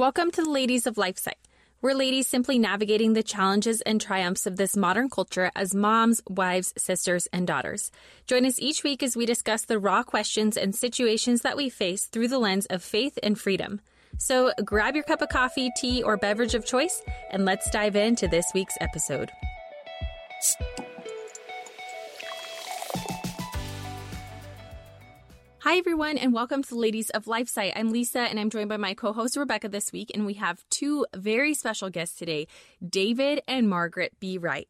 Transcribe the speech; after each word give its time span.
Welcome 0.00 0.30
to 0.30 0.42
the 0.42 0.48
Ladies 0.48 0.86
of 0.86 0.94
LifeSite. 0.94 1.44
We're 1.82 1.92
ladies 1.92 2.26
simply 2.26 2.58
navigating 2.58 3.12
the 3.12 3.22
challenges 3.22 3.82
and 3.82 4.00
triumphs 4.00 4.46
of 4.46 4.56
this 4.56 4.74
modern 4.74 5.10
culture 5.10 5.50
as 5.54 5.74
moms, 5.74 6.22
wives, 6.26 6.72
sisters, 6.78 7.28
and 7.34 7.46
daughters. 7.46 7.90
Join 8.26 8.46
us 8.46 8.58
each 8.58 8.82
week 8.82 9.02
as 9.02 9.14
we 9.14 9.26
discuss 9.26 9.66
the 9.66 9.78
raw 9.78 10.02
questions 10.02 10.56
and 10.56 10.74
situations 10.74 11.42
that 11.42 11.54
we 11.54 11.68
face 11.68 12.06
through 12.06 12.28
the 12.28 12.38
lens 12.38 12.64
of 12.70 12.82
faith 12.82 13.18
and 13.22 13.38
freedom. 13.38 13.82
So 14.16 14.54
grab 14.64 14.94
your 14.94 15.04
cup 15.04 15.20
of 15.20 15.28
coffee, 15.28 15.68
tea, 15.76 16.02
or 16.02 16.16
beverage 16.16 16.54
of 16.54 16.64
choice, 16.64 17.02
and 17.30 17.44
let's 17.44 17.68
dive 17.68 17.94
into 17.94 18.26
this 18.26 18.46
week's 18.54 18.78
episode. 18.80 19.30
Hi, 25.70 25.76
everyone, 25.76 26.18
and 26.18 26.32
welcome 26.32 26.64
to 26.64 26.74
Ladies 26.74 27.10
of 27.10 27.26
LifeSite. 27.26 27.74
I'm 27.76 27.92
Lisa, 27.92 28.22
and 28.22 28.40
I'm 28.40 28.50
joined 28.50 28.68
by 28.68 28.76
my 28.76 28.92
co 28.92 29.12
host 29.12 29.36
Rebecca 29.36 29.68
this 29.68 29.92
week, 29.92 30.10
and 30.12 30.26
we 30.26 30.34
have 30.34 30.68
two 30.68 31.06
very 31.14 31.54
special 31.54 31.90
guests 31.90 32.18
today 32.18 32.48
David 32.84 33.40
and 33.46 33.68
Margaret 33.68 34.12
Bereit. 34.20 34.66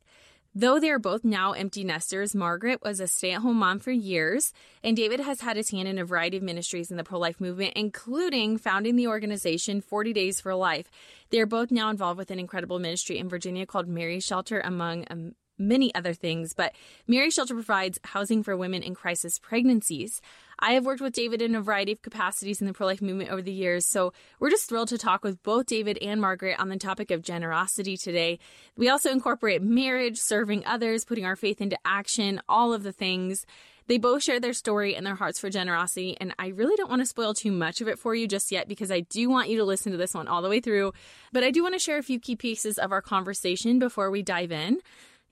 Though 0.55 0.79
they 0.79 0.91
are 0.91 0.99
both 0.99 1.25
now 1.25 1.53
empty 1.53 1.85
nesters, 1.85 2.35
Margaret 2.35 2.83
was 2.83 3.01
a 3.01 3.09
stay 3.09 3.33
at 3.33 3.41
home 3.41 3.57
mom 3.57 3.79
for 3.79 3.93
years, 3.93 4.53
and 4.85 4.95
David 4.95 5.21
has 5.21 5.41
had 5.41 5.57
his 5.57 5.71
hand 5.71 5.89
in 5.89 5.97
a 5.97 6.05
variety 6.05 6.37
of 6.37 6.43
ministries 6.43 6.91
in 6.91 6.99
the 6.99 7.05
pro 7.05 7.19
life 7.19 7.41
movement, 7.41 7.73
including 7.77 8.59
founding 8.59 8.97
the 8.97 9.07
organization 9.07 9.81
40 9.81 10.13
Days 10.13 10.39
for 10.39 10.55
Life. 10.55 10.91
They 11.31 11.41
are 11.41 11.47
both 11.47 11.71
now 11.71 11.89
involved 11.89 12.19
with 12.19 12.31
an 12.31 12.39
incredible 12.39 12.79
ministry 12.79 13.17
in 13.17 13.31
Virginia 13.31 13.65
called 13.65 13.89
Mary's 13.89 14.27
Shelter, 14.27 14.61
among 14.61 15.07
um, 15.09 15.35
many 15.61 15.95
other 15.95 16.15
things. 16.15 16.55
But 16.55 16.73
Mary's 17.07 17.35
Shelter 17.35 17.55
provides 17.55 18.01
housing 18.03 18.43
for 18.43 18.57
women 18.57 18.83
in 18.83 18.95
crisis 18.95 19.39
pregnancies. 19.39 20.21
I 20.63 20.73
have 20.73 20.85
worked 20.85 21.01
with 21.01 21.15
David 21.15 21.41
in 21.41 21.55
a 21.55 21.63
variety 21.63 21.93
of 21.93 22.03
capacities 22.03 22.61
in 22.61 22.67
the 22.67 22.75
pro 22.75 22.87
life 22.87 23.01
movement 23.01 23.31
over 23.31 23.41
the 23.41 23.53
years, 23.53 23.87
so 23.87 24.13
we're 24.39 24.51
just 24.51 24.69
thrilled 24.69 24.89
to 24.89 24.99
talk 24.99 25.25
with 25.25 25.43
both 25.43 25.67
David 25.67 25.97
and 26.03 26.21
Margaret 26.21 26.61
on 26.61 26.69
the 26.69 26.77
topic 26.77 27.11
of 27.11 27.23
generosity 27.23 27.97
today. 27.97 28.39
We 28.77 28.91
also 28.91 29.11
incorporate 29.11 29.63
marriage, 29.63 30.19
serving 30.19 30.67
others, 30.67 31.07
putting 31.07 31.25
our 31.25 31.37
faith 31.37 31.63
into 31.63 31.79
action, 31.85 32.43
all 32.47 32.75
of 32.75 32.83
the 32.83 32.93
things. 32.93 33.47
They 33.87 33.97
both 33.99 34.23
share 34.23 34.39
their 34.39 34.53
story 34.53 34.95
and 34.95 35.05
their 35.05 35.15
hearts 35.15 35.41
for 35.41 35.49
generosity, 35.51 36.17
and 36.21 36.35
I 36.39 36.49
really 36.49 36.77
don't 36.77 36.91
want 36.91 37.01
to 37.01 37.07
spoil 37.07 37.33
too 37.33 37.51
much 37.51 37.81
of 37.81 37.89
it 37.89 37.99
for 37.99 38.15
you 38.15 38.29
just 38.29 38.53
yet 38.53 38.69
because 38.69 38.93
I 38.93 39.01
do 39.01 39.31
want 39.31 39.49
you 39.49 39.57
to 39.59 39.65
listen 39.65 39.91
to 39.93 39.99
this 39.99 40.15
one 40.15 40.29
all 40.29 40.43
the 40.43 40.49
way 40.49 40.61
through. 40.61 40.93
But 41.33 41.43
I 41.43 41.51
do 41.51 41.63
want 41.63 41.75
to 41.75 41.81
share 41.81 41.99
a 41.99 42.03
few 42.03 42.21
key 42.21 42.37
pieces 42.37 42.79
of 42.79 42.93
our 42.93 43.03
conversation 43.03 43.79
before 43.79 44.11
we 44.11 44.23
dive 44.23 44.53
in. 44.53 44.79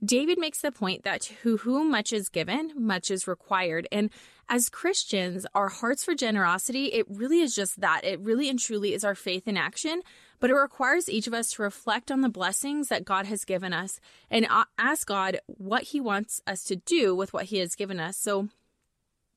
David 0.04 0.38
makes 0.38 0.60
the 0.60 0.70
point 0.70 1.02
that 1.02 1.22
to 1.22 1.56
whom 1.58 1.90
much 1.90 2.12
is 2.12 2.28
given, 2.28 2.72
much 2.76 3.10
is 3.10 3.26
required. 3.26 3.88
And 3.90 4.10
as 4.48 4.68
Christians, 4.68 5.44
our 5.54 5.68
hearts 5.68 6.04
for 6.04 6.14
generosity, 6.14 6.86
it 6.86 7.06
really 7.08 7.40
is 7.40 7.54
just 7.54 7.80
that. 7.80 8.04
It 8.04 8.20
really 8.20 8.48
and 8.48 8.58
truly 8.58 8.94
is 8.94 9.04
our 9.04 9.16
faith 9.16 9.48
in 9.48 9.56
action, 9.56 10.02
but 10.38 10.50
it 10.50 10.54
requires 10.54 11.08
each 11.08 11.26
of 11.26 11.34
us 11.34 11.50
to 11.52 11.62
reflect 11.62 12.10
on 12.12 12.20
the 12.20 12.28
blessings 12.28 12.88
that 12.88 13.04
God 13.04 13.26
has 13.26 13.44
given 13.44 13.72
us 13.72 14.00
and 14.30 14.46
ask 14.78 15.06
God 15.06 15.40
what 15.46 15.82
He 15.84 16.00
wants 16.00 16.40
us 16.46 16.62
to 16.64 16.76
do 16.76 17.14
with 17.14 17.32
what 17.32 17.46
He 17.46 17.58
has 17.58 17.74
given 17.74 17.98
us. 17.98 18.16
So, 18.16 18.48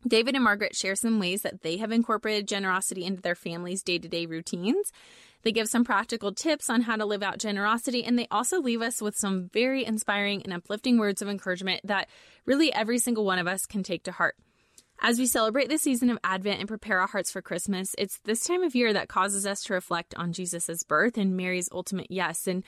David 0.07 0.35
and 0.35 0.43
Margaret 0.43 0.75
share 0.75 0.95
some 0.95 1.19
ways 1.19 1.41
that 1.41 1.61
they 1.61 1.77
have 1.77 1.91
incorporated 1.91 2.47
generosity 2.47 3.05
into 3.05 3.21
their 3.21 3.35
family's 3.35 3.83
day 3.83 3.99
to 3.99 4.07
day 4.07 4.25
routines. 4.25 4.91
They 5.43 5.51
give 5.51 5.67
some 5.67 5.83
practical 5.83 6.33
tips 6.33 6.69
on 6.69 6.81
how 6.81 6.95
to 6.95 7.05
live 7.05 7.23
out 7.23 7.39
generosity, 7.39 8.03
and 8.03 8.17
they 8.17 8.27
also 8.29 8.61
leave 8.61 8.81
us 8.81 9.01
with 9.01 9.15
some 9.15 9.49
very 9.53 9.85
inspiring 9.85 10.43
and 10.43 10.53
uplifting 10.53 10.97
words 10.97 11.21
of 11.21 11.29
encouragement 11.29 11.81
that 11.85 12.09
really 12.45 12.73
every 12.73 12.99
single 12.99 13.25
one 13.25 13.39
of 13.39 13.47
us 13.47 13.65
can 13.65 13.83
take 13.83 14.03
to 14.03 14.11
heart. 14.11 14.35
As 15.03 15.17
we 15.17 15.25
celebrate 15.25 15.67
the 15.67 15.79
season 15.79 16.11
of 16.11 16.19
Advent 16.23 16.59
and 16.59 16.67
prepare 16.67 16.99
our 16.99 17.07
hearts 17.07 17.31
for 17.31 17.41
Christmas, 17.41 17.95
it's 17.97 18.19
this 18.23 18.45
time 18.45 18.61
of 18.61 18.75
year 18.75 18.93
that 18.93 19.09
causes 19.09 19.47
us 19.47 19.63
to 19.63 19.73
reflect 19.73 20.13
on 20.15 20.31
Jesus' 20.31 20.83
birth 20.83 21.17
and 21.17 21.35
Mary's 21.35 21.69
ultimate 21.71 22.11
yes. 22.11 22.45
And 22.45 22.63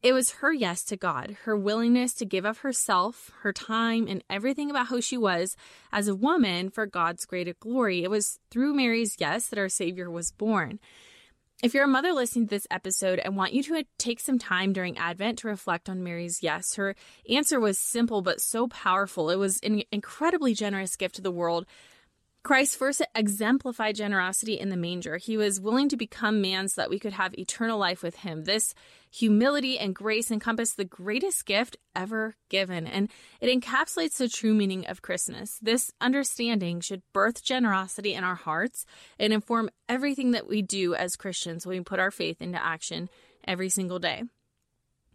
it 0.00 0.12
was 0.12 0.30
her 0.30 0.52
yes 0.52 0.84
to 0.84 0.96
God, 0.96 1.36
her 1.42 1.56
willingness 1.56 2.14
to 2.14 2.24
give 2.24 2.44
of 2.44 2.58
herself, 2.58 3.32
her 3.40 3.52
time, 3.52 4.06
and 4.08 4.22
everything 4.30 4.70
about 4.70 4.88
who 4.88 5.00
she 5.00 5.16
was 5.16 5.56
as 5.90 6.06
a 6.06 6.14
woman 6.14 6.70
for 6.70 6.86
God's 6.86 7.24
greater 7.24 7.54
glory. 7.58 8.04
It 8.04 8.10
was 8.10 8.38
through 8.50 8.74
Mary's 8.74 9.16
yes 9.18 9.48
that 9.48 9.58
our 9.58 9.68
Savior 9.68 10.08
was 10.08 10.30
born. 10.30 10.78
If 11.62 11.74
you're 11.74 11.84
a 11.84 11.88
mother 11.88 12.12
listening 12.12 12.46
to 12.46 12.50
this 12.50 12.66
episode, 12.72 13.20
I 13.24 13.28
want 13.28 13.52
you 13.52 13.62
to 13.62 13.76
uh, 13.76 13.82
take 13.96 14.18
some 14.18 14.36
time 14.36 14.72
during 14.72 14.98
Advent 14.98 15.38
to 15.38 15.46
reflect 15.46 15.88
on 15.88 16.02
Mary's 16.02 16.42
yes. 16.42 16.74
Her 16.74 16.96
answer 17.30 17.60
was 17.60 17.78
simple 17.78 18.20
but 18.20 18.40
so 18.40 18.66
powerful. 18.66 19.30
It 19.30 19.36
was 19.36 19.60
an 19.62 19.84
incredibly 19.92 20.54
generous 20.54 20.96
gift 20.96 21.14
to 21.14 21.22
the 21.22 21.30
world 21.30 21.66
Christ 22.44 22.76
first 22.76 23.00
exemplified 23.14 23.94
generosity 23.94 24.58
in 24.58 24.68
the 24.68 24.76
manger. 24.76 25.16
He 25.16 25.36
was 25.36 25.60
willing 25.60 25.88
to 25.90 25.96
become 25.96 26.40
man 26.40 26.66
so 26.66 26.80
that 26.80 26.90
we 26.90 26.98
could 26.98 27.12
have 27.12 27.34
eternal 27.34 27.78
life 27.78 28.02
with 28.02 28.16
him. 28.16 28.44
This 28.44 28.74
humility 29.12 29.78
and 29.78 29.94
grace 29.94 30.28
encompass 30.28 30.74
the 30.74 30.84
greatest 30.84 31.46
gift 31.46 31.76
ever 31.94 32.34
given, 32.48 32.88
and 32.88 33.08
it 33.40 33.46
encapsulates 33.48 34.16
the 34.16 34.28
true 34.28 34.54
meaning 34.54 34.86
of 34.86 35.02
Christmas. 35.02 35.56
This 35.62 35.92
understanding 36.00 36.80
should 36.80 37.02
birth 37.12 37.44
generosity 37.44 38.12
in 38.14 38.24
our 38.24 38.34
hearts 38.34 38.86
and 39.20 39.32
inform 39.32 39.70
everything 39.88 40.32
that 40.32 40.48
we 40.48 40.62
do 40.62 40.96
as 40.96 41.14
Christians 41.14 41.64
when 41.64 41.78
we 41.78 41.84
put 41.84 42.00
our 42.00 42.10
faith 42.10 42.42
into 42.42 42.60
action 42.60 43.08
every 43.46 43.68
single 43.68 44.00
day. 44.00 44.24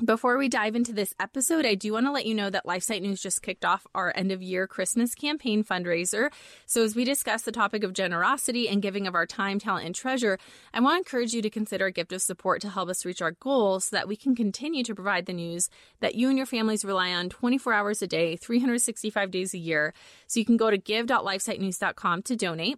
Before 0.05 0.37
we 0.37 0.47
dive 0.47 0.75
into 0.75 0.93
this 0.93 1.15
episode, 1.19 1.65
I 1.65 1.73
do 1.73 1.93
want 1.93 2.05
to 2.05 2.11
let 2.11 2.27
you 2.27 2.35
know 2.35 2.51
that 2.51 2.67
LifeSite 2.67 3.01
News 3.01 3.19
just 3.19 3.41
kicked 3.41 3.65
off 3.65 3.87
our 3.95 4.13
end 4.15 4.31
of 4.31 4.43
year 4.43 4.67
Christmas 4.67 5.15
campaign 5.15 5.63
fundraiser. 5.63 6.29
So, 6.67 6.83
as 6.83 6.95
we 6.95 7.03
discuss 7.03 7.41
the 7.41 7.51
topic 7.51 7.83
of 7.83 7.93
generosity 7.93 8.69
and 8.69 8.79
giving 8.79 9.07
of 9.07 9.15
our 9.15 9.25
time, 9.25 9.57
talent, 9.57 9.87
and 9.87 9.95
treasure, 9.95 10.37
I 10.71 10.81
want 10.81 10.93
to 10.93 10.97
encourage 10.99 11.33
you 11.33 11.41
to 11.41 11.49
consider 11.49 11.87
a 11.87 11.91
gift 11.91 12.13
of 12.13 12.21
support 12.21 12.61
to 12.61 12.69
help 12.69 12.89
us 12.89 13.05
reach 13.05 13.23
our 13.23 13.31
goals 13.31 13.85
so 13.85 13.95
that 13.95 14.07
we 14.07 14.15
can 14.15 14.35
continue 14.35 14.83
to 14.83 14.93
provide 14.93 15.25
the 15.25 15.33
news 15.33 15.67
that 15.99 16.13
you 16.13 16.29
and 16.29 16.37
your 16.37 16.45
families 16.45 16.85
rely 16.85 17.11
on 17.11 17.27
24 17.27 17.73
hours 17.73 18.03
a 18.03 18.07
day, 18.07 18.35
365 18.35 19.31
days 19.31 19.55
a 19.55 19.57
year. 19.57 19.95
So, 20.27 20.39
you 20.39 20.45
can 20.45 20.57
go 20.57 20.69
to 20.69 20.77
give.lifesitenews.com 20.77 22.21
to 22.21 22.35
donate. 22.35 22.77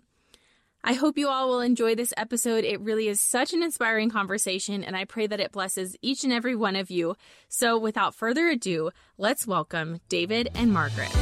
I 0.84 0.94
hope 0.94 1.18
you 1.18 1.28
all 1.28 1.50
will 1.50 1.60
enjoy 1.60 1.96
this 1.96 2.14
episode. 2.16 2.64
It 2.64 2.80
really 2.80 3.10
is 3.10 3.20
such 3.20 3.54
an 3.54 3.62
inspiring 3.62 4.10
conversation, 4.10 4.84
and 4.84 4.96
I 4.96 5.04
pray 5.04 5.28
that 5.28 5.40
it 5.40 5.52
blesses 5.52 5.98
each 6.02 6.24
and 6.24 6.32
every 6.32 6.56
one 6.56 6.76
of 6.78 6.90
you. 6.90 7.16
So, 7.50 7.78
without 7.78 8.16
further 8.16 8.48
ado, 8.48 8.92
let's 9.18 9.46
welcome 9.46 10.00
David 10.08 10.50
and 10.56 10.72
Margaret. 10.72 11.14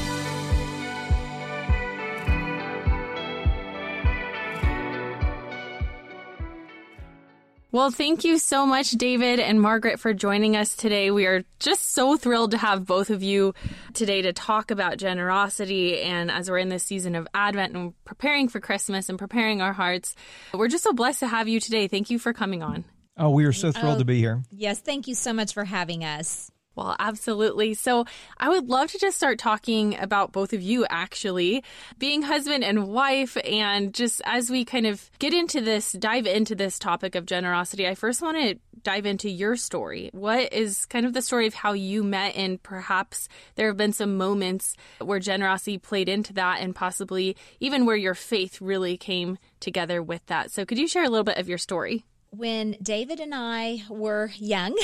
Well, 7.70 7.92
thank 7.92 8.24
you 8.24 8.38
so 8.38 8.66
much, 8.66 8.92
David 8.92 9.42
and 9.42 9.62
Margaret, 9.62 10.00
for 10.00 10.14
joining 10.14 10.56
us 10.56 10.74
today. 10.76 11.12
We 11.12 11.26
are 11.26 11.44
just 11.60 11.94
so 11.94 12.16
thrilled 12.16 12.52
to 12.52 12.58
have 12.58 12.86
both 12.86 13.10
of 13.10 13.22
you 13.22 13.54
today 13.94 14.22
to 14.22 14.32
talk 14.32 14.72
about 14.72 14.98
generosity. 14.98 16.02
And 16.02 16.32
as 16.32 16.50
we're 16.50 16.60
in 16.60 16.70
this 16.70 16.84
season 16.84 17.14
of 17.16 17.28
Advent 17.34 17.76
and 17.76 17.94
preparing 18.06 18.48
for 18.48 18.62
Christmas 18.62 19.10
and 19.10 19.20
preparing 19.20 19.62
our 19.62 19.74
hearts, 19.74 20.16
we're 20.54 20.70
just 20.70 20.86
so 20.86 20.94
blessed 20.94 21.20
to 21.20 21.28
have 21.28 21.50
you 21.50 21.60
today. 21.60 21.90
Thank 21.90 22.10
you 22.10 22.20
for 22.20 22.32
coming 22.32 22.64
on. 22.64 22.86
Oh, 23.18 23.32
we 23.32 23.44
are 23.44 23.52
so 23.52 23.74
thrilled 23.74 23.98
oh, 23.98 24.00
to 24.00 24.06
be 24.06 24.20
here. 24.20 24.44
Yes, 24.52 24.80
thank 24.80 25.08
you 25.08 25.16
so 25.16 25.34
much 25.34 25.54
for 25.54 25.66
having 25.66 26.06
us. 26.06 26.50
Well, 26.78 26.96
absolutely. 27.00 27.74
So 27.74 28.06
I 28.38 28.50
would 28.50 28.70
love 28.70 28.92
to 28.92 29.00
just 29.00 29.18
start 29.18 29.40
talking 29.40 29.98
about 29.98 30.32
both 30.32 30.54
of 30.54 30.62
you 30.62 30.86
actually 30.88 31.64
being 31.98 32.22
husband 32.22 32.64
and 32.64 32.88
wife. 32.88 33.36
And 33.44 33.96
just 33.96 34.22
as 34.26 34.52
we 34.52 34.64
kind 34.64 34.86
of 34.86 35.10
get 35.18 35.34
into 35.34 35.60
this, 35.60 35.92
dive 35.94 36.28
into 36.28 36.54
this 36.54 36.78
topic 36.78 37.16
of 37.16 37.26
generosity, 37.26 37.88
I 37.88 37.96
first 37.96 38.22
want 38.22 38.38
to 38.38 38.60
dive 38.84 39.08
into 39.08 39.28
your 39.28 39.56
story. 39.56 40.12
What 40.14 40.54
is 40.54 40.86
kind 40.86 41.08
of 41.08 41.14
the 41.14 41.24
story 41.24 41.48
of 41.48 41.56
how 41.56 41.74
you 41.74 42.04
met? 42.04 42.36
And 42.36 42.62
perhaps 42.62 43.28
there 43.56 43.70
have 43.70 43.78
been 43.78 43.92
some 43.92 44.16
moments 44.16 44.76
where 45.00 45.20
generosity 45.20 45.80
played 45.80 46.08
into 46.08 46.32
that 46.34 46.62
and 46.62 46.76
possibly 46.76 47.36
even 47.60 47.88
where 47.88 47.96
your 47.96 48.14
faith 48.14 48.62
really 48.62 48.98
came 48.98 49.40
together 49.60 50.04
with 50.04 50.24
that. 50.28 50.52
So 50.52 50.64
could 50.64 50.78
you 50.78 50.88
share 50.88 51.06
a 51.06 51.10
little 51.10 51.24
bit 51.24 51.40
of 51.40 51.50
your 51.50 51.58
story? 51.58 52.06
When 52.32 52.76
David 52.82 53.20
and 53.20 53.34
I 53.34 53.84
were 53.90 54.32
young, 54.36 54.78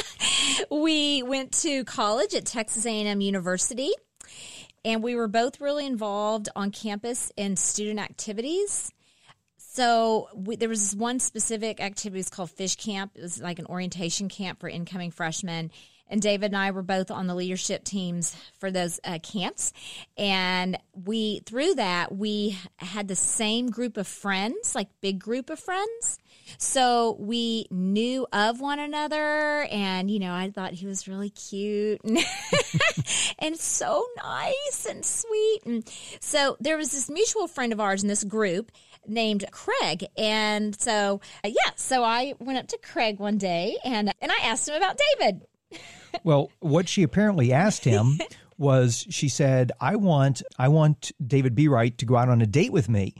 we 0.70 1.22
went 1.22 1.52
to 1.62 1.84
college 1.84 2.34
at 2.34 2.46
Texas 2.46 2.86
A&M 2.86 3.20
University 3.20 3.92
and 4.84 5.02
we 5.02 5.14
were 5.14 5.28
both 5.28 5.60
really 5.60 5.86
involved 5.86 6.48
on 6.56 6.70
campus 6.70 7.32
in 7.36 7.56
student 7.56 8.00
activities. 8.00 8.92
So 9.56 10.28
we, 10.34 10.56
there 10.56 10.68
was 10.68 10.96
one 10.96 11.20
specific 11.20 11.80
activity 11.80 12.18
was 12.18 12.30
called 12.30 12.50
Fish 12.50 12.76
Camp. 12.76 13.12
It 13.14 13.22
was 13.22 13.40
like 13.40 13.58
an 13.58 13.66
orientation 13.66 14.28
camp 14.28 14.60
for 14.60 14.68
incoming 14.68 15.10
freshmen, 15.10 15.70
and 16.08 16.20
David 16.20 16.46
and 16.46 16.56
I 16.56 16.72
were 16.72 16.82
both 16.82 17.10
on 17.12 17.28
the 17.28 17.36
leadership 17.36 17.84
teams 17.84 18.34
for 18.58 18.72
those 18.72 18.98
uh, 19.04 19.20
camps. 19.22 19.72
And 20.18 20.76
we, 20.92 21.40
through 21.46 21.76
that, 21.76 22.12
we 22.14 22.58
had 22.78 23.06
the 23.06 23.14
same 23.14 23.70
group 23.70 23.96
of 23.96 24.08
friends, 24.08 24.74
like 24.74 24.88
big 25.00 25.20
group 25.20 25.50
of 25.50 25.60
friends. 25.60 26.18
So 26.58 27.16
we 27.18 27.66
knew 27.70 28.26
of 28.32 28.60
one 28.60 28.78
another, 28.78 29.66
and 29.70 30.10
you 30.10 30.18
know, 30.18 30.32
I 30.32 30.50
thought 30.50 30.72
he 30.72 30.86
was 30.86 31.08
really 31.08 31.30
cute 31.30 32.00
and, 32.04 32.18
and 33.38 33.56
so 33.56 34.06
nice 34.16 34.86
and 34.88 35.04
sweet. 35.04 35.60
And 35.64 35.88
so 36.20 36.56
there 36.60 36.76
was 36.76 36.92
this 36.92 37.10
mutual 37.10 37.48
friend 37.48 37.72
of 37.72 37.80
ours 37.80 38.02
in 38.02 38.08
this 38.08 38.24
group 38.24 38.72
named 39.06 39.44
Craig. 39.50 40.06
And 40.16 40.78
so, 40.80 41.20
uh, 41.44 41.48
yeah, 41.48 41.72
so 41.76 42.04
I 42.04 42.34
went 42.38 42.58
up 42.58 42.68
to 42.68 42.78
Craig 42.82 43.18
one 43.18 43.38
day 43.38 43.76
and, 43.84 44.12
and 44.20 44.32
I 44.32 44.46
asked 44.46 44.68
him 44.68 44.74
about 44.74 44.98
David. 45.18 45.42
well, 46.24 46.50
what 46.60 46.88
she 46.88 47.02
apparently 47.02 47.52
asked 47.52 47.84
him 47.84 48.18
was 48.58 49.06
she 49.10 49.28
said, 49.28 49.72
I 49.80 49.96
want 49.96 50.42
I 50.58 50.68
want 50.68 51.12
David 51.24 51.54
Bereit 51.54 51.96
to 51.98 52.06
go 52.06 52.16
out 52.16 52.28
on 52.28 52.42
a 52.42 52.46
date 52.46 52.72
with 52.72 52.88
me. 52.88 53.14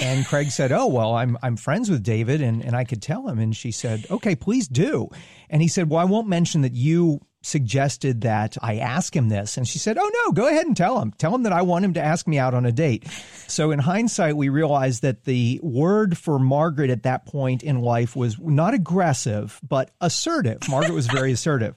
And 0.00 0.26
Craig 0.26 0.50
said, 0.50 0.72
Oh, 0.72 0.86
well, 0.86 1.14
I'm 1.14 1.36
I'm 1.42 1.56
friends 1.56 1.90
with 1.90 2.02
David 2.02 2.40
and, 2.40 2.64
and 2.64 2.74
I 2.74 2.84
could 2.84 3.02
tell 3.02 3.28
him. 3.28 3.38
And 3.38 3.54
she 3.54 3.70
said, 3.70 4.06
Okay, 4.10 4.34
please 4.34 4.66
do. 4.66 5.10
And 5.50 5.60
he 5.60 5.68
said, 5.68 5.90
Well, 5.90 6.00
I 6.00 6.04
won't 6.04 6.26
mention 6.26 6.62
that 6.62 6.72
you 6.72 7.20
suggested 7.42 8.22
that 8.22 8.56
I 8.62 8.76
ask 8.76 9.14
him 9.14 9.28
this. 9.28 9.56
And 9.56 9.66
she 9.66 9.78
said, 9.78 9.98
Oh, 9.98 10.10
no, 10.24 10.32
go 10.32 10.48
ahead 10.48 10.66
and 10.66 10.76
tell 10.76 11.00
him. 11.00 11.12
Tell 11.12 11.34
him 11.34 11.42
that 11.44 11.52
I 11.52 11.62
want 11.62 11.84
him 11.84 11.94
to 11.94 12.02
ask 12.02 12.26
me 12.26 12.38
out 12.38 12.54
on 12.54 12.64
a 12.66 12.72
date. 12.72 13.06
So, 13.46 13.70
in 13.70 13.78
hindsight, 13.78 14.36
we 14.36 14.48
realized 14.48 15.02
that 15.02 15.24
the 15.24 15.60
word 15.62 16.16
for 16.16 16.38
Margaret 16.38 16.90
at 16.90 17.02
that 17.02 17.26
point 17.26 17.62
in 17.62 17.80
life 17.80 18.16
was 18.16 18.38
not 18.38 18.74
aggressive, 18.74 19.60
but 19.66 19.90
assertive. 20.00 20.68
Margaret 20.68 20.94
was 20.94 21.06
very 21.06 21.32
assertive. 21.32 21.76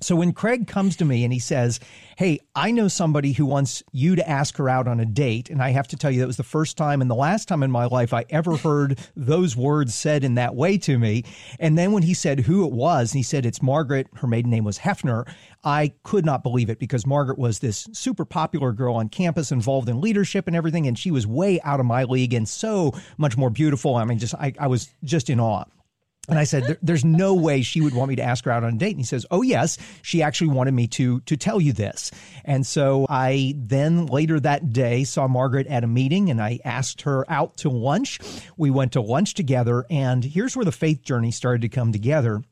So 0.00 0.14
when 0.14 0.32
Craig 0.32 0.68
comes 0.68 0.96
to 0.96 1.04
me 1.04 1.24
and 1.24 1.32
he 1.32 1.40
says, 1.40 1.80
Hey, 2.16 2.40
I 2.54 2.70
know 2.70 2.88
somebody 2.88 3.32
who 3.32 3.46
wants 3.46 3.82
you 3.92 4.16
to 4.16 4.28
ask 4.28 4.56
her 4.56 4.68
out 4.68 4.88
on 4.88 5.00
a 5.00 5.06
date. 5.06 5.50
And 5.50 5.62
I 5.62 5.70
have 5.70 5.88
to 5.88 5.96
tell 5.96 6.10
you, 6.10 6.20
that 6.20 6.26
was 6.26 6.36
the 6.36 6.42
first 6.42 6.76
time 6.76 7.00
and 7.00 7.10
the 7.10 7.14
last 7.14 7.46
time 7.46 7.62
in 7.62 7.70
my 7.70 7.86
life 7.86 8.12
I 8.12 8.24
ever 8.30 8.56
heard 8.56 8.98
those 9.16 9.56
words 9.56 9.94
said 9.94 10.24
in 10.24 10.34
that 10.34 10.54
way 10.54 10.78
to 10.78 10.98
me. 10.98 11.24
And 11.60 11.78
then 11.78 11.92
when 11.92 12.02
he 12.02 12.14
said 12.14 12.40
who 12.40 12.64
it 12.66 12.72
was, 12.72 13.12
and 13.12 13.18
he 13.18 13.22
said 13.22 13.46
it's 13.46 13.62
Margaret, 13.62 14.08
her 14.16 14.26
maiden 14.26 14.50
name 14.50 14.64
was 14.64 14.78
Hefner, 14.78 15.28
I 15.64 15.92
could 16.02 16.24
not 16.24 16.42
believe 16.42 16.70
it 16.70 16.78
because 16.78 17.06
Margaret 17.06 17.38
was 17.38 17.60
this 17.60 17.88
super 17.92 18.24
popular 18.24 18.72
girl 18.72 18.94
on 18.94 19.08
campus 19.08 19.52
involved 19.52 19.88
in 19.88 20.00
leadership 20.00 20.46
and 20.46 20.56
everything. 20.56 20.86
And 20.86 20.98
she 20.98 21.10
was 21.10 21.26
way 21.26 21.60
out 21.62 21.80
of 21.80 21.86
my 21.86 22.04
league 22.04 22.34
and 22.34 22.48
so 22.48 22.92
much 23.16 23.36
more 23.36 23.50
beautiful. 23.50 23.96
I 23.96 24.04
mean, 24.04 24.18
just, 24.18 24.34
I, 24.34 24.52
I 24.58 24.66
was 24.66 24.92
just 25.04 25.30
in 25.30 25.40
awe. 25.40 25.64
And 26.28 26.38
I 26.38 26.44
said, 26.44 26.76
"There's 26.82 27.04
no 27.04 27.32
way 27.32 27.62
she 27.62 27.80
would 27.80 27.94
want 27.94 28.10
me 28.10 28.16
to 28.16 28.22
ask 28.22 28.44
her 28.44 28.50
out 28.50 28.62
on 28.62 28.74
a 28.74 28.78
date." 28.78 28.90
And 28.90 29.00
he 29.00 29.04
says, 29.04 29.24
"Oh 29.30 29.42
yes, 29.42 29.78
she 30.02 30.22
actually 30.22 30.48
wanted 30.48 30.74
me 30.74 30.86
to 30.88 31.20
to 31.20 31.36
tell 31.36 31.60
you 31.60 31.72
this." 31.72 32.10
And 32.44 32.66
so 32.66 33.06
I 33.08 33.54
then 33.56 34.06
later 34.06 34.38
that 34.40 34.72
day 34.72 35.04
saw 35.04 35.26
Margaret 35.26 35.66
at 35.68 35.84
a 35.84 35.86
meeting, 35.86 36.30
and 36.30 36.40
I 36.40 36.60
asked 36.64 37.02
her 37.02 37.24
out 37.30 37.56
to 37.58 37.70
lunch. 37.70 38.18
We 38.56 38.70
went 38.70 38.92
to 38.92 39.00
lunch 39.00 39.34
together, 39.34 39.86
and 39.90 40.22
here's 40.22 40.54
where 40.54 40.64
the 40.64 40.72
faith 40.72 41.02
journey 41.02 41.30
started 41.30 41.62
to 41.62 41.68
come 41.68 41.92
together. 41.92 42.42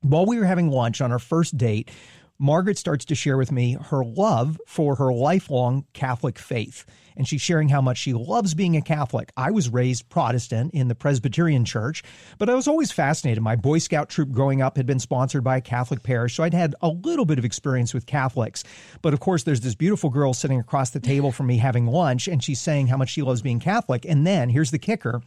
While 0.00 0.26
we 0.26 0.38
were 0.38 0.46
having 0.46 0.68
lunch 0.70 1.00
on 1.00 1.12
our 1.12 1.20
first 1.20 1.56
date, 1.56 1.90
Margaret 2.38 2.78
starts 2.78 3.04
to 3.06 3.14
share 3.14 3.36
with 3.36 3.52
me 3.52 3.76
her 3.90 4.04
love 4.04 4.60
for 4.66 4.96
her 4.96 5.12
lifelong 5.12 5.86
Catholic 5.92 6.38
faith 6.38 6.84
and 7.16 7.26
she's 7.26 7.40
sharing 7.40 7.68
how 7.68 7.80
much 7.80 7.98
she 7.98 8.12
loves 8.12 8.54
being 8.54 8.76
a 8.76 8.82
Catholic. 8.82 9.32
I 9.36 9.50
was 9.50 9.68
raised 9.68 10.08
Protestant 10.08 10.72
in 10.74 10.88
the 10.88 10.94
Presbyterian 10.94 11.64
Church, 11.64 12.02
but 12.38 12.48
I 12.48 12.54
was 12.54 12.68
always 12.68 12.92
fascinated. 12.92 13.42
My 13.42 13.56
Boy 13.56 13.78
Scout 13.78 14.08
troop 14.08 14.30
growing 14.30 14.62
up 14.62 14.76
had 14.76 14.86
been 14.86 14.98
sponsored 14.98 15.44
by 15.44 15.56
a 15.56 15.62
Catholic 15.62 16.02
parish, 16.02 16.34
so 16.34 16.42
I'd 16.42 16.54
had 16.54 16.74
a 16.80 16.88
little 16.88 17.24
bit 17.24 17.38
of 17.38 17.44
experience 17.44 17.94
with 17.94 18.06
Catholics. 18.06 18.64
But 19.00 19.12
of 19.12 19.20
course, 19.20 19.42
there's 19.42 19.60
this 19.60 19.74
beautiful 19.74 20.10
girl 20.10 20.34
sitting 20.34 20.60
across 20.60 20.90
the 20.90 21.00
table 21.00 21.32
from 21.32 21.46
me 21.46 21.58
having 21.58 21.86
lunch, 21.86 22.28
and 22.28 22.42
she's 22.42 22.60
saying 22.60 22.88
how 22.88 22.96
much 22.96 23.10
she 23.10 23.22
loves 23.22 23.42
being 23.42 23.60
Catholic. 23.60 24.04
And 24.04 24.26
then 24.26 24.48
here's 24.50 24.70
the 24.70 24.78
kicker 24.78 25.22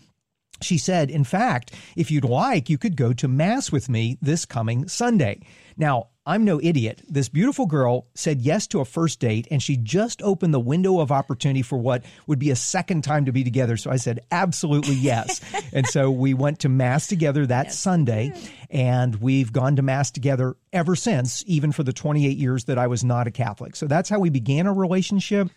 she 0.62 0.78
said, 0.78 1.12
in 1.12 1.26
fact, 1.26 1.74
if 1.98 2.10
you'd 2.10 2.24
like, 2.24 2.70
you 2.70 2.78
could 2.78 2.96
go 2.96 3.12
to 3.12 3.28
Mass 3.28 3.74
with 3.74 3.90
me 3.90 4.18
this 4.22 4.46
coming 4.46 4.88
Sunday. 4.88 5.42
Now, 5.76 6.08
I'm 6.28 6.44
no 6.44 6.60
idiot. 6.60 7.04
This 7.08 7.30
beautiful 7.30 7.68
girl 7.68 8.08
said 8.16 8.42
yes 8.42 8.66
to 8.68 8.80
a 8.80 8.86
first 8.86 9.20
date 9.20 9.48
and 9.52 9.62
she 9.62 9.78
just 9.78 10.24
opened 10.24 10.56
the 10.56 10.60
window 10.60 11.00
of 11.00 11.12
opportunity 11.12 11.62
for 11.62 11.78
what 11.78 12.04
would 12.26 12.40
be 12.40 12.50
a 12.50 12.56
second 12.56 13.04
time 13.04 13.26
to 13.26 13.32
be 13.32 13.44
together. 13.44 13.78
So 13.78 13.92
I 13.92 13.98
said, 13.98 14.22
absolutely 14.32 14.96
yes. 14.96 15.40
and 15.74 15.86
so 15.86 16.10
we 16.10 16.34
went 16.34 16.62
to 16.62 16.70
Mass 16.70 17.06
together 17.06 17.46
that 17.46 17.68
yes, 17.68 17.78
Sunday 17.78 18.34
and 18.72 19.16
we've 19.18 19.54
gone 19.54 19.76
to 19.76 19.84
Mass 19.84 20.10
together 20.10 20.56
ever 20.74 20.96
since, 20.96 21.44
even 21.46 21.72
for 21.72 21.84
the 21.84 21.94
28 21.94 22.38
years 22.38 22.66
that 22.66 22.80
I 22.80 22.88
was 22.88 23.04
not 23.04 23.28
a 23.28 23.32
Catholic. 23.32 23.76
So 23.76 23.86
that's 23.86 24.10
how 24.10 24.18
we 24.18 24.32
began 24.32 24.66
our 24.66 24.74
relationship. 24.74 25.50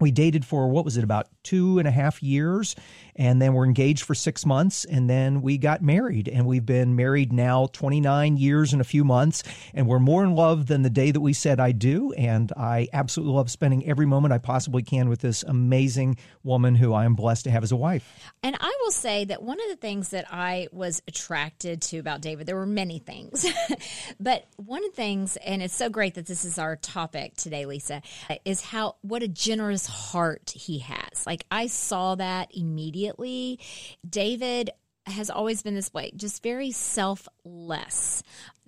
We 0.00 0.10
dated 0.10 0.44
for 0.44 0.68
what 0.68 0.84
was 0.84 0.96
it, 0.96 1.04
about 1.04 1.28
two 1.42 1.78
and 1.78 1.88
a 1.88 1.90
half 1.90 2.22
years 2.22 2.74
and 3.16 3.40
then 3.40 3.54
we're 3.54 3.64
engaged 3.64 4.04
for 4.04 4.14
six 4.14 4.46
months 4.46 4.84
and 4.84 5.08
then 5.08 5.42
we 5.42 5.58
got 5.58 5.82
married. 5.82 6.28
And 6.28 6.46
we've 6.46 6.64
been 6.64 6.94
married 6.94 7.32
now 7.32 7.68
29 7.72 8.36
years 8.36 8.72
and 8.72 8.80
a 8.80 8.84
few 8.84 9.04
months 9.04 9.42
and 9.74 9.86
we're 9.86 9.98
more 9.98 10.22
in 10.22 10.34
love 10.34 10.66
than 10.66 10.82
the 10.82 10.90
day 10.90 11.10
that 11.10 11.20
we 11.20 11.32
said 11.32 11.58
i 11.58 11.72
do. 11.72 12.12
And 12.12 12.52
i 12.56 12.88
absolutely 12.92 13.34
love 13.34 13.50
spending 13.50 13.86
every 13.86 14.06
moment 14.06 14.32
i 14.32 14.38
possibly 14.38 14.82
can 14.82 15.08
with 15.08 15.20
this 15.20 15.42
amazing 15.42 16.16
woman 16.42 16.74
who 16.74 16.92
i 16.92 17.04
am 17.04 17.14
blessed 17.14 17.44
to 17.44 17.50
have 17.50 17.62
as 17.62 17.72
a 17.72 17.76
wife. 17.76 18.32
And 18.42 18.56
i 18.60 18.76
will 18.82 18.92
say 18.92 19.24
that 19.24 19.42
one 19.42 19.58
of 19.60 19.68
the 19.68 19.76
things 19.76 20.10
that 20.10 20.26
i 20.30 20.68
was 20.72 21.02
attracted 21.08 21.82
to 21.82 21.98
about 21.98 22.20
david 22.20 22.46
there 22.46 22.56
were 22.56 22.66
many 22.66 22.98
things 22.98 23.46
but 24.20 24.46
one 24.56 24.84
of 24.84 24.90
the 24.90 24.96
things 24.96 25.36
and 25.38 25.62
it's 25.62 25.74
so 25.74 25.88
great 25.88 26.14
that 26.14 26.26
this 26.26 26.44
is 26.44 26.58
our 26.58 26.76
topic 26.76 27.34
today 27.36 27.66
lisa 27.66 28.02
is 28.44 28.60
how 28.60 28.96
what 29.02 29.22
a 29.22 29.28
generous 29.28 29.86
heart 29.86 30.52
he 30.54 30.78
has. 30.80 31.26
Like 31.26 31.44
i 31.50 31.66
saw 31.66 32.14
that 32.16 32.50
immediately 32.54 33.05
immediately. 33.06 33.60
David 34.08 34.70
has 35.06 35.30
always 35.30 35.62
been 35.62 35.74
this 35.74 35.94
way, 35.94 36.10
just 36.16 36.42
very 36.42 36.72
selfless, 36.72 38.24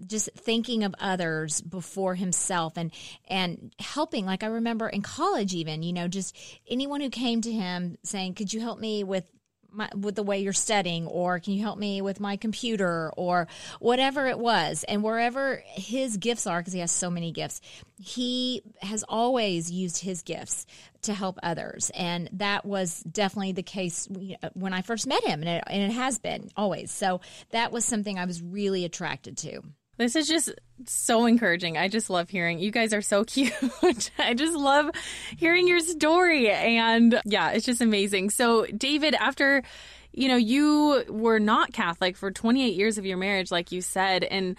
just 0.07 0.31
thinking 0.37 0.85
of 0.85 0.95
others 1.01 1.61
before 1.61 2.15
himself 2.15 2.77
and 2.77 2.93
and 3.29 3.75
helping. 3.81 4.25
Like 4.25 4.45
I 4.45 4.47
remember 4.47 4.89
in 4.89 5.03
college, 5.03 5.53
even 5.53 5.83
you 5.83 5.93
know, 5.93 6.07
just 6.07 6.37
anyone 6.69 7.01
who 7.01 7.11
came 7.11 7.41
to 7.41 7.51
him 7.51 7.99
saying, 8.05 8.35
"Could 8.35 8.53
you 8.53 8.61
help 8.61 8.79
me 8.79 9.03
with 9.03 9.29
my, 9.79 9.89
with 9.97 10.15
the 10.15 10.23
way 10.23 10.41
you're 10.41 10.53
studying 10.53 11.07
or 11.07 11.39
can 11.39 11.55
you 11.55 11.63
help 11.63 11.79
me 11.79 12.03
with 12.03 12.21
my 12.21 12.37
computer 12.37 13.11
or 13.17 13.49
whatever 13.81 14.27
it 14.27 14.39
was. 14.39 14.85
And 14.87 15.03
wherever 15.03 15.63
his 15.65 16.19
gifts 16.19 16.47
are 16.47 16.61
because 16.61 16.75
he 16.75 16.81
has 16.81 16.93
so 16.93 17.11
many 17.11 17.33
gifts 17.33 17.63
he 18.01 18.63
has 18.81 19.05
always 19.09 19.71
used 19.71 19.99
his 19.99 20.23
gifts 20.23 20.67
to 21.03 21.15
help 21.15 21.39
others. 21.43 21.91
And 21.95 22.29
that 22.35 22.65
was 22.65 23.01
definitely 23.01 23.53
the 23.53 23.63
case 23.63 24.09
when 24.55 24.73
i 24.73 24.83
first 24.83 25.07
met 25.07 25.25
him 25.25 25.41
and 25.41 25.49
it, 25.49 25.65
and 25.67 25.83
it 25.83 25.95
has 25.95 26.19
been 26.19 26.51
always. 26.57 26.91
So 26.91 27.21
that 27.51 27.73
was 27.73 27.85
something 27.85 28.19
i 28.19 28.25
was 28.25 28.43
really 28.43 28.85
attracted 28.85 29.37
to 29.39 29.63
this 29.99 30.17
is 30.17 30.27
just 30.27 30.53
so 30.87 31.27
encouraging. 31.27 31.77
I 31.77 31.89
just 31.89 32.09
love 32.09 32.31
hearing 32.31 32.59
you 32.59 32.71
guys 32.71 32.95
are 32.95 33.03
so 33.03 33.25
cute. 33.25 33.53
I 34.19 34.35
just 34.35 34.57
love 34.57 34.91
hearing 35.37 35.69
your 35.69 35.81
story. 35.81 36.51
And 36.51 37.21
yeah, 37.25 37.51
it's 37.51 37.67
just 37.67 37.81
amazing. 37.81 38.31
So, 38.31 38.65
David, 38.67 39.15
after 39.15 39.63
you 40.13 40.27
know, 40.27 40.37
you 40.37 41.05
were 41.09 41.39
not 41.39 41.73
Catholic 41.73 42.17
for 42.17 42.33
28 42.33 42.75
years 42.75 42.99
of 42.99 43.07
your 43.07 43.19
marriage, 43.19 43.53
like 43.53 43.71
you 43.71 43.81
said. 43.81 44.25
And 44.25 44.57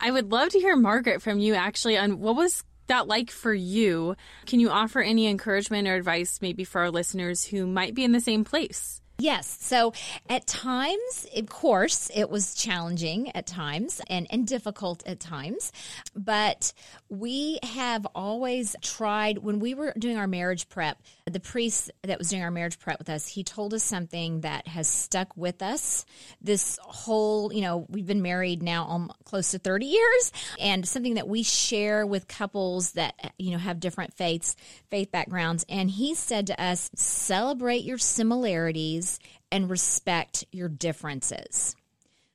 I 0.00 0.10
would 0.10 0.32
love 0.32 0.50
to 0.50 0.58
hear, 0.58 0.74
Margaret, 0.74 1.20
from 1.20 1.38
you 1.38 1.54
actually 1.54 1.98
on 1.98 2.18
what 2.18 2.34
was 2.34 2.64
that 2.86 3.06
like 3.06 3.30
for 3.30 3.52
you? 3.52 4.16
Can 4.46 4.58
you 4.58 4.70
offer 4.70 5.00
any 5.00 5.26
encouragement 5.26 5.86
or 5.86 5.94
advice 5.94 6.38
maybe 6.40 6.64
for 6.64 6.80
our 6.80 6.90
listeners 6.90 7.44
who 7.44 7.66
might 7.66 7.94
be 7.94 8.04
in 8.04 8.12
the 8.12 8.20
same 8.20 8.42
place? 8.42 9.01
Yes. 9.22 9.56
So 9.60 9.92
at 10.28 10.48
times, 10.48 11.28
of 11.36 11.46
course, 11.46 12.10
it 12.12 12.28
was 12.28 12.56
challenging 12.56 13.30
at 13.36 13.46
times 13.46 14.00
and, 14.10 14.26
and 14.30 14.44
difficult 14.44 15.06
at 15.06 15.20
times. 15.20 15.70
But 16.16 16.72
we 17.08 17.60
have 17.62 18.04
always 18.16 18.74
tried, 18.82 19.38
when 19.38 19.60
we 19.60 19.74
were 19.74 19.94
doing 19.96 20.16
our 20.16 20.26
marriage 20.26 20.68
prep, 20.68 21.00
the 21.30 21.38
priest 21.38 21.92
that 22.02 22.18
was 22.18 22.30
doing 22.30 22.42
our 22.42 22.50
marriage 22.50 22.80
prep 22.80 22.98
with 22.98 23.08
us, 23.08 23.28
he 23.28 23.44
told 23.44 23.74
us 23.74 23.84
something 23.84 24.40
that 24.40 24.66
has 24.66 24.88
stuck 24.88 25.36
with 25.36 25.62
us 25.62 26.04
this 26.40 26.80
whole, 26.82 27.52
you 27.52 27.60
know, 27.60 27.86
we've 27.90 28.08
been 28.08 28.22
married 28.22 28.60
now 28.60 28.88
um, 28.88 29.12
close 29.22 29.52
to 29.52 29.60
30 29.60 29.86
years 29.86 30.32
and 30.58 30.86
something 30.88 31.14
that 31.14 31.28
we 31.28 31.44
share 31.44 32.04
with 32.04 32.26
couples 32.26 32.92
that, 32.92 33.14
you 33.38 33.52
know, 33.52 33.58
have 33.58 33.78
different 33.78 34.14
faiths, 34.14 34.56
faith 34.90 35.12
backgrounds. 35.12 35.64
And 35.68 35.88
he 35.88 36.16
said 36.16 36.48
to 36.48 36.60
us, 36.60 36.90
celebrate 36.96 37.84
your 37.84 37.98
similarities 37.98 39.11
and 39.50 39.70
respect 39.70 40.44
your 40.52 40.68
differences. 40.68 41.76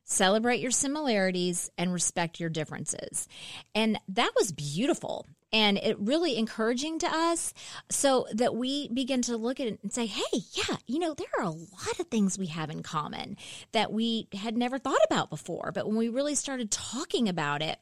Celebrate 0.04 0.62
your 0.62 0.72
similarities 0.72 1.70
and 1.78 1.92
respect 1.92 2.40
your 2.40 2.50
differences. 2.50 3.28
And 3.76 4.00
that 4.08 4.32
was 4.38 4.52
beautiful 4.52 5.26
and 5.54 5.78
it 5.78 5.98
really 6.00 6.38
encouraging 6.38 7.00
to 7.00 7.08
us 7.08 7.54
so 7.90 8.28
that 8.34 8.56
we 8.56 8.90
begin 8.90 9.22
to 9.24 9.38
look 9.38 9.60
at 9.60 9.68
it 9.68 9.80
and 9.82 9.92
say 9.92 10.06
hey 10.06 10.40
yeah 10.54 10.78
you 10.86 11.00
know 11.00 11.14
there 11.14 11.28
are 11.38 11.46
a 11.46 11.50
lot 11.50 12.00
of 12.00 12.08
things 12.08 12.38
we 12.38 12.48
have 12.48 12.70
in 12.70 12.84
common 12.84 13.38
that 13.72 13.92
we 13.92 14.28
had 14.34 14.58
never 14.58 14.78
thought 14.78 15.00
about 15.06 15.30
before 15.30 15.72
but 15.74 15.88
when 15.88 15.96
we 15.96 16.10
really 16.10 16.36
started 16.36 16.70
talking 16.72 17.30
about 17.30 17.62
it 17.62 17.80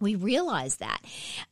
we 0.00 0.14
realize 0.16 0.76
that. 0.76 1.00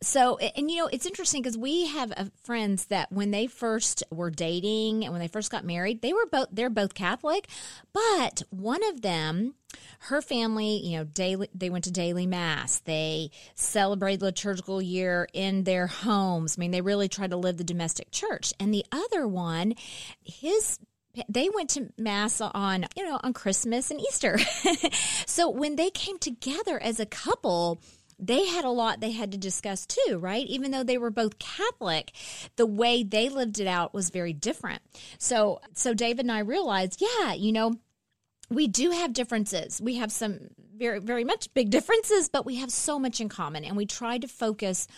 So, 0.03 0.37
and 0.39 0.71
you 0.71 0.79
know, 0.79 0.87
it's 0.87 1.07
interesting 1.07 1.43
because 1.43 1.57
we 1.57 1.87
have 1.87 2.13
uh, 2.17 2.25
friends 2.43 2.87
that 2.87 3.11
when 3.13 3.31
they 3.31 3.47
first 3.47 4.03
were 4.11 4.31
dating 4.31 5.05
and 5.05 5.13
when 5.13 5.21
they 5.21 5.29
first 5.29 5.51
got 5.51 5.65
married, 5.65 6.03
they 6.03 6.13
were 6.13 6.27
both, 6.27 6.49
they're 6.51 6.71
both 6.71 6.95
Catholic, 6.95 7.49
but 7.93 8.43
one 8.51 8.83
of 8.85 9.03
them, 9.03 9.55
her 10.01 10.21
family, 10.21 10.77
you 10.79 10.99
know, 10.99 11.05
daily, 11.05 11.49
they 11.55 11.71
went 11.71 11.85
to 11.85 11.93
daily 11.93 12.27
mass. 12.27 12.81
They 12.81 13.31
celebrated 13.55 14.23
liturgical 14.23 14.83
year 14.83 15.29
in 15.33 15.65
their 15.65 15.87
homes. 15.87 16.57
I 16.59 16.61
mean, 16.61 16.73
they 16.73 16.81
really 16.81 17.09
tried 17.09 17.31
to 17.31 17.37
live 17.37 17.59
the 17.59 17.65
domestic 17.65 18.11
church. 18.11 18.53
And 18.59 18.75
the 18.75 18.85
other 18.91 19.27
one, 19.27 19.75
his 20.25 20.79
they 21.29 21.49
went 21.55 21.71
to 21.71 21.93
mass 21.99 22.41
on 22.41 22.87
you 22.97 23.05
know 23.05 23.21
on 23.23 23.35
christmas 23.35 23.91
and 23.91 24.01
easter 24.01 24.39
so 25.27 25.51
when 25.51 25.77
they 25.77 25.91
came 25.91 26.19
together 26.19 26.83
as 26.83 26.99
a 26.99 27.05
couple 27.05 27.79
they 28.23 28.47
had 28.47 28.65
a 28.65 28.71
lot 28.71 29.01
they 29.01 29.11
had 29.11 29.33
to 29.33 29.39
discuss 29.39 29.85
too, 29.85 30.19
right? 30.19 30.47
Even 30.47 30.71
though 30.71 30.85
they 30.85 30.97
were 30.97 31.11
both 31.11 31.39
Catholic, 31.39 32.13
the 32.57 32.67
way 32.67 33.03
they 33.03 33.29
lived 33.29 33.59
it 33.59 33.67
out 33.67 33.93
was 33.93 34.11
very 34.11 34.33
different. 34.33 34.81
So, 35.19 35.61
so 35.75 35.93
David 35.93 36.25
and 36.25 36.33
I 36.33 36.39
realized, 36.39 37.03
yeah, 37.03 37.33
you 37.33 37.53
know, 37.53 37.75
we 38.55 38.69
do 38.69 38.91
have 38.91 39.13
differences. 39.13 39.81
We 39.81 39.97
have 39.97 40.13
some 40.13 40.49
very, 40.77 40.99
very 40.99 41.25
much 41.25 41.53
big 41.55 41.71
differences, 41.71 42.29
but 42.29 42.45
we 42.45 42.57
have 42.57 42.71
so 42.71 42.99
much 42.99 43.21
in 43.21 43.29
common. 43.29 43.65
And 43.65 43.77
we 43.77 43.87
try 43.87 44.19
to 44.19 44.27
focus 44.27 44.89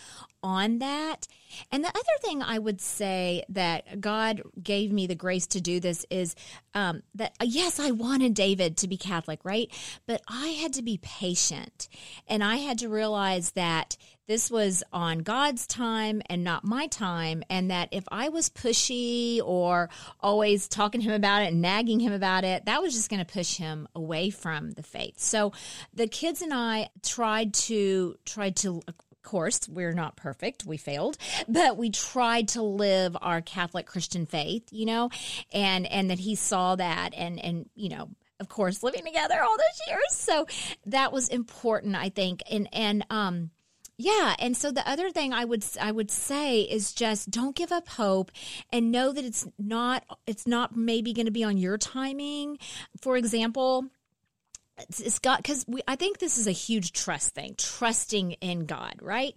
on 0.41 0.79
that. 0.79 1.27
And 1.71 1.83
the 1.83 1.89
other 1.89 2.17
thing 2.21 2.41
I 2.41 2.59
would 2.59 2.81
say 2.81 3.43
that 3.49 4.01
God 4.01 4.41
gave 4.61 4.91
me 4.91 5.07
the 5.07 5.15
grace 5.15 5.47
to 5.47 5.61
do 5.61 5.79
this 5.79 6.05
is 6.09 6.35
um, 6.73 7.03
that, 7.15 7.35
uh, 7.39 7.45
yes, 7.47 7.79
I 7.79 7.91
wanted 7.91 8.33
David 8.33 8.77
to 8.77 8.87
be 8.87 8.97
Catholic, 8.97 9.39
right? 9.43 9.71
But 10.05 10.21
I 10.27 10.47
had 10.49 10.73
to 10.73 10.81
be 10.81 10.99
patient. 11.01 11.87
And 12.27 12.43
I 12.43 12.57
had 12.57 12.79
to 12.79 12.89
realize 12.89 13.51
that 13.51 13.97
this 14.27 14.49
was 14.49 14.83
on 14.91 15.19
God's 15.19 15.67
time 15.67 16.21
and 16.27 16.43
not 16.43 16.63
my 16.63 16.87
time. 16.87 17.43
And 17.49 17.71
that 17.71 17.89
if 17.91 18.03
I 18.11 18.29
was 18.29 18.49
pushy 18.49 19.39
or 19.43 19.89
always 20.19 20.67
talking 20.67 21.01
to 21.01 21.07
him 21.07 21.13
about 21.13 21.43
it 21.43 21.51
and 21.51 21.61
nagging 21.61 21.99
him 21.99 22.13
about 22.13 22.43
it, 22.43 22.65
that 22.65 22.81
was 22.81 22.93
just 22.93 23.09
going 23.09 23.23
to 23.23 23.31
push 23.31 23.57
him 23.57 23.87
away 23.95 24.29
from 24.29 24.71
the 24.71 24.83
faith. 24.83 25.19
So 25.19 25.53
the 25.93 26.07
kids 26.07 26.41
and 26.41 26.53
I 26.53 26.89
tried 27.03 27.53
to, 27.53 28.15
tried 28.25 28.55
to, 28.57 28.81
of 28.87 28.95
course, 29.21 29.67
we're 29.67 29.93
not 29.93 30.15
perfect. 30.15 30.65
We 30.65 30.77
failed, 30.77 31.17
but 31.47 31.77
we 31.77 31.89
tried 31.89 32.49
to 32.49 32.61
live 32.61 33.17
our 33.21 33.41
Catholic 33.41 33.85
Christian 33.85 34.25
faith, 34.25 34.63
you 34.71 34.85
know, 34.85 35.09
and, 35.51 35.85
and 35.87 36.09
that 36.09 36.19
he 36.19 36.35
saw 36.35 36.75
that 36.75 37.13
and, 37.15 37.39
and, 37.39 37.69
you 37.75 37.89
know, 37.89 38.09
of 38.39 38.49
course, 38.49 38.83
living 38.83 39.03
together 39.05 39.41
all 39.41 39.57
those 39.57 39.87
years. 39.87 40.11
So 40.11 40.45
that 40.87 41.11
was 41.11 41.29
important, 41.29 41.95
I 41.95 42.09
think. 42.09 42.43
And, 42.51 42.67
and, 42.73 43.05
um, 43.09 43.49
yeah, 43.97 44.35
and 44.39 44.57
so 44.57 44.71
the 44.71 44.87
other 44.87 45.09
thing 45.09 45.31
I 45.31 45.45
would 45.45 45.63
I 45.81 45.91
would 45.91 46.11
say 46.11 46.61
is 46.61 46.91
just 46.91 47.31
don't 47.31 47.55
give 47.55 47.71
up 47.71 47.87
hope 47.87 48.31
and 48.71 48.91
know 48.91 49.13
that 49.13 49.23
it's 49.23 49.47
not 49.57 50.03
it's 50.27 50.45
not 50.45 50.75
maybe 50.75 51.13
going 51.13 51.27
to 51.27 51.31
be 51.31 51.43
on 51.43 51.57
your 51.57 51.77
timing. 51.77 52.57
For 53.01 53.15
example, 53.15 53.85
it's 54.77 55.19
God 55.19 55.37
because 55.37 55.63
we 55.67 55.81
I 55.87 55.95
think 55.95 56.19
this 56.19 56.37
is 56.37 56.47
a 56.47 56.51
huge 56.51 56.91
trust 56.91 57.33
thing, 57.33 57.55
trusting 57.57 58.33
in 58.33 58.65
God, 58.65 58.95
right? 59.01 59.33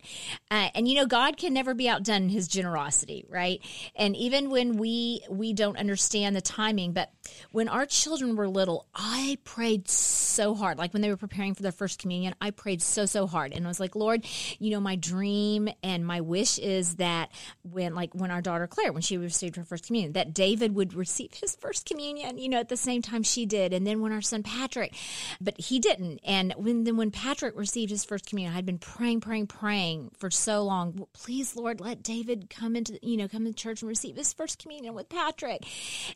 Uh, 0.50 0.68
and 0.74 0.88
you 0.88 0.96
know, 0.96 1.06
God 1.06 1.36
can 1.36 1.54
never 1.54 1.74
be 1.74 1.88
outdone 1.88 2.24
in 2.24 2.28
His 2.28 2.48
generosity, 2.48 3.24
right? 3.28 3.60
And 3.94 4.16
even 4.16 4.50
when 4.50 4.78
we 4.78 5.22
we 5.30 5.52
don't 5.52 5.78
understand 5.78 6.34
the 6.34 6.40
timing, 6.40 6.92
but 6.92 7.12
when 7.52 7.68
our 7.68 7.86
children 7.86 8.34
were 8.34 8.48
little, 8.48 8.86
I 8.94 9.38
prayed 9.44 9.88
so 9.88 10.54
hard. 10.54 10.76
Like 10.76 10.92
when 10.92 11.02
they 11.02 11.10
were 11.10 11.16
preparing 11.16 11.54
for 11.54 11.62
their 11.62 11.72
first 11.72 12.00
communion, 12.00 12.34
I 12.40 12.50
prayed 12.50 12.82
so 12.82 13.06
so 13.06 13.28
hard, 13.28 13.52
and 13.52 13.64
I 13.64 13.68
was 13.68 13.78
like, 13.78 13.94
Lord, 13.94 14.26
you 14.58 14.70
know, 14.70 14.80
my 14.80 14.96
dream 14.96 15.68
and 15.84 16.04
my 16.04 16.20
wish 16.20 16.58
is 16.58 16.96
that 16.96 17.30
when 17.62 17.94
like 17.94 18.12
when 18.12 18.32
our 18.32 18.42
daughter 18.42 18.66
Claire, 18.66 18.92
when 18.92 19.02
she 19.02 19.16
received 19.16 19.54
her 19.54 19.64
first 19.64 19.86
communion, 19.86 20.14
that 20.14 20.34
David 20.34 20.74
would 20.74 20.94
receive 20.94 21.32
his 21.34 21.54
first 21.54 21.86
communion, 21.86 22.38
you 22.38 22.48
know, 22.48 22.58
at 22.58 22.68
the 22.68 22.76
same 22.76 23.02
time 23.02 23.22
she 23.22 23.46
did, 23.46 23.72
and 23.72 23.86
then 23.86 24.00
when 24.00 24.10
our 24.10 24.20
son 24.20 24.42
Patrick 24.42 24.94
but 25.40 25.58
he 25.60 25.78
didn't. 25.78 26.20
And 26.24 26.54
when 26.56 26.84
then 26.84 26.96
when 26.96 27.10
Patrick 27.10 27.56
received 27.56 27.90
his 27.90 28.04
first 28.04 28.26
communion, 28.26 28.56
I'd 28.56 28.66
been 28.66 28.78
praying, 28.78 29.20
praying, 29.20 29.48
praying 29.48 30.10
for 30.18 30.30
so 30.30 30.62
long. 30.62 31.06
Please, 31.12 31.56
Lord, 31.56 31.80
let 31.80 32.02
David 32.02 32.50
come 32.50 32.76
into 32.76 32.98
you 33.02 33.16
know 33.16 33.28
come 33.28 33.44
to 33.44 33.52
church 33.52 33.82
and 33.82 33.88
receive 33.88 34.16
his 34.16 34.32
first 34.32 34.58
communion 34.58 34.94
with 34.94 35.08
Patrick, 35.08 35.64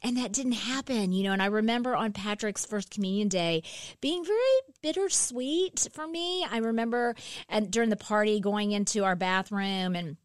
and 0.02 0.16
that 0.16 0.32
didn't 0.32 0.52
happen. 0.52 1.12
You 1.12 1.24
know, 1.24 1.32
and 1.32 1.42
I 1.42 1.46
remember 1.46 1.96
on 1.96 2.12
Patrick's 2.12 2.64
first 2.64 2.90
communion 2.90 3.28
day 3.28 3.62
being 4.00 4.24
very 4.24 4.38
bittersweet 4.82 5.88
for 5.92 6.06
me. 6.06 6.44
I 6.50 6.58
remember 6.58 7.14
and 7.48 7.70
during 7.70 7.90
the 7.90 7.96
party 7.96 8.40
going 8.40 8.72
into 8.72 9.04
our 9.04 9.16
bathroom 9.16 9.96
and 9.96 10.16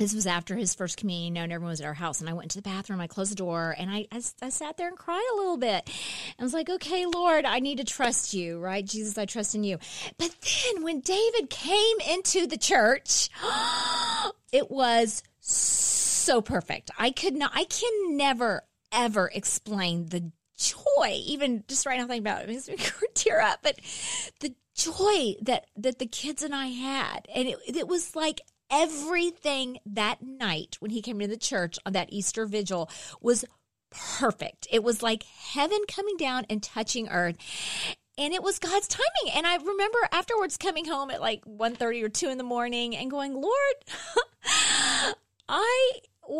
this 0.00 0.14
was 0.14 0.26
after 0.26 0.56
his 0.56 0.74
first 0.74 0.96
communion, 0.96 1.36
and 1.36 1.52
everyone 1.52 1.72
was 1.72 1.82
at 1.82 1.86
our 1.86 1.92
house. 1.92 2.22
And 2.22 2.30
I 2.30 2.32
went 2.32 2.50
to 2.52 2.56
the 2.56 2.62
bathroom, 2.62 3.02
I 3.02 3.06
closed 3.06 3.32
the 3.32 3.36
door, 3.36 3.76
and 3.78 3.90
I, 3.90 4.06
I, 4.10 4.22
I, 4.40 4.48
sat 4.48 4.78
there 4.78 4.88
and 4.88 4.96
cried 4.96 5.22
a 5.34 5.36
little 5.36 5.58
bit. 5.58 5.90
I 6.38 6.42
was 6.42 6.54
like, 6.54 6.70
okay, 6.70 7.04
Lord, 7.04 7.44
I 7.44 7.58
need 7.58 7.76
to 7.78 7.84
trust 7.84 8.32
you, 8.32 8.58
right? 8.58 8.82
Jesus, 8.82 9.18
I 9.18 9.26
trust 9.26 9.54
in 9.54 9.62
you. 9.62 9.76
But 10.16 10.34
then 10.40 10.82
when 10.84 11.00
David 11.00 11.50
came 11.50 12.00
into 12.08 12.46
the 12.46 12.56
church, 12.56 13.28
it 14.52 14.70
was 14.70 15.22
so 15.40 16.40
perfect. 16.40 16.90
I 16.98 17.10
could 17.10 17.34
not, 17.34 17.52
I 17.54 17.64
can 17.64 18.16
never, 18.16 18.62
ever 18.92 19.30
explain 19.34 20.06
the 20.06 20.32
joy, 20.56 21.20
even 21.26 21.62
just 21.68 21.84
right 21.84 21.98
now 21.98 22.06
thinking 22.06 22.26
about 22.26 22.40
it, 22.40 22.48
it 22.48 22.52
makes 22.52 22.68
me 22.68 22.76
tear 23.14 23.42
up, 23.42 23.58
but 23.62 23.78
the 24.40 24.54
joy 24.74 25.34
that, 25.42 25.66
that 25.76 25.98
the 25.98 26.06
kids 26.06 26.42
and 26.42 26.54
I 26.54 26.68
had. 26.68 27.28
And 27.34 27.48
it, 27.48 27.58
it 27.66 27.86
was 27.86 28.16
like 28.16 28.40
everything 28.70 29.78
that 29.86 30.22
night 30.22 30.76
when 30.80 30.90
he 30.90 31.02
came 31.02 31.20
into 31.20 31.34
the 31.34 31.40
church 31.40 31.78
on 31.84 31.92
that 31.92 32.12
Easter 32.12 32.46
vigil 32.46 32.90
was 33.20 33.44
perfect. 33.90 34.66
It 34.70 34.82
was 34.82 35.02
like 35.02 35.24
heaven 35.24 35.80
coming 35.88 36.16
down 36.16 36.46
and 36.48 36.62
touching 36.62 37.08
earth. 37.08 37.36
And 38.16 38.34
it 38.34 38.42
was 38.42 38.58
God's 38.58 38.88
timing. 38.88 39.34
And 39.34 39.46
I 39.46 39.56
remember 39.56 39.98
afterwards 40.12 40.56
coming 40.56 40.84
home 40.84 41.10
at 41.10 41.20
like 41.20 41.44
1.30 41.44 42.04
or 42.04 42.08
2 42.08 42.28
in 42.28 42.38
the 42.38 42.44
morning 42.44 42.96
and 42.96 43.10
going, 43.10 43.34
Lord, 43.34 43.74
I 45.48 45.90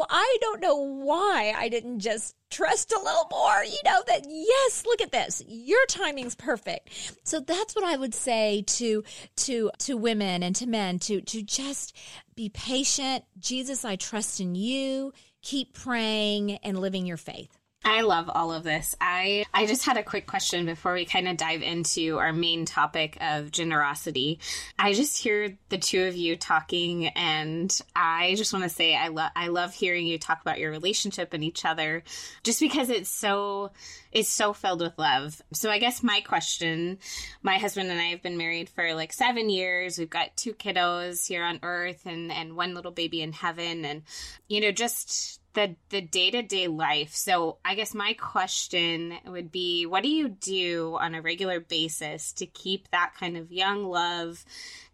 I 0.08 0.36
don't 0.40 0.60
know 0.60 0.76
why 0.76 1.54
I 1.56 1.68
didn't 1.68 2.00
just 2.00 2.34
trust 2.50 2.92
a 2.92 2.98
little 2.98 3.26
more, 3.30 3.64
you 3.64 3.78
know, 3.84 4.02
that 4.06 4.24
yes, 4.28 4.84
look 4.86 5.00
at 5.00 5.12
this. 5.12 5.42
Your 5.46 5.84
timing's 5.86 6.34
perfect. 6.34 7.18
So 7.24 7.40
that's 7.40 7.74
what 7.74 7.84
I 7.84 7.96
would 7.96 8.14
say 8.14 8.64
to 8.66 9.04
to 9.36 9.70
to 9.78 9.96
women 9.96 10.42
and 10.42 10.54
to 10.56 10.66
men 10.66 10.98
to 11.00 11.20
to 11.20 11.42
just 11.42 11.96
be 12.34 12.48
patient. 12.48 13.24
Jesus, 13.38 13.84
I 13.84 13.96
trust 13.96 14.40
in 14.40 14.54
you. 14.54 15.12
Keep 15.42 15.74
praying 15.74 16.56
and 16.58 16.78
living 16.78 17.06
your 17.06 17.16
faith. 17.16 17.59
I 17.82 18.02
love 18.02 18.28
all 18.28 18.52
of 18.52 18.62
this. 18.62 18.94
I 19.00 19.46
I 19.54 19.64
just 19.64 19.86
had 19.86 19.96
a 19.96 20.02
quick 20.02 20.26
question 20.26 20.66
before 20.66 20.92
we 20.92 21.06
kind 21.06 21.26
of 21.26 21.38
dive 21.38 21.62
into 21.62 22.18
our 22.18 22.30
main 22.30 22.66
topic 22.66 23.16
of 23.22 23.50
generosity. 23.50 24.38
I 24.78 24.92
just 24.92 25.16
hear 25.16 25.56
the 25.70 25.78
two 25.78 26.04
of 26.04 26.14
you 26.14 26.36
talking 26.36 27.06
and 27.08 27.76
I 27.96 28.34
just 28.36 28.52
want 28.52 28.64
to 28.64 28.68
say 28.68 28.94
I 28.94 29.08
love 29.08 29.30
I 29.34 29.48
love 29.48 29.72
hearing 29.72 30.06
you 30.06 30.18
talk 30.18 30.42
about 30.42 30.58
your 30.58 30.70
relationship 30.70 31.32
and 31.32 31.42
each 31.42 31.64
other 31.64 32.02
just 32.42 32.60
because 32.60 32.90
it's 32.90 33.08
so 33.08 33.70
it's 34.12 34.28
so 34.28 34.52
filled 34.52 34.82
with 34.82 34.98
love. 34.98 35.40
So 35.54 35.70
I 35.70 35.78
guess 35.78 36.02
my 36.02 36.20
question, 36.20 36.98
my 37.42 37.56
husband 37.56 37.90
and 37.90 38.00
I 38.00 38.08
have 38.08 38.22
been 38.22 38.36
married 38.36 38.68
for 38.68 38.94
like 38.94 39.14
7 39.14 39.48
years. 39.48 39.96
We've 39.96 40.10
got 40.10 40.36
two 40.36 40.52
kiddos 40.52 41.26
here 41.26 41.42
on 41.42 41.60
earth 41.62 42.04
and 42.04 42.30
and 42.30 42.56
one 42.56 42.74
little 42.74 42.92
baby 42.92 43.22
in 43.22 43.32
heaven 43.32 43.86
and 43.86 44.02
you 44.48 44.60
know 44.60 44.70
just 44.70 45.39
the 45.54 45.76
the 45.88 46.00
day-to-day 46.00 46.68
life. 46.68 47.14
So 47.14 47.58
i 47.64 47.74
guess 47.74 47.94
my 47.94 48.14
question 48.14 49.14
would 49.26 49.50
be 49.50 49.86
what 49.86 50.02
do 50.02 50.08
you 50.08 50.28
do 50.28 50.96
on 51.00 51.14
a 51.14 51.22
regular 51.22 51.60
basis 51.60 52.32
to 52.34 52.46
keep 52.46 52.88
that 52.90 53.14
kind 53.18 53.36
of 53.36 53.52
young 53.52 53.84
love 53.84 54.44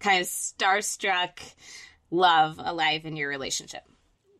kind 0.00 0.20
of 0.20 0.26
starstruck 0.26 1.38
love 2.10 2.58
alive 2.58 3.04
in 3.04 3.16
your 3.16 3.28
relationship? 3.28 3.82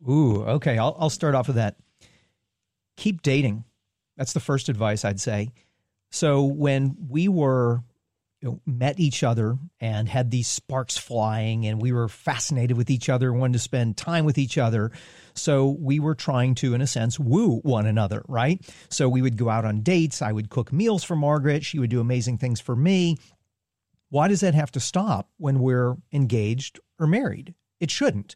Ooh 0.07 0.43
okay. 0.43 0.77
I'll, 0.77 0.95
I'll 0.99 1.09
start 1.09 1.35
off 1.35 1.47
with 1.47 1.57
that. 1.57 1.75
Keep 2.97 3.21
dating. 3.21 3.63
That's 4.15 4.33
the 4.33 4.39
first 4.39 4.69
advice 4.69 5.05
i'd 5.05 5.19
say. 5.19 5.51
So 6.09 6.45
when 6.45 6.95
we 7.09 7.27
were 7.27 7.83
you 8.47 8.53
know, 8.53 8.61
met 8.65 8.99
each 8.99 9.23
other 9.23 9.57
and 9.81 10.07
had 10.07 10.31
these 10.31 10.47
sparks 10.47 10.97
flying, 10.97 11.65
and 11.65 11.81
we 11.81 11.91
were 11.91 12.07
fascinated 12.07 12.77
with 12.77 12.89
each 12.89 13.09
other, 13.09 13.33
wanted 13.33 13.53
to 13.53 13.59
spend 13.59 13.97
time 13.97 14.23
with 14.23 14.37
each 14.37 14.57
other. 14.57 14.91
So 15.33 15.75
we 15.79 15.99
were 15.99 16.15
trying 16.15 16.55
to, 16.55 16.73
in 16.73 16.81
a 16.81 16.87
sense, 16.87 17.19
woo 17.19 17.57
one 17.57 17.85
another, 17.85 18.23
right? 18.27 18.61
So 18.89 19.09
we 19.09 19.21
would 19.21 19.37
go 19.37 19.49
out 19.49 19.65
on 19.65 19.81
dates. 19.81 20.21
I 20.21 20.31
would 20.31 20.49
cook 20.49 20.71
meals 20.71 21.03
for 21.03 21.15
Margaret. 21.15 21.65
She 21.65 21.77
would 21.77 21.89
do 21.89 21.99
amazing 21.99 22.37
things 22.37 22.61
for 22.61 22.75
me. 22.75 23.17
Why 24.09 24.29
does 24.29 24.39
that 24.39 24.55
have 24.55 24.71
to 24.71 24.79
stop 24.79 25.29
when 25.37 25.59
we're 25.59 25.97
engaged 26.13 26.79
or 26.97 27.07
married? 27.07 27.53
It 27.81 27.91
shouldn't. 27.91 28.35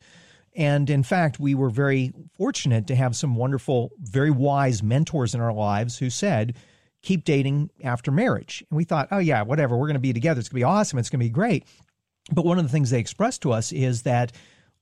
And 0.53 0.89
in 0.89 1.03
fact, 1.03 1.39
we 1.39 1.55
were 1.55 1.69
very 1.69 2.11
fortunate 2.33 2.87
to 2.87 2.95
have 2.95 3.15
some 3.15 3.37
wonderful, 3.37 3.91
very 4.01 4.31
wise 4.31 4.83
mentors 4.83 5.33
in 5.33 5.39
our 5.39 5.53
lives 5.53 5.97
who 5.97 6.09
said, 6.09 6.57
keep 7.01 7.23
dating 7.23 7.69
after 7.83 8.11
marriage. 8.11 8.63
And 8.69 8.77
we 8.77 8.83
thought, 8.83 9.07
oh, 9.11 9.17
yeah, 9.19 9.41
whatever, 9.41 9.75
we're 9.75 9.87
going 9.87 9.95
to 9.95 9.99
be 9.99 10.13
together. 10.13 10.39
It's 10.39 10.49
going 10.49 10.61
to 10.61 10.65
be 10.65 10.71
awesome. 10.71 10.99
It's 10.99 11.09
going 11.09 11.19
to 11.19 11.25
be 11.25 11.29
great. 11.29 11.65
But 12.31 12.45
one 12.45 12.59
of 12.59 12.63
the 12.63 12.69
things 12.69 12.89
they 12.91 12.99
expressed 12.99 13.41
to 13.41 13.51
us 13.51 13.71
is 13.71 14.03
that 14.03 14.31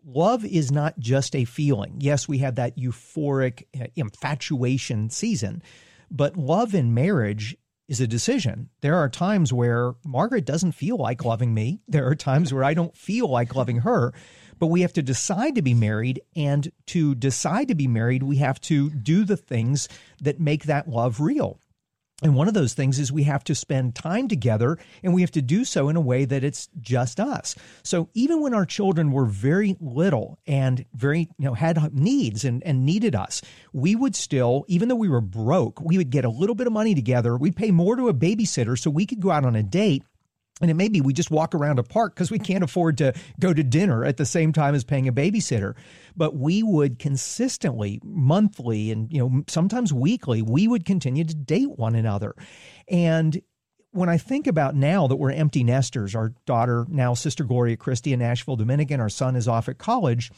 love 0.06 0.44
is 0.44 0.72
not 0.72 1.00
just 1.00 1.36
a 1.36 1.46
feeling. 1.46 1.96
Yes, 2.00 2.28
we 2.28 2.40
have 2.40 2.56
that 2.56 2.78
euphoric 2.78 3.64
uh, 3.80 3.88
infatuation 3.96 5.10
season, 5.10 5.64
but 6.12 6.36
love 6.36 6.76
in 6.76 6.94
marriage 6.94 7.56
is 7.88 8.02
a 8.02 8.08
decision. 8.08 8.70
There 8.82 8.98
are 8.98 9.10
times 9.10 9.52
where 9.52 9.94
Margaret 10.06 10.46
doesn't 10.46 10.74
feel 10.74 10.98
like 10.98 11.26
loving 11.26 11.54
me. 11.54 11.82
There 11.88 12.08
are 12.08 12.16
times 12.16 12.54
where 12.54 12.64
I 12.64 12.74
don't 12.74 12.96
feel 12.96 13.28
like 13.28 13.56
loving 13.56 13.78
her. 13.78 14.14
but 14.60 14.68
we 14.68 14.82
have 14.82 14.94
to 14.94 15.02
decide 15.02 15.56
to 15.56 15.62
be 15.62 15.74
married. 15.74 16.22
And 16.36 16.72
to 16.88 17.16
decide 17.16 17.70
to 17.70 17.76
be 17.76 17.88
married, 17.88 18.24
we 18.24 18.36
have 18.38 18.60
to 18.62 18.90
do 18.90 19.24
the 19.24 19.38
things 19.38 19.88
that 20.22 20.40
make 20.40 20.66
that 20.66 20.88
love 20.88 21.20
real. 21.20 21.60
And 22.22 22.36
one 22.36 22.50
of 22.50 22.54
those 22.54 22.74
things 22.74 23.00
is 23.00 23.12
we 23.12 23.24
have 23.24 23.46
to 23.46 23.56
spend 23.56 23.96
time 23.96 24.28
together 24.28 24.78
and 25.04 25.14
we 25.14 25.22
have 25.22 25.32
to 25.32 25.42
do 25.42 25.64
so 25.64 25.88
in 25.88 25.96
a 25.96 26.02
way 26.02 26.26
that 26.26 26.44
it's 26.44 26.68
just 26.82 27.20
us. 27.20 27.56
So 27.84 28.10
even 28.14 28.42
when 28.42 28.54
our 28.54 28.66
children 28.66 29.12
were 29.12 29.26
very 29.26 29.78
little 29.80 30.38
and 30.46 30.84
very, 30.94 31.30
you 31.38 31.46
know, 31.46 31.54
had 31.54 31.94
needs 31.94 32.44
and, 32.44 32.62
and 32.64 32.86
needed 32.86 33.16
us, 33.16 33.42
we 33.72 33.96
would 33.96 34.16
still, 34.16 34.66
even 34.68 34.90
though 34.90 34.96
we 34.96 35.08
were 35.08 35.22
broke, 35.22 35.80
we 35.80 35.98
would 35.98 36.10
get 36.10 36.26
a 36.26 36.30
little 36.30 36.56
bit 36.56 36.68
of 36.68 36.74
money 36.74 36.94
together. 36.94 37.38
We'd 37.38 37.56
pay 37.56 37.72
more 37.72 37.96
to 37.96 38.10
a 38.10 38.14
babysitter 38.14 38.78
so 38.78 38.90
we 38.90 39.06
could 39.06 39.22
go 39.22 39.32
out 39.32 39.46
on 39.46 39.56
a 39.56 39.64
date 39.64 40.04
and 40.62 40.70
it 40.70 40.76
may 40.76 40.90
be 40.90 41.02
we 41.02 41.14
just 41.14 41.32
walk 41.32 41.56
around 41.56 41.80
a 41.80 41.84
park 41.84 42.14
because 42.14 42.32
we 42.32 42.40
can't 42.40 42.64
afford 42.64 42.98
to 42.98 43.14
go 43.40 43.54
to 43.54 43.64
dinner 43.64 44.04
at 44.04 44.18
the 44.18 44.26
same 44.26 44.52
time 44.52 44.76
as 44.76 44.84
paying 44.84 45.08
a 45.08 45.14
babysitter. 45.14 45.76
But 46.16 46.36
we 46.36 46.64
would 46.64 47.00
consistently, 47.00 48.00
monthly, 48.04 48.92
and 48.92 49.12
you 49.12 49.20
know 49.20 49.44
sometimes 49.48 49.94
weekly, 49.94 50.42
we 50.42 50.68
would 50.68 50.86
continue 50.86 51.24
to 51.24 51.36
date 51.36 51.72
one 51.72 51.96
another. 51.96 52.36
And 52.88 53.42
when 53.92 54.10
I 54.10 54.18
think 54.18 54.48
about 54.48 54.76
now 54.76 55.08
that 55.08 55.16
we're 55.16 55.32
empty 55.32 55.64
nesters, 55.64 56.16
our 56.16 56.34
daughter 56.46 56.86
now, 56.90 57.14
Sister 57.14 57.44
Gloria 57.44 57.78
Christie 57.78 58.14
in 58.14 58.20
Nashville, 58.20 58.56
Dominican, 58.56 59.00
our 59.00 59.10
son 59.10 59.36
is 59.36 59.48
off 59.48 59.68
at 59.68 59.78
college. 59.78 60.32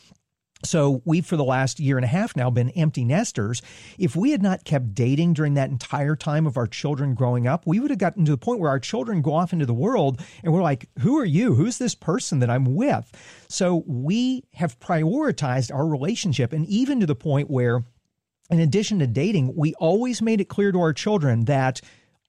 So 0.63 1.01
we've 1.05 1.25
for 1.25 1.37
the 1.37 1.43
last 1.43 1.79
year 1.79 1.97
and 1.97 2.05
a 2.05 2.07
half 2.07 2.35
now 2.35 2.49
been 2.49 2.69
empty 2.71 3.03
nesters. 3.03 3.61
If 3.97 4.15
we 4.15 4.31
had 4.31 4.41
not 4.41 4.63
kept 4.63 4.93
dating 4.93 5.33
during 5.33 5.55
that 5.55 5.69
entire 5.69 6.15
time 6.15 6.45
of 6.45 6.57
our 6.57 6.67
children 6.67 7.13
growing 7.13 7.47
up, 7.47 7.65
we 7.65 7.79
would 7.79 7.91
have 7.91 7.99
gotten 7.99 8.25
to 8.25 8.31
the 8.31 8.37
point 8.37 8.59
where 8.59 8.69
our 8.69 8.79
children 8.79 9.21
go 9.21 9.33
off 9.33 9.53
into 9.53 9.65
the 9.65 9.73
world 9.73 10.21
and 10.43 10.53
we're 10.53 10.61
like, 10.61 10.89
who 10.99 11.17
are 11.17 11.25
you? 11.25 11.55
Who's 11.55 11.77
this 11.77 11.95
person 11.95 12.39
that 12.39 12.49
I'm 12.49 12.75
with? 12.75 13.11
So 13.47 13.83
we 13.87 14.43
have 14.53 14.79
prioritized 14.79 15.73
our 15.73 15.87
relationship 15.87 16.53
and 16.53 16.65
even 16.67 16.99
to 16.99 17.05
the 17.05 17.15
point 17.15 17.49
where 17.49 17.83
in 18.49 18.59
addition 18.59 18.99
to 18.99 19.07
dating, 19.07 19.55
we 19.55 19.73
always 19.75 20.21
made 20.21 20.41
it 20.41 20.49
clear 20.49 20.71
to 20.73 20.81
our 20.81 20.93
children 20.93 21.45
that 21.45 21.79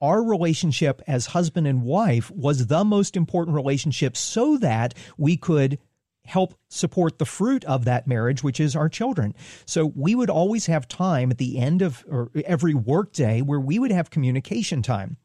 our 0.00 0.22
relationship 0.22 1.02
as 1.06 1.26
husband 1.26 1.66
and 1.66 1.82
wife 1.82 2.30
was 2.30 2.66
the 2.66 2.84
most 2.84 3.16
important 3.16 3.54
relationship 3.54 4.16
so 4.16 4.56
that 4.58 4.94
we 5.16 5.36
could 5.36 5.78
help 6.24 6.54
support 6.68 7.18
the 7.18 7.24
fruit 7.24 7.64
of 7.64 7.84
that 7.84 8.06
marriage, 8.06 8.42
which 8.42 8.60
is 8.60 8.76
our 8.76 8.88
children. 8.88 9.34
So 9.66 9.92
we 9.94 10.14
would 10.14 10.30
always 10.30 10.66
have 10.66 10.88
time 10.88 11.30
at 11.30 11.38
the 11.38 11.58
end 11.58 11.82
of 11.82 12.04
or 12.08 12.30
every 12.44 12.74
workday 12.74 13.40
where 13.40 13.60
we 13.60 13.78
would 13.78 13.92
have 13.92 14.10
communication 14.10 14.82
time. 14.82 15.16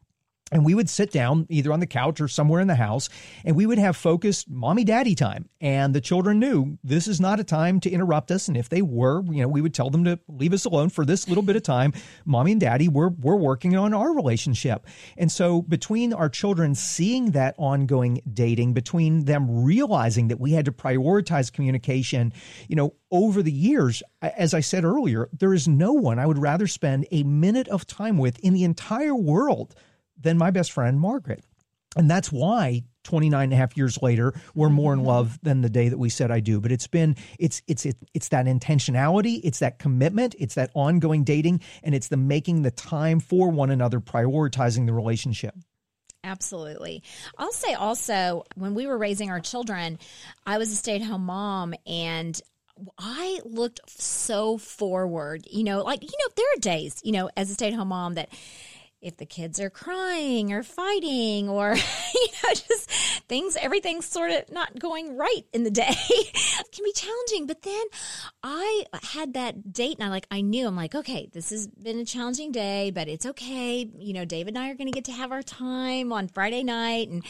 And 0.50 0.64
we 0.64 0.74
would 0.74 0.88
sit 0.88 1.10
down 1.10 1.46
either 1.50 1.72
on 1.72 1.80
the 1.80 1.86
couch 1.86 2.20
or 2.20 2.28
somewhere 2.28 2.60
in 2.60 2.68
the 2.68 2.74
house 2.74 3.08
and 3.44 3.54
we 3.54 3.66
would 3.66 3.78
have 3.78 3.96
focused 3.96 4.48
mommy 4.48 4.84
daddy 4.84 5.14
time. 5.14 5.48
And 5.60 5.94
the 5.94 6.00
children 6.00 6.38
knew 6.38 6.78
this 6.82 7.06
is 7.06 7.20
not 7.20 7.40
a 7.40 7.44
time 7.44 7.80
to 7.80 7.90
interrupt 7.90 8.30
us. 8.30 8.48
And 8.48 8.56
if 8.56 8.68
they 8.68 8.82
were, 8.82 9.22
you 9.24 9.42
know, 9.42 9.48
we 9.48 9.60
would 9.60 9.74
tell 9.74 9.90
them 9.90 10.04
to 10.04 10.18
leave 10.28 10.52
us 10.52 10.64
alone 10.64 10.88
for 10.88 11.04
this 11.04 11.28
little 11.28 11.42
bit 11.42 11.56
of 11.56 11.62
time. 11.62 11.92
Mommy 12.24 12.52
and 12.52 12.60
daddy, 12.60 12.88
we're, 12.88 13.10
we're 13.10 13.36
working 13.36 13.76
on 13.76 13.92
our 13.92 14.14
relationship. 14.14 14.86
And 15.16 15.30
so 15.30 15.62
between 15.62 16.12
our 16.12 16.28
children 16.28 16.74
seeing 16.74 17.32
that 17.32 17.54
ongoing 17.58 18.22
dating, 18.32 18.72
between 18.72 19.24
them 19.26 19.64
realizing 19.64 20.28
that 20.28 20.40
we 20.40 20.52
had 20.52 20.64
to 20.64 20.72
prioritize 20.72 21.52
communication, 21.52 22.32
you 22.68 22.76
know, 22.76 22.94
over 23.10 23.42
the 23.42 23.52
years, 23.52 24.02
as 24.20 24.52
I 24.54 24.60
said 24.60 24.84
earlier, 24.84 25.28
there 25.32 25.54
is 25.54 25.66
no 25.66 25.92
one 25.92 26.18
I 26.18 26.26
would 26.26 26.38
rather 26.38 26.66
spend 26.66 27.06
a 27.10 27.22
minute 27.22 27.68
of 27.68 27.86
time 27.86 28.18
with 28.18 28.38
in 28.40 28.54
the 28.54 28.64
entire 28.64 29.14
world 29.14 29.74
than 30.20 30.38
my 30.38 30.50
best 30.50 30.72
friend, 30.72 30.98
Margaret. 31.00 31.44
And 31.96 32.10
that's 32.10 32.30
why 32.30 32.84
29 33.04 33.42
and 33.42 33.52
a 33.52 33.56
half 33.56 33.76
years 33.76 34.00
later, 34.02 34.34
we're 34.54 34.68
more 34.68 34.92
in 34.92 35.02
love 35.02 35.38
than 35.42 35.62
the 35.62 35.70
day 35.70 35.88
that 35.88 35.98
we 35.98 36.10
said 36.10 36.30
I 36.30 36.40
do. 36.40 36.60
But 36.60 36.70
it's 36.70 36.86
been, 36.86 37.16
it's, 37.38 37.62
it's, 37.66 37.86
it's 38.12 38.28
that 38.28 38.46
intentionality, 38.46 39.40
it's 39.42 39.60
that 39.60 39.78
commitment, 39.78 40.34
it's 40.38 40.54
that 40.56 40.70
ongoing 40.74 41.24
dating, 41.24 41.62
and 41.82 41.94
it's 41.94 42.08
the 42.08 42.18
making 42.18 42.62
the 42.62 42.70
time 42.70 43.20
for 43.20 43.50
one 43.50 43.70
another, 43.70 44.00
prioritizing 44.00 44.84
the 44.86 44.92
relationship. 44.92 45.54
Absolutely. 46.22 47.02
I'll 47.38 47.52
say 47.52 47.72
also, 47.72 48.44
when 48.56 48.74
we 48.74 48.86
were 48.86 48.98
raising 48.98 49.30
our 49.30 49.40
children, 49.40 49.98
I 50.46 50.58
was 50.58 50.70
a 50.70 50.76
stay 50.76 50.96
at 50.96 51.02
home 51.02 51.24
mom 51.24 51.74
and 51.86 52.38
I 52.98 53.40
looked 53.44 53.80
so 53.88 54.58
forward, 54.58 55.46
you 55.50 55.64
know, 55.64 55.82
like, 55.82 56.02
you 56.02 56.08
know, 56.08 56.32
there 56.36 56.46
are 56.56 56.60
days, 56.60 57.00
you 57.02 57.12
know, 57.12 57.30
as 57.36 57.50
a 57.50 57.54
stay 57.54 57.68
at 57.68 57.74
home 57.74 57.88
mom 57.88 58.14
that 58.14 58.28
if 59.00 59.16
the 59.16 59.26
kids 59.26 59.60
are 59.60 59.70
crying 59.70 60.52
or 60.52 60.62
fighting 60.62 61.48
or 61.48 61.74
you 62.14 62.26
know 62.42 62.50
just 62.54 62.90
things 63.28 63.56
everything's 63.60 64.06
sort 64.06 64.30
of 64.30 64.50
not 64.50 64.78
going 64.78 65.16
right 65.16 65.42
in 65.52 65.62
the 65.62 65.70
day. 65.70 65.84
It 65.88 66.66
can 66.72 66.84
be 66.84 66.92
challenging 66.92 67.46
but 67.46 67.62
then 67.62 67.84
i 68.42 68.84
had 69.02 69.34
that 69.34 69.72
date 69.72 69.98
and 69.98 70.06
i 70.06 70.08
like 70.08 70.26
i 70.30 70.40
knew 70.40 70.66
i'm 70.66 70.76
like 70.76 70.94
okay 70.94 71.28
this 71.32 71.50
has 71.50 71.68
been 71.68 71.98
a 71.98 72.04
challenging 72.04 72.52
day 72.52 72.90
but 72.90 73.08
it's 73.08 73.26
okay. 73.26 73.88
You 73.98 74.12
know 74.12 74.24
david 74.24 74.54
and 74.56 74.58
i 74.58 74.70
are 74.70 74.74
going 74.74 74.86
to 74.88 74.92
get 74.92 75.04
to 75.04 75.12
have 75.12 75.32
our 75.32 75.42
time 75.42 76.12
on 76.12 76.28
friday 76.28 76.64
night. 76.64 77.08
And 77.08 77.24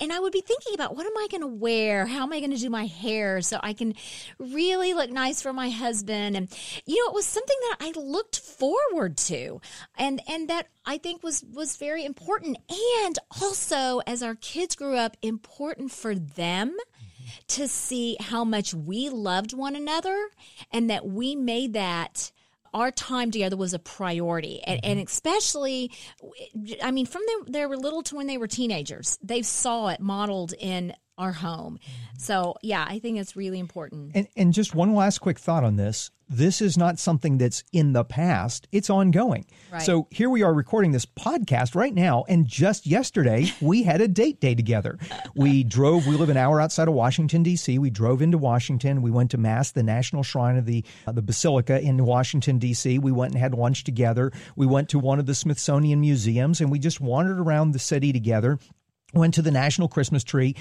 and 0.00 0.12
i 0.12 0.18
would 0.18 0.32
be 0.32 0.40
thinking 0.40 0.74
about 0.74 0.96
what 0.96 1.06
am 1.06 1.16
i 1.16 1.26
going 1.30 1.42
to 1.42 1.46
wear? 1.46 2.06
How 2.06 2.22
am 2.22 2.32
i 2.32 2.38
going 2.38 2.52
to 2.52 2.56
do 2.56 2.70
my 2.70 2.86
hair 2.86 3.42
so 3.42 3.58
i 3.62 3.72
can 3.72 3.94
really 4.38 4.94
look 4.94 5.10
nice 5.10 5.42
for 5.42 5.52
my 5.52 5.68
husband? 5.68 6.36
And 6.36 6.48
you 6.86 6.96
know 6.96 7.10
it 7.10 7.14
was 7.14 7.26
something 7.26 7.56
that 7.70 7.76
i 7.80 7.92
looked 7.98 8.38
forward 8.38 9.16
to. 9.18 9.60
And 9.96 10.22
and 10.28 10.48
that 10.48 10.68
I 10.84 10.98
think 10.98 11.22
was 11.22 11.44
was 11.52 11.76
very 11.76 12.04
important 12.04 12.58
and 13.04 13.18
also 13.40 14.00
as 14.06 14.22
our 14.22 14.34
kids 14.34 14.74
grew 14.74 14.96
up 14.96 15.16
important 15.22 15.92
for 15.92 16.14
them 16.14 16.70
mm-hmm. 16.70 17.24
to 17.48 17.68
see 17.68 18.16
how 18.20 18.44
much 18.44 18.74
we 18.74 19.08
loved 19.08 19.52
one 19.52 19.76
another 19.76 20.28
and 20.72 20.90
that 20.90 21.06
we 21.06 21.36
made 21.36 21.72
that 21.74 22.32
our 22.74 22.90
time 22.90 23.30
together 23.30 23.56
was 23.56 23.74
a 23.74 23.78
priority 23.78 24.62
and, 24.62 24.80
and, 24.82 24.98
especially 24.98 25.90
i 26.82 26.90
mean 26.90 27.06
from 27.06 27.22
they 27.46 27.66
were 27.66 27.76
little 27.76 28.02
to 28.02 28.16
when 28.16 28.26
they 28.26 28.38
were 28.38 28.46
teenagers 28.46 29.18
they 29.22 29.42
saw 29.42 29.88
it 29.88 30.00
modeled 30.00 30.54
in 30.58 30.94
our 31.18 31.32
home 31.32 31.78
so 32.18 32.54
yeah 32.62 32.84
i 32.88 32.98
think 32.98 33.18
it's 33.18 33.36
really 33.36 33.58
important 33.58 34.12
and, 34.14 34.26
and 34.36 34.52
just 34.52 34.74
one 34.74 34.94
last 34.94 35.18
quick 35.18 35.38
thought 35.38 35.64
on 35.64 35.76
this 35.76 36.10
this 36.32 36.62
is 36.62 36.78
not 36.78 36.98
something 36.98 37.36
that's 37.36 37.62
in 37.72 37.92
the 37.92 38.04
past, 38.04 38.66
it's 38.72 38.88
ongoing. 38.88 39.44
Right. 39.70 39.82
So 39.82 40.08
here 40.10 40.30
we 40.30 40.42
are 40.42 40.54
recording 40.54 40.92
this 40.92 41.04
podcast 41.04 41.74
right 41.74 41.94
now. 41.94 42.24
And 42.26 42.46
just 42.46 42.86
yesterday, 42.86 43.52
we 43.60 43.82
had 43.82 44.00
a 44.00 44.08
date 44.08 44.40
day 44.40 44.54
together. 44.54 44.98
We 45.34 45.62
drove, 45.62 46.06
we 46.06 46.16
live 46.16 46.30
an 46.30 46.38
hour 46.38 46.60
outside 46.60 46.88
of 46.88 46.94
Washington, 46.94 47.42
D.C. 47.42 47.78
We 47.78 47.90
drove 47.90 48.22
into 48.22 48.38
Washington. 48.38 49.02
We 49.02 49.10
went 49.10 49.30
to 49.32 49.38
Mass, 49.38 49.72
the 49.72 49.82
National 49.82 50.22
Shrine 50.22 50.56
of 50.56 50.64
the, 50.64 50.84
uh, 51.06 51.12
the 51.12 51.22
Basilica 51.22 51.80
in 51.80 52.04
Washington, 52.04 52.58
D.C. 52.58 52.98
We 52.98 53.12
went 53.12 53.32
and 53.32 53.40
had 53.40 53.54
lunch 53.54 53.84
together. 53.84 54.32
We 54.56 54.66
went 54.66 54.88
to 54.90 54.98
one 54.98 55.18
of 55.18 55.26
the 55.26 55.34
Smithsonian 55.34 56.00
museums 56.00 56.60
and 56.60 56.70
we 56.70 56.78
just 56.78 57.00
wandered 57.00 57.38
around 57.38 57.72
the 57.72 57.78
city 57.78 58.12
together 58.12 58.58
went 59.14 59.34
to 59.34 59.42
the 59.42 59.50
national 59.50 59.88
Christmas 59.88 60.24
tree, 60.24 60.56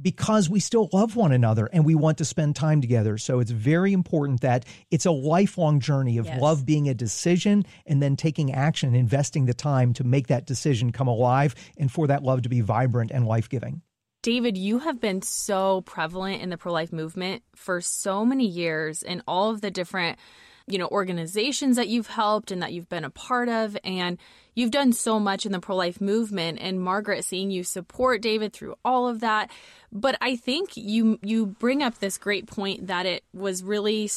because 0.00 0.48
we 0.48 0.60
still 0.60 0.88
love 0.92 1.16
one 1.16 1.32
another 1.32 1.68
and 1.72 1.84
we 1.84 1.94
want 1.94 2.18
to 2.18 2.24
spend 2.24 2.56
time 2.56 2.80
together. 2.80 3.18
So 3.18 3.40
it's 3.40 3.50
very 3.50 3.92
important 3.92 4.40
that 4.40 4.64
it's 4.90 5.06
a 5.06 5.10
lifelong 5.10 5.80
journey 5.80 6.18
of 6.18 6.26
yes. 6.26 6.40
love 6.40 6.64
being 6.64 6.88
a 6.88 6.94
decision 6.94 7.64
and 7.86 8.02
then 8.02 8.16
taking 8.16 8.52
action, 8.52 8.94
investing 8.94 9.46
the 9.46 9.54
time 9.54 9.92
to 9.94 10.04
make 10.04 10.28
that 10.28 10.46
decision 10.46 10.92
come 10.92 11.08
alive 11.08 11.54
and 11.76 11.90
for 11.90 12.06
that 12.06 12.22
love 12.22 12.42
to 12.42 12.48
be 12.48 12.60
vibrant 12.60 13.10
and 13.10 13.26
life 13.26 13.48
giving. 13.48 13.82
David, 14.22 14.56
you 14.56 14.80
have 14.80 15.00
been 15.00 15.22
so 15.22 15.80
prevalent 15.82 16.42
in 16.42 16.50
the 16.50 16.58
pro 16.58 16.72
life 16.72 16.92
movement 16.92 17.42
for 17.54 17.80
so 17.80 18.24
many 18.24 18.46
years 18.46 19.02
in 19.02 19.22
all 19.26 19.50
of 19.50 19.60
the 19.62 19.70
different 19.70 20.18
you 20.66 20.78
know 20.78 20.88
organizations 20.88 21.76
that 21.76 21.88
you've 21.88 22.06
helped 22.06 22.50
and 22.50 22.62
that 22.62 22.72
you've 22.72 22.88
been 22.88 23.04
a 23.04 23.10
part 23.10 23.48
of 23.48 23.76
and 23.82 24.18
you've 24.54 24.70
done 24.70 24.92
so 24.92 25.18
much 25.18 25.46
in 25.46 25.52
the 25.52 25.60
pro-life 25.60 26.00
movement 26.00 26.58
and 26.60 26.80
Margaret 26.80 27.24
seeing 27.24 27.50
you 27.50 27.64
support 27.64 28.22
David 28.22 28.52
through 28.52 28.74
all 28.84 29.08
of 29.08 29.20
that. 29.20 29.50
But 29.92 30.16
I 30.20 30.36
think 30.36 30.76
you 30.76 31.18
you 31.22 31.46
bring 31.46 31.82
up 31.82 31.98
this 31.98 32.18
great 32.18 32.46
point 32.46 32.86
that 32.88 33.06
it 33.06 33.24
was 33.32 33.62
really 33.62 34.10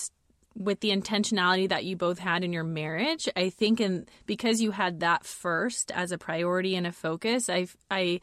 with 0.55 0.81
the 0.81 0.89
intentionality 0.89 1.67
that 1.69 1.83
you 1.83 1.95
both 1.95 2.19
had 2.19 2.43
in 2.43 2.53
your 2.53 2.63
marriage. 2.63 3.27
I 3.35 3.49
think 3.49 3.79
and 3.79 4.09
because 4.25 4.61
you 4.61 4.71
had 4.71 4.99
that 4.99 5.25
first 5.25 5.91
as 5.91 6.11
a 6.11 6.17
priority 6.17 6.75
and 6.75 6.85
a 6.85 6.91
focus 6.91 7.49
I 7.49 7.67
I 7.89 8.21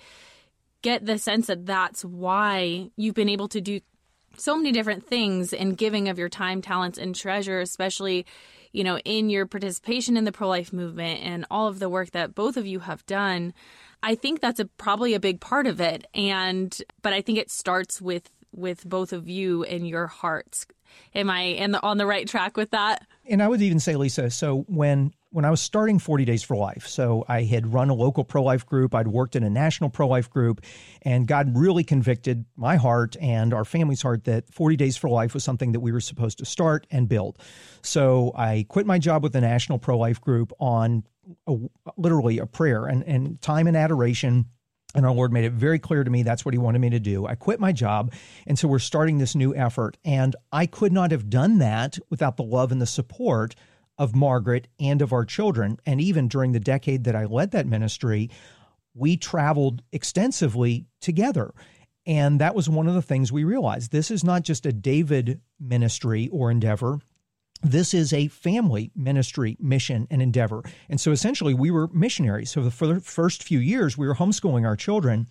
get 0.83 1.05
the 1.05 1.19
sense 1.19 1.49
that 1.49 1.67
that's 1.67 2.05
why 2.05 2.91
you've 2.97 3.15
been 3.15 3.29
able 3.29 3.49
to 3.49 3.61
do 3.61 3.81
so 4.37 4.57
many 4.57 4.73
different 4.73 5.07
things 5.07 5.53
in 5.53 5.75
giving 5.75 6.09
of 6.09 6.19
your 6.19 6.29
time, 6.29 6.63
talents, 6.63 6.99
and 6.99 7.15
treasure, 7.15 7.61
especially, 7.61 8.27
you 8.73 8.85
know, 8.85 8.99
in 8.99 9.31
your 9.31 9.47
participation 9.47 10.17
in 10.17 10.25
the 10.25 10.33
pro 10.33 10.49
life 10.49 10.73
movement 10.73 11.21
and 11.23 11.47
all 11.51 11.69
of 11.69 11.79
the 11.79 11.89
work 11.89 12.13
that 12.13 12.35
both 12.35 12.57
of 12.57 12.67
you 12.67 12.81
have 12.81 13.05
done. 13.07 13.53
I 14.03 14.15
think 14.15 14.41
that's 14.41 14.61
a, 14.61 14.65
probably 14.65 15.15
a 15.15 15.21
big 15.21 15.41
part 15.41 15.67
of 15.67 15.81
it. 15.81 16.07
And, 16.15 16.77
but 17.03 17.13
I 17.13 17.21
think 17.21 17.39
it 17.39 17.51
starts 17.51 18.01
with, 18.01 18.31
with 18.53 18.89
both 18.89 19.13
of 19.13 19.29
you 19.29 19.65
and 19.65 19.87
your 19.87 20.07
hearts. 20.07 20.67
Am 21.15 21.31
I 21.31 21.43
in 21.43 21.73
the, 21.73 21.83
on 21.83 21.99
the 21.99 22.07
right 22.07 22.27
track 22.27 22.57
with 22.57 22.71
that? 22.71 23.07
And 23.29 23.43
I 23.43 23.49
would 23.49 23.63
even 23.63 23.81
say, 23.81 23.97
Lisa, 23.97 24.31
so 24.31 24.65
when 24.69 25.13
when 25.31 25.45
I 25.45 25.51
was 25.51 25.61
starting 25.61 25.99
40 25.99 26.25
Days 26.25 26.43
for 26.43 26.57
Life. 26.57 26.87
So 26.87 27.25
I 27.29 27.45
had 27.45 27.73
run 27.73 27.89
a 27.89 27.95
local 27.95 28.25
pro 28.25 28.43
life 28.43 28.67
group, 28.67 28.95
I'd 28.95 29.09
worked 29.09 29.37
in 29.37 29.45
a 29.45 29.51
national 29.51 29.91
pro 29.91 30.09
life 30.09 30.29
group, 30.29 30.65
and 31.03 31.27
God 31.27 31.57
really 31.57 31.85
convicted 31.85 32.45
my 32.57 32.77
heart 32.77 33.17
and 33.21 33.55
our 33.55 33.65
family's 33.65 34.03
heart 34.03 34.25
that 34.25 34.53
40 34.53 34.77
Days 34.77 34.97
for 34.97 35.09
Life 35.09 35.35
was 35.35 35.45
something 35.45 35.73
that 35.73 35.81
we 35.81 35.93
were 35.93 36.01
supposed 36.01 36.39
to 36.39 36.45
start 36.45 36.87
and 36.91 37.09
build. 37.09 37.39
So 37.83 38.33
I 38.35 38.67
quit 38.69 38.87
my 38.87 38.99
job 38.99 39.23
with 39.23 39.33
the 39.33 39.41
national 39.41 39.79
pro 39.79 39.97
life 39.97 40.21
group 40.21 40.53
on 40.59 41.05
a, 41.47 41.57
literally 41.97 42.39
a 42.39 42.47
prayer 42.47 42.87
and, 42.87 43.05
and 43.05 43.41
time 43.41 43.67
and 43.69 43.77
adoration 43.77 44.47
and 44.95 45.07
our 45.07 45.13
Lord 45.13 45.33
made 45.33 45.45
it 45.45 45.53
very 45.53 45.79
clear 45.79 46.03
to 46.03 46.11
me 46.11 46.25
that's 46.25 46.45
what 46.45 46.53
He 46.53 46.59
wanted 46.59 46.81
me 46.81 46.91
to 46.91 46.99
do. 46.99 47.25
I 47.27 47.37
quit 47.37 47.61
my 47.61 47.71
job. 47.71 48.13
And 48.47 48.59
so 48.59 48.67
we're 48.67 48.81
starting 48.81 49.19
this 49.19 49.37
new 49.37 49.55
effort. 49.55 49.97
And 50.05 50.35
I 50.51 50.67
could 50.67 50.93
not 50.93 51.13
have 51.13 51.31
done 51.31 51.59
that 51.59 51.99
without 52.09 52.37
the 52.37 52.43
love 52.43 52.73
and 52.73 52.83
the 52.83 52.87
support 52.87 53.55
of 54.01 54.17
Margaret 54.17 54.67
and 54.81 55.03
of 55.03 55.13
our 55.13 55.25
children. 55.25 55.77
And 55.87 56.01
even 56.01 56.27
during 56.27 56.51
the 56.51 56.59
decade 56.59 57.05
that 57.05 57.15
I 57.15 57.27
led 57.27 57.53
that 57.53 57.67
ministry, 57.67 58.31
we 58.95 59.17
traveled 59.17 59.83
extensively 59.93 60.87
together. 61.01 61.53
And 62.07 62.41
that 62.41 62.55
was 62.55 62.69
one 62.69 62.89
of 62.89 62.95
the 62.95 63.03
things 63.03 63.31
we 63.31 63.45
realized. 63.45 63.93
This 63.93 64.11
is 64.11 64.25
not 64.25 64.43
just 64.43 64.65
a 64.65 64.73
David 64.73 65.41
ministry 65.61 66.29
or 66.33 66.51
endeavor 66.51 66.99
this 67.63 67.93
is 67.93 68.13
a 68.13 68.29
family 68.29 68.91
ministry 68.97 69.57
mission 69.61 70.07
and 70.11 70.23
endeavor. 70.23 70.63
And 70.89 71.01
so 71.01 71.13
essentially, 71.13 71.55
we 71.55 71.71
were 71.71 71.89
missionaries. 71.89 72.51
So 72.51 72.71
for 72.71 72.87
the 72.87 73.01
first 73.01 73.43
few 73.43 73.59
years, 73.59 73.99
we 73.99 74.07
were 74.07 74.15
homeschooling 74.15 74.67
our 74.67 74.77
children. 74.77 75.27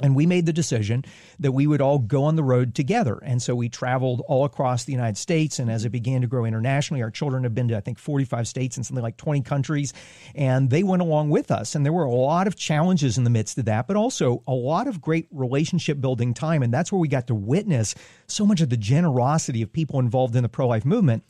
And 0.00 0.16
we 0.16 0.26
made 0.26 0.46
the 0.46 0.52
decision 0.52 1.04
that 1.38 1.52
we 1.52 1.66
would 1.66 1.80
all 1.80 1.98
go 1.98 2.24
on 2.24 2.34
the 2.34 2.42
road 2.42 2.74
together. 2.74 3.20
And 3.22 3.40
so 3.40 3.54
we 3.54 3.68
traveled 3.68 4.22
all 4.26 4.44
across 4.44 4.84
the 4.84 4.92
United 4.92 5.16
States. 5.16 5.58
And 5.58 5.70
as 5.70 5.84
it 5.84 5.90
began 5.90 6.22
to 6.22 6.26
grow 6.26 6.44
internationally, 6.44 7.02
our 7.02 7.10
children 7.10 7.44
have 7.44 7.54
been 7.54 7.68
to, 7.68 7.76
I 7.76 7.80
think, 7.80 7.98
45 7.98 8.48
states 8.48 8.76
and 8.76 8.84
something 8.84 9.02
like 9.02 9.16
20 9.16 9.42
countries. 9.42 9.92
And 10.34 10.70
they 10.70 10.82
went 10.82 11.02
along 11.02 11.30
with 11.30 11.50
us. 11.50 11.74
And 11.74 11.84
there 11.84 11.92
were 11.92 12.04
a 12.04 12.10
lot 12.10 12.46
of 12.46 12.56
challenges 12.56 13.16
in 13.16 13.24
the 13.24 13.30
midst 13.30 13.58
of 13.58 13.66
that, 13.66 13.86
but 13.86 13.96
also 13.96 14.42
a 14.46 14.54
lot 14.54 14.88
of 14.88 15.00
great 15.00 15.28
relationship 15.30 16.00
building 16.00 16.34
time. 16.34 16.62
And 16.62 16.72
that's 16.72 16.90
where 16.90 16.98
we 16.98 17.08
got 17.08 17.28
to 17.28 17.34
witness 17.34 17.94
so 18.26 18.44
much 18.44 18.60
of 18.60 18.70
the 18.70 18.76
generosity 18.76 19.62
of 19.62 19.72
people 19.72 20.00
involved 20.00 20.34
in 20.34 20.42
the 20.42 20.48
pro 20.48 20.66
life 20.66 20.84
movement. 20.84 21.22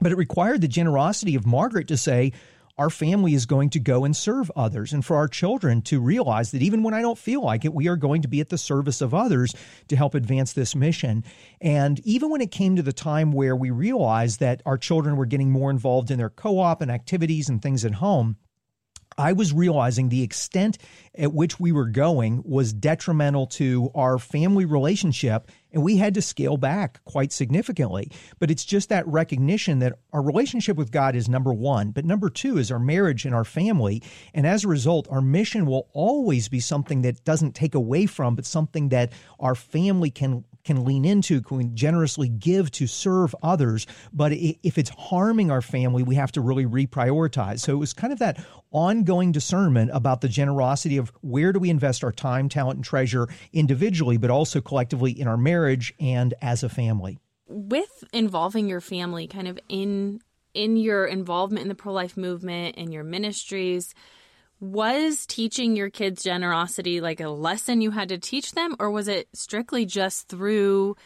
But 0.00 0.12
it 0.12 0.16
required 0.16 0.60
the 0.60 0.68
generosity 0.68 1.34
of 1.34 1.46
Margaret 1.46 1.88
to 1.88 1.96
say, 1.96 2.32
our 2.78 2.90
family 2.90 3.34
is 3.34 3.46
going 3.46 3.70
to 3.70 3.80
go 3.80 4.04
and 4.04 4.16
serve 4.16 4.50
others, 4.56 4.92
and 4.92 5.04
for 5.04 5.16
our 5.16 5.28
children 5.28 5.82
to 5.82 6.00
realize 6.00 6.50
that 6.52 6.62
even 6.62 6.82
when 6.82 6.94
I 6.94 7.02
don't 7.02 7.18
feel 7.18 7.42
like 7.42 7.64
it, 7.64 7.74
we 7.74 7.88
are 7.88 7.96
going 7.96 8.22
to 8.22 8.28
be 8.28 8.40
at 8.40 8.48
the 8.48 8.58
service 8.58 9.00
of 9.00 9.14
others 9.14 9.54
to 9.88 9.96
help 9.96 10.14
advance 10.14 10.52
this 10.52 10.74
mission. 10.74 11.24
And 11.60 12.00
even 12.00 12.30
when 12.30 12.40
it 12.40 12.50
came 12.50 12.76
to 12.76 12.82
the 12.82 12.92
time 12.92 13.32
where 13.32 13.54
we 13.54 13.70
realized 13.70 14.40
that 14.40 14.62
our 14.64 14.78
children 14.78 15.16
were 15.16 15.26
getting 15.26 15.50
more 15.50 15.70
involved 15.70 16.10
in 16.10 16.18
their 16.18 16.30
co 16.30 16.58
op 16.58 16.80
and 16.80 16.90
activities 16.90 17.48
and 17.48 17.60
things 17.60 17.84
at 17.84 17.94
home, 17.94 18.36
I 19.18 19.32
was 19.32 19.52
realizing 19.52 20.08
the 20.08 20.22
extent 20.22 20.78
at 21.16 21.32
which 21.32 21.60
we 21.60 21.72
were 21.72 21.86
going 21.86 22.42
was 22.44 22.72
detrimental 22.72 23.46
to 23.48 23.90
our 23.94 24.18
family 24.18 24.64
relationship, 24.64 25.50
and 25.72 25.82
we 25.82 25.96
had 25.96 26.14
to 26.14 26.22
scale 26.22 26.56
back 26.56 27.02
quite 27.04 27.32
significantly. 27.32 28.10
But 28.38 28.50
it's 28.50 28.64
just 28.64 28.88
that 28.88 29.06
recognition 29.06 29.78
that 29.80 29.98
our 30.12 30.22
relationship 30.22 30.76
with 30.76 30.90
God 30.90 31.16
is 31.16 31.28
number 31.28 31.52
one, 31.52 31.90
but 31.90 32.04
number 32.04 32.30
two 32.30 32.58
is 32.58 32.70
our 32.70 32.78
marriage 32.78 33.24
and 33.24 33.34
our 33.34 33.44
family. 33.44 34.02
And 34.34 34.46
as 34.46 34.64
a 34.64 34.68
result, 34.68 35.08
our 35.10 35.20
mission 35.20 35.66
will 35.66 35.88
always 35.92 36.48
be 36.48 36.60
something 36.60 37.02
that 37.02 37.24
doesn't 37.24 37.54
take 37.54 37.74
away 37.74 38.06
from, 38.06 38.34
but 38.34 38.46
something 38.46 38.90
that 38.90 39.12
our 39.40 39.54
family 39.54 40.10
can 40.10 40.44
can 40.64 40.84
lean 40.84 41.04
into, 41.04 41.40
can 41.42 41.74
generously 41.76 42.28
give 42.28 42.70
to 42.72 42.86
serve 42.86 43.34
others. 43.42 43.86
But 44.12 44.32
if 44.32 44.78
it's 44.78 44.90
harming 44.90 45.50
our 45.50 45.62
family, 45.62 46.02
we 46.02 46.14
have 46.14 46.32
to 46.32 46.40
really 46.40 46.66
reprioritize. 46.66 47.60
So 47.60 47.72
it 47.72 47.76
was 47.76 47.92
kind 47.92 48.12
of 48.12 48.18
that 48.20 48.44
ongoing 48.70 49.32
discernment 49.32 49.90
about 49.92 50.20
the 50.20 50.28
generosity 50.28 50.96
of 50.96 51.12
where 51.20 51.52
do 51.52 51.58
we 51.58 51.70
invest 51.70 52.04
our 52.04 52.12
time, 52.12 52.48
talent, 52.48 52.76
and 52.76 52.84
treasure 52.84 53.28
individually, 53.52 54.16
but 54.16 54.30
also 54.30 54.60
collectively 54.60 55.12
in 55.12 55.26
our 55.26 55.36
marriage 55.36 55.94
and 56.00 56.34
as 56.40 56.62
a 56.62 56.68
family. 56.68 57.18
With 57.48 58.04
involving 58.12 58.68
your 58.68 58.80
family 58.80 59.26
kind 59.26 59.48
of 59.48 59.58
in 59.68 60.20
in 60.54 60.76
your 60.76 61.06
involvement 61.06 61.62
in 61.62 61.68
the 61.68 61.74
pro 61.74 61.92
life 61.92 62.16
movement 62.16 62.76
and 62.76 62.92
your 62.92 63.04
ministries, 63.04 63.94
was 64.62 65.26
teaching 65.26 65.74
your 65.74 65.90
kids 65.90 66.22
generosity 66.22 67.00
like 67.00 67.20
a 67.20 67.28
lesson 67.28 67.80
you 67.80 67.90
had 67.90 68.08
to 68.08 68.16
teach 68.16 68.52
them 68.52 68.76
or 68.78 68.92
was 68.92 69.08
it 69.08 69.28
strictly 69.32 69.84
just 69.84 70.28
through 70.28 70.96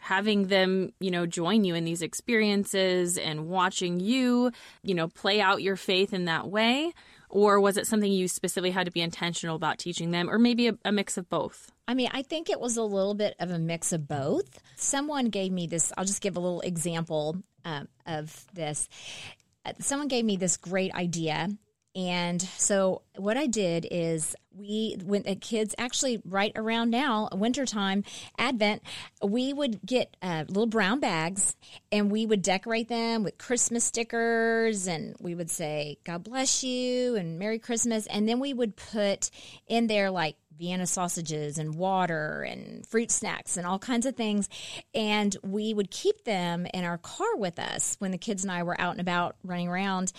having 0.00 0.46
them 0.46 0.92
you 1.00 1.10
know 1.10 1.26
join 1.26 1.64
you 1.64 1.74
in 1.74 1.84
these 1.84 2.02
experiences 2.02 3.18
and 3.18 3.48
watching 3.48 3.98
you 3.98 4.52
you 4.84 4.94
know 4.94 5.08
play 5.08 5.40
out 5.40 5.60
your 5.60 5.74
faith 5.74 6.14
in 6.14 6.26
that 6.26 6.48
way 6.48 6.92
or 7.28 7.60
was 7.60 7.76
it 7.76 7.84
something 7.84 8.12
you 8.12 8.28
specifically 8.28 8.70
had 8.70 8.86
to 8.86 8.92
be 8.92 9.00
intentional 9.00 9.56
about 9.56 9.76
teaching 9.76 10.12
them 10.12 10.30
or 10.30 10.38
maybe 10.38 10.68
a, 10.68 10.78
a 10.84 10.92
mix 10.92 11.18
of 11.18 11.28
both 11.28 11.72
I 11.88 11.94
mean, 11.94 12.10
I 12.12 12.22
think 12.22 12.50
it 12.50 12.60
was 12.60 12.76
a 12.76 12.84
little 12.84 13.14
bit 13.14 13.34
of 13.40 13.50
a 13.50 13.58
mix 13.58 13.92
of 13.92 14.06
both. 14.06 14.62
Someone 14.76 15.24
gave 15.24 15.50
me 15.50 15.66
this, 15.66 15.92
I'll 15.98 16.04
just 16.04 16.22
give 16.22 16.36
a 16.36 16.38
little 16.38 16.60
example 16.60 17.42
um, 17.64 17.88
of 18.06 18.46
this. 18.54 18.88
Uh, 19.66 19.72
someone 19.80 20.06
gave 20.06 20.24
me 20.24 20.36
this 20.36 20.56
great 20.56 20.94
idea 20.94 21.48
and 21.94 22.40
so 22.40 23.02
what 23.16 23.36
I 23.36 23.46
did 23.46 23.86
is 23.90 24.34
we 24.52 24.96
when 25.04 25.22
the 25.22 25.36
kids 25.36 25.74
actually 25.78 26.20
right 26.24 26.52
around 26.56 26.90
now 26.90 27.28
wintertime 27.32 28.02
advent 28.36 28.82
we 29.22 29.52
would 29.52 29.80
get 29.86 30.16
uh, 30.22 30.44
little 30.48 30.66
brown 30.66 30.98
bags 31.00 31.56
and 31.92 32.10
we 32.10 32.26
would 32.26 32.42
decorate 32.42 32.88
them 32.88 33.22
with 33.22 33.38
christmas 33.38 33.84
stickers 33.84 34.88
and 34.88 35.14
we 35.20 35.34
would 35.34 35.50
say 35.50 35.96
god 36.04 36.24
bless 36.24 36.64
you 36.64 37.14
and 37.14 37.38
merry 37.38 37.58
christmas. 37.60 38.06
And 38.06 38.28
then 38.28 38.40
we 38.40 38.52
would 38.52 38.76
put 38.76 39.30
in 39.66 39.86
there 39.86 40.10
like 40.10 40.36
Vienna 40.60 40.86
sausages 40.86 41.56
and 41.56 41.74
water 41.74 42.42
and 42.42 42.86
fruit 42.86 43.10
snacks 43.10 43.56
and 43.56 43.66
all 43.66 43.78
kinds 43.78 44.04
of 44.04 44.14
things. 44.14 44.46
And 44.94 45.34
we 45.42 45.72
would 45.72 45.90
keep 45.90 46.24
them 46.24 46.66
in 46.74 46.84
our 46.84 46.98
car 46.98 47.34
with 47.36 47.58
us 47.58 47.96
when 47.98 48.10
the 48.10 48.18
kids 48.18 48.44
and 48.44 48.52
I 48.52 48.62
were 48.62 48.78
out 48.78 48.92
and 48.92 49.00
about 49.00 49.36
running 49.42 49.68
around. 49.68 50.12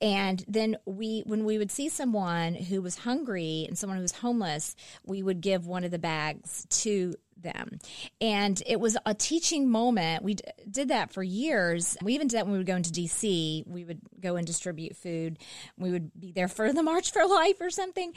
And 0.00 0.44
then 0.46 0.76
we, 0.86 1.24
when 1.26 1.44
we 1.44 1.58
would 1.58 1.72
see 1.72 1.88
someone 1.88 2.54
who 2.54 2.80
was 2.80 2.98
hungry 2.98 3.64
and 3.66 3.76
someone 3.76 3.96
who 3.96 4.02
was 4.02 4.12
homeless, 4.12 4.76
we 5.04 5.20
would 5.22 5.40
give 5.40 5.66
one 5.66 5.82
of 5.82 5.90
the 5.90 5.98
bags 5.98 6.64
to 6.70 7.14
them. 7.36 7.78
And 8.20 8.62
it 8.66 8.80
was 8.80 8.96
a 9.04 9.14
teaching 9.14 9.68
moment. 9.68 10.22
We 10.22 10.34
d- 10.34 10.44
did 10.70 10.88
that 10.88 11.12
for 11.12 11.22
years. 11.22 11.96
We 12.02 12.14
even 12.14 12.28
did 12.28 12.38
that 12.38 12.46
when 12.46 12.52
we 12.52 12.58
would 12.58 12.66
go 12.66 12.76
into 12.76 12.90
DC. 12.90 13.66
We 13.66 13.84
would 13.84 14.00
go 14.20 14.36
and 14.36 14.46
distribute 14.46 14.96
food. 14.96 15.38
We 15.76 15.90
would 15.90 16.10
be 16.18 16.32
there 16.32 16.48
for 16.48 16.72
the 16.72 16.82
March 16.82 17.12
for 17.12 17.26
Life 17.26 17.60
or 17.60 17.70
something. 17.70 18.12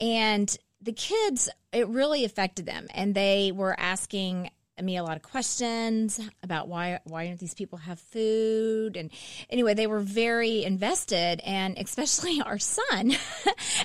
And 0.00 0.56
the 0.82 0.92
kids, 0.92 1.48
it 1.72 1.88
really 1.88 2.24
affected 2.24 2.66
them. 2.66 2.88
And 2.92 3.14
they 3.14 3.52
were 3.52 3.78
asking 3.78 4.50
me 4.80 4.96
a 4.96 5.02
lot 5.02 5.16
of 5.16 5.22
questions 5.22 6.18
about 6.42 6.66
why 6.66 6.98
why 7.04 7.26
don't 7.26 7.38
these 7.38 7.54
people 7.54 7.78
have 7.78 8.00
food? 8.00 8.96
And 8.96 9.10
anyway 9.50 9.74
they 9.74 9.86
were 9.86 10.00
very 10.00 10.64
invested. 10.64 11.40
And 11.44 11.78
especially 11.78 12.40
our 12.44 12.58
son 12.58 13.12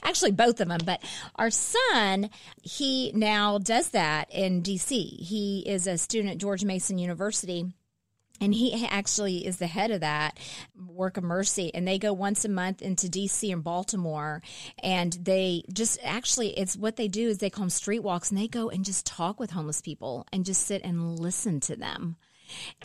actually 0.01 0.31
both 0.31 0.59
of 0.59 0.69
them 0.69 0.79
but 0.85 1.01
our 1.35 1.51
son 1.51 2.29
he 2.63 3.11
now 3.13 3.57
does 3.57 3.89
that 3.89 4.33
in 4.33 4.63
DC 4.63 5.19
he 5.19 5.63
is 5.67 5.87
a 5.87 5.97
student 5.97 6.33
at 6.33 6.37
George 6.39 6.63
Mason 6.63 6.97
University 6.97 7.65
and 8.39 8.53
he 8.53 8.85
actually 8.85 9.45
is 9.45 9.57
the 9.57 9.67
head 9.67 9.91
of 9.91 10.01
that 10.01 10.37
work 10.75 11.17
of 11.17 11.23
mercy 11.23 11.73
and 11.73 11.87
they 11.87 11.97
go 11.97 12.13
once 12.13 12.45
a 12.45 12.49
month 12.49 12.81
into 12.81 13.07
dc 13.07 13.51
and 13.51 13.63
baltimore 13.63 14.41
and 14.83 15.13
they 15.13 15.63
just 15.73 15.99
actually 16.03 16.49
it's 16.57 16.75
what 16.75 16.95
they 16.95 17.07
do 17.07 17.27
is 17.27 17.37
they 17.37 17.49
call 17.49 17.63
them 17.63 17.69
street 17.69 17.99
walks 17.99 18.29
and 18.29 18.39
they 18.39 18.47
go 18.47 18.69
and 18.69 18.85
just 18.85 19.05
talk 19.05 19.39
with 19.39 19.51
homeless 19.51 19.81
people 19.81 20.25
and 20.31 20.45
just 20.45 20.65
sit 20.65 20.81
and 20.83 21.19
listen 21.19 21.59
to 21.59 21.75
them 21.75 22.17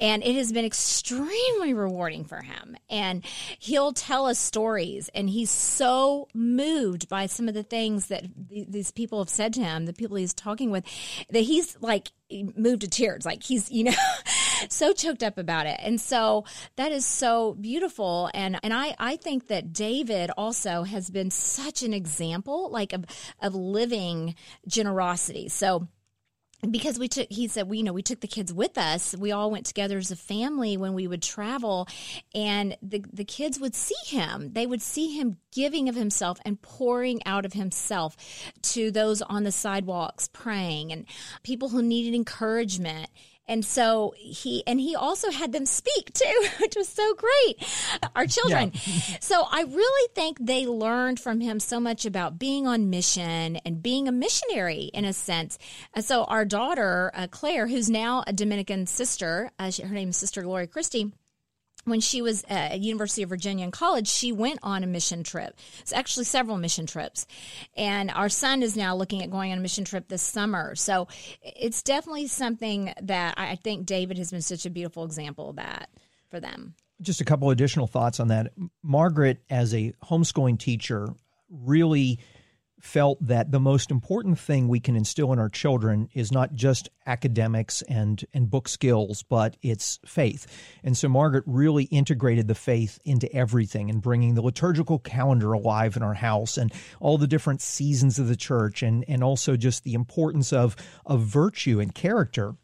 and 0.01 0.23
it 0.23 0.35
has 0.35 0.53
been 0.53 0.65
extremely 0.65 1.75
rewarding 1.75 2.25
for 2.25 2.41
him. 2.43 2.77
And 2.91 3.25
he'll 3.59 3.93
tell 3.93 4.27
us 4.27 4.39
stories, 4.39 5.09
and 5.15 5.29
he's 5.29 5.51
so 5.51 6.29
moved 6.35 7.09
by 7.09 7.27
some 7.27 7.49
of 7.49 7.55
the 7.55 7.63
things 7.63 8.07
that 8.07 8.25
these 8.51 8.91
people 8.91 9.19
have 9.21 9.29
said 9.29 9.53
to 9.55 9.61
him, 9.61 9.87
the 9.87 9.93
people 9.93 10.17
he's 10.17 10.35
talking 10.35 10.71
with, 10.71 10.85
that 11.31 11.41
he's 11.41 11.77
like 11.81 12.13
moved 12.57 12.83
to 12.83 12.89
tears. 12.89 13.25
Like 13.25 13.43
he's, 13.43 13.71
you 13.71 13.85
know, 13.85 13.93
so 14.69 14.93
choked 14.93 15.23
up 15.23 15.39
about 15.39 15.67
it. 15.67 15.79
And 15.83 16.01
so 16.01 16.45
that 16.77 16.93
is 16.93 17.05
so 17.05 17.55
beautiful. 17.55 18.31
And, 18.35 18.59
and 18.63 18.73
I, 18.73 18.95
I 18.99 19.17
think 19.17 19.49
that 19.49 19.73
David 19.73 20.31
also 20.37 20.83
has 20.85 21.11
been 21.11 21.31
such 21.31 21.83
an 21.83 21.93
example, 21.93 22.71
like 22.71 22.93
of, 22.93 23.05
of 23.41 23.55
living 23.55 24.35
generosity. 24.67 25.49
So, 25.49 25.89
because 26.71 26.99
we 26.99 27.09
took 27.09 27.27
he 27.29 27.49
said 27.49 27.69
we 27.69 27.79
you 27.79 27.83
know 27.83 27.93
we 27.93 28.03
took 28.03 28.21
the 28.21 28.29
kids 28.29 28.53
with 28.53 28.79
us 28.79 29.17
we 29.19 29.33
all 29.33 29.51
went 29.51 29.67
together 29.67 29.99
as 29.99 30.13
a 30.13 30.17
family 30.17 30.77
when 30.77 30.95
we 30.95 31.09
would 31.09 31.23
travel 31.23 31.89
and 32.35 32.77
the 32.81 33.05
the 33.13 33.25
kids 33.25 33.59
would 33.59 33.75
see 33.75 33.97
him 34.07 34.53
they 34.53 34.65
would 34.65 34.81
see 34.81 35.17
him 35.17 35.39
giving 35.51 35.89
of 35.89 35.97
himself 35.97 36.39
and 36.45 36.63
pouring 36.63 37.21
out 37.27 37.45
of 37.45 37.53
himself 37.53 38.17
to 38.63 38.93
those 38.93 39.21
on 39.23 39.43
the 39.43 39.51
sidewalks 39.51 40.29
praying 40.33 40.93
and 40.93 41.05
people 41.43 41.71
who 41.71 41.83
needed 41.83 42.15
encouragement 42.15 43.11
And 43.53 43.67
so 43.67 44.15
he 44.17 44.63
and 44.67 44.81
he 44.81 44.97
also 44.97 45.31
had 45.31 45.53
them 45.53 45.67
speak 45.67 46.11
too, 46.15 46.47
which 46.63 46.75
was 46.75 46.89
so 46.89 47.15
great. 47.15 47.63
Our 48.17 48.27
children. 48.27 48.73
Yeah. 48.73 49.19
so 49.21 49.45
I 49.51 49.65
really 49.65 50.09
think 50.15 50.39
they 50.41 50.67
learned 50.67 51.21
from 51.21 51.43
him 51.43 51.61
so 51.61 51.79
much 51.79 52.07
about 52.07 52.39
being 52.39 52.67
on 52.67 52.89
mission 52.89 53.57
and 53.57 53.83
being 53.83 54.09
a 54.09 54.13
missionary 54.13 54.85
in 54.95 55.05
a 55.05 55.13
sense. 55.13 55.59
And 55.93 56.03
so 56.03 56.25
our 56.25 56.47
daughter 56.47 57.11
uh, 57.13 57.27
Claire, 57.31 57.67
who's 57.67 57.91
now 57.91 58.25
a 58.27 58.33
Dominican 58.33 58.87
sister, 58.87 59.51
uh, 59.59 59.69
she, 59.69 59.83
her 59.83 59.95
name 59.95 60.09
is 60.09 60.17
Sister 60.17 60.41
Gloria 60.41 60.67
Christie 60.67 61.13
when 61.85 62.01
she 62.01 62.23
was 62.23 62.45
at 62.49 62.81
University 62.81 63.23
of 63.23 63.29
Virginia 63.29 63.65
in 63.65 63.71
college, 63.71 64.09
she 64.09 64.33
went 64.33 64.61
on 64.63 64.85
a 64.85 64.87
mission 64.87 65.23
trip. 65.23 65.57
It's 65.81 65.93
actually 65.93 66.25
several 66.25 66.57
mission 66.57 66.87
trips. 66.87 67.27
And 67.77 68.11
our 68.11 68.29
son 68.29 68.63
is 68.63 68.77
now 68.77 68.95
looking 68.95 69.23
at 69.23 69.31
going 69.31 69.53
on 69.53 69.59
a 69.59 69.61
mission 69.61 69.85
trip 69.85 70.09
this 70.09 70.23
summer. 70.23 70.75
So 70.75 71.09
it's 71.43 71.83
definitely 71.83 72.29
something 72.29 72.93
that 73.03 73.35
I 73.37 73.57
think 73.57 73.87
David 73.87 74.19
has 74.19 74.31
been 74.31 74.43
such 74.43 74.67
a 74.67 74.71
beautiful 74.71 75.05
example 75.05 75.51
of 75.51 75.57
that 75.57 75.91
for 76.31 76.41
them. 76.41 76.75
Just 77.01 77.21
a 77.21 77.25
couple 77.25 77.51
additional 77.51 77.89
thoughts 77.89 78.21
on 78.21 78.29
that. 78.29 78.53
Margaret, 78.83 79.43
as 79.51 79.75
a 79.75 79.93
homeschooling 80.05 80.59
teacher, 80.59 81.09
really 81.51 82.21
felt 82.83 83.17
that 83.25 83.53
the 83.53 83.61
most 83.61 83.93
important 83.93 84.37
thing 84.37 84.67
we 84.67 84.81
can 84.81 84.97
instill 84.97 85.33
in 85.33 85.39
our 85.39 85.49
children 85.49 86.09
is 86.15 86.33
not 86.33 86.53
just 86.53 86.91
academics 87.07 87.81
and 87.83 88.25
and 88.35 88.51
book 88.51 88.69
skills 88.69 89.23
but 89.23 89.57
it's 89.63 90.01
faith 90.05 90.49
and 90.83 90.97
so 90.97 91.09
margaret 91.09 91.45
really 91.47 91.85
integrated 91.85 92.49
the 92.49 92.57
faith 92.57 92.99
into 93.05 93.33
everything 93.33 93.89
and 93.89 94.03
bringing 94.03 94.35
the 94.35 94.43
liturgical 94.43 94.99
calendar 94.99 95.53
alive 95.53 95.97
in 95.97 96.03
our 96.03 96.15
house 96.15 96.59
and 96.59 96.73
all 96.99 97.17
the 97.17 97.29
different 97.29 97.63
seasons 97.63 98.19
of 98.19 98.27
the 98.27 98.37
church 98.37 98.83
and 98.83 99.05
and 99.07 99.23
also 99.23 99.57
just 99.57 99.85
the 99.85 99.95
importance 99.95 100.53
of 100.53 100.75
of 101.07 101.21
virtue 101.21 101.79
and 101.79 101.95
character 101.95 102.57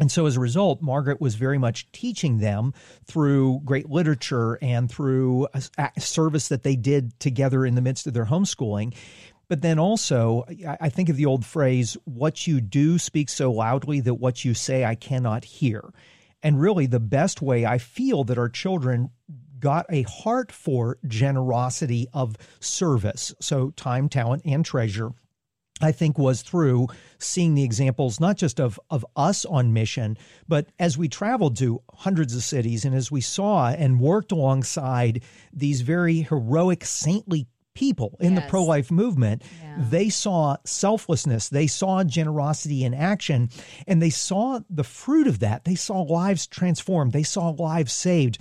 and 0.00 0.10
so 0.10 0.24
as 0.24 0.36
a 0.36 0.40
result, 0.40 0.80
Margaret 0.80 1.20
was 1.20 1.34
very 1.34 1.58
much 1.58 1.90
teaching 1.92 2.38
them 2.38 2.72
through 3.04 3.60
great 3.66 3.90
literature 3.90 4.58
and 4.62 4.90
through 4.90 5.48
a 5.54 6.00
service 6.00 6.48
that 6.48 6.62
they 6.62 6.74
did 6.74 7.18
together 7.20 7.66
in 7.66 7.74
the 7.74 7.82
midst 7.82 8.06
of 8.06 8.14
their 8.14 8.24
homeschooling. 8.24 8.94
But 9.50 9.62
then 9.62 9.80
also, 9.80 10.44
I 10.80 10.90
think 10.90 11.08
of 11.08 11.16
the 11.16 11.26
old 11.26 11.44
phrase, 11.44 11.96
what 12.04 12.46
you 12.46 12.60
do 12.60 13.00
speaks 13.00 13.34
so 13.34 13.50
loudly 13.50 13.98
that 14.02 14.14
what 14.14 14.44
you 14.44 14.54
say 14.54 14.84
I 14.84 14.94
cannot 14.94 15.44
hear. 15.44 15.92
And 16.40 16.60
really, 16.60 16.86
the 16.86 17.00
best 17.00 17.42
way 17.42 17.66
I 17.66 17.78
feel 17.78 18.22
that 18.24 18.38
our 18.38 18.48
children 18.48 19.10
got 19.58 19.86
a 19.90 20.02
heart 20.02 20.52
for 20.52 20.98
generosity 21.04 22.06
of 22.12 22.36
service, 22.60 23.34
so 23.40 23.70
time, 23.70 24.08
talent, 24.08 24.42
and 24.44 24.64
treasure. 24.64 25.10
I 25.80 25.90
think 25.90 26.16
was 26.16 26.42
through 26.42 26.86
seeing 27.18 27.56
the 27.56 27.64
examples 27.64 28.20
not 28.20 28.36
just 28.36 28.60
of 28.60 28.78
of 28.88 29.04
us 29.16 29.44
on 29.44 29.72
mission, 29.72 30.16
but 30.46 30.68
as 30.78 30.96
we 30.96 31.08
traveled 31.08 31.56
to 31.56 31.82
hundreds 31.92 32.36
of 32.36 32.44
cities 32.44 32.84
and 32.84 32.94
as 32.94 33.10
we 33.10 33.20
saw 33.20 33.70
and 33.70 33.98
worked 33.98 34.30
alongside 34.30 35.24
these 35.52 35.80
very 35.80 36.20
heroic 36.20 36.84
saintly 36.84 37.48
people 37.80 38.18
in 38.20 38.34
yes. 38.34 38.44
the 38.44 38.48
pro 38.50 38.62
life 38.62 38.90
movement, 38.90 39.42
yeah. 39.62 39.76
they 39.88 40.10
saw 40.10 40.54
selflessness, 40.64 41.48
they 41.48 41.66
saw 41.66 42.04
generosity 42.04 42.84
in 42.84 42.92
action, 42.92 43.48
and 43.88 44.02
they 44.02 44.10
saw 44.10 44.60
the 44.68 44.84
fruit 44.84 45.26
of 45.26 45.38
that. 45.38 45.64
They 45.64 45.76
saw 45.76 46.02
lives 46.02 46.46
transformed, 46.46 47.12
they 47.12 47.22
saw 47.22 47.48
lives 47.48 47.94
saved. 47.94 48.38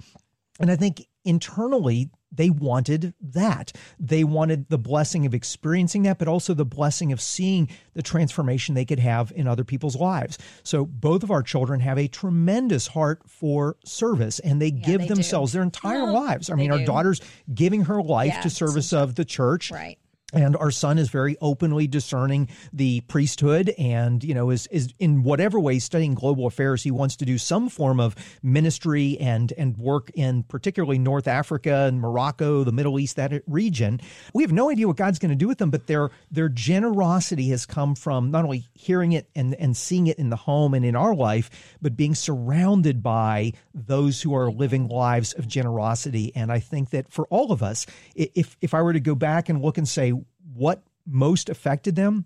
And 0.60 0.70
I 0.70 0.76
think 0.76 1.08
internally, 1.24 2.10
they 2.32 2.50
wanted 2.50 3.14
that. 3.22 3.72
They 4.00 4.24
wanted 4.24 4.70
the 4.70 4.78
blessing 4.78 5.26
of 5.26 5.34
experiencing 5.34 6.04
that, 6.04 6.18
but 6.18 6.28
also 6.28 6.54
the 6.54 6.66
blessing 6.66 7.12
of 7.12 7.22
seeing 7.22 7.70
the 7.94 8.02
transformation 8.02 8.76
they 8.76 8.86
could 8.86 9.00
have 9.00 9.32
in 9.36 9.48
other 9.48 9.64
people's 9.64 9.96
lives. 9.96 10.38
So 10.64 10.86
both 10.86 11.24
of 11.24 11.32
our 11.32 11.44
children 11.44 11.80
have 11.82 11.98
a 11.98 12.08
tremendous 12.08 12.88
heart 12.88 13.22
for 13.28 13.78
service 13.84 14.40
and 14.40 14.62
they 14.62 14.68
yeah, 14.68 14.86
give 14.86 15.02
they 15.02 15.08
themselves 15.08 15.52
do. 15.52 15.58
their 15.58 15.64
entire 15.64 16.12
lives. 16.12 16.50
I 16.50 16.56
mean, 16.56 16.72
our 16.72 16.84
daughter's 16.86 17.22
giving 17.54 17.86
her 17.86 18.02
life 18.02 18.34
yeah, 18.36 18.42
to 18.42 18.50
service 18.50 18.94
of 18.94 19.16
the 19.16 19.26
church. 19.26 19.72
Right 19.72 19.99
and 20.34 20.56
our 20.58 20.72
son 20.72 20.98
is 20.98 21.10
very 21.10 21.38
openly 21.42 21.88
discerning 21.88 22.50
the 22.72 23.02
priesthood 23.02 23.74
and 23.78 24.24
you 24.24 24.34
know 24.34 24.50
is 24.50 24.68
is 24.68 24.94
in 25.00 25.24
whatever 25.24 25.60
way 25.60 25.80
studying 25.80 26.14
global 26.14 26.46
affairs 26.46 26.84
he 26.84 26.92
wants 26.92 27.16
to 27.16 27.26
do 27.26 27.38
some 27.38 27.70
form 27.70 28.00
of 28.00 28.16
ministry 28.44 29.18
and 29.20 29.54
and 29.58 29.78
work 29.78 30.12
in 30.14 30.44
particularly 30.44 31.00
North 31.00 31.28
Africa 31.28 31.86
and 31.88 32.00
Morocco 32.00 32.64
the 32.64 32.72
Middle 32.72 33.00
East 33.00 33.16
that 33.16 33.42
region. 33.48 34.00
We 34.34 34.44
have 34.44 34.52
no 34.52 34.70
idea 34.70 34.88
what 34.88 34.98
God's 34.98 35.20
going 35.20 35.30
to 35.30 35.36
do 35.36 35.48
with 35.48 35.58
them 35.58 35.70
but 35.70 35.88
their 35.88 36.10
their 36.32 36.50
generosity 36.50 37.50
has 37.50 37.66
come 37.66 37.96
from 37.96 38.32
not 38.32 38.44
only 38.44 38.66
hearing 38.74 39.14
it 39.14 39.30
and 39.36 39.56
and 39.56 39.76
seeing 39.76 40.08
it 40.08 40.20
in 40.20 40.30
the 40.30 40.36
home 40.36 40.74
and 40.74 40.86
in 40.86 40.96
our 40.96 41.16
life 41.16 41.50
but 41.82 41.96
being 41.98 42.16
surrounded 42.16 43.02
by 43.02 43.54
those 43.74 44.22
who 44.22 44.36
are 44.36 44.52
living 44.52 44.88
lives 44.88 45.34
of 45.34 45.48
generosity. 45.48 46.32
And 46.36 46.52
I 46.52 46.60
think 46.60 46.92
that 46.92 47.12
for 47.12 47.26
all 47.28 47.52
of 47.52 47.64
us 47.64 47.86
if 48.16 48.56
if 48.62 48.74
I 48.74 48.82
were 48.82 48.94
to 48.94 49.00
go 49.00 49.16
back 49.16 49.50
and 49.50 49.62
look 49.62 49.78
and 49.78 49.88
say 49.88 50.14
what 50.54 50.84
most 51.06 51.50
affected 51.50 51.96
them, 51.96 52.26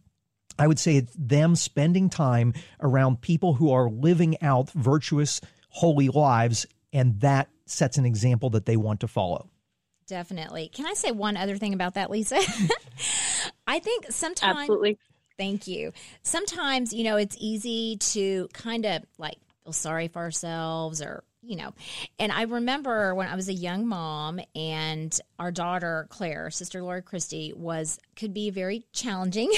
I 0.57 0.67
would 0.67 0.79
say 0.79 0.97
it's 0.97 1.15
them 1.17 1.55
spending 1.55 2.09
time 2.09 2.53
around 2.79 3.21
people 3.21 3.55
who 3.55 3.71
are 3.71 3.89
living 3.89 4.41
out 4.41 4.69
virtuous, 4.71 5.41
holy 5.69 6.09
lives, 6.09 6.65
and 6.91 7.19
that 7.21 7.49
sets 7.65 7.97
an 7.97 8.05
example 8.05 8.51
that 8.51 8.65
they 8.65 8.77
want 8.77 8.99
to 8.99 9.07
follow. 9.07 9.49
Definitely. 10.05 10.69
Can 10.73 10.85
I 10.85 10.93
say 10.93 11.11
one 11.11 11.37
other 11.37 11.57
thing 11.57 11.73
about 11.73 11.95
that, 11.95 12.11
Lisa? 12.11 12.39
I 13.67 13.79
think 13.79 14.07
sometimes. 14.11 14.59
Absolutely. 14.59 14.97
Thank 15.37 15.67
you. 15.67 15.93
Sometimes, 16.21 16.93
you 16.93 17.03
know, 17.03 17.17
it's 17.17 17.35
easy 17.39 17.97
to 17.97 18.47
kind 18.53 18.85
of 18.85 19.03
like 19.17 19.37
feel 19.63 19.73
sorry 19.73 20.07
for 20.07 20.19
ourselves 20.19 21.01
or 21.01 21.23
you 21.45 21.55
know. 21.55 21.73
And 22.19 22.31
I 22.31 22.43
remember 22.43 23.13
when 23.15 23.27
I 23.27 23.35
was 23.35 23.49
a 23.49 23.53
young 23.53 23.87
mom 23.87 24.39
and 24.55 25.17
our 25.39 25.51
daughter 25.51 26.07
Claire, 26.09 26.49
sister 26.49 26.79
Gloria 26.79 27.01
Christie, 27.01 27.53
was 27.55 27.99
could 28.15 28.33
be 28.33 28.49
very 28.49 28.85
challenging. 28.93 29.51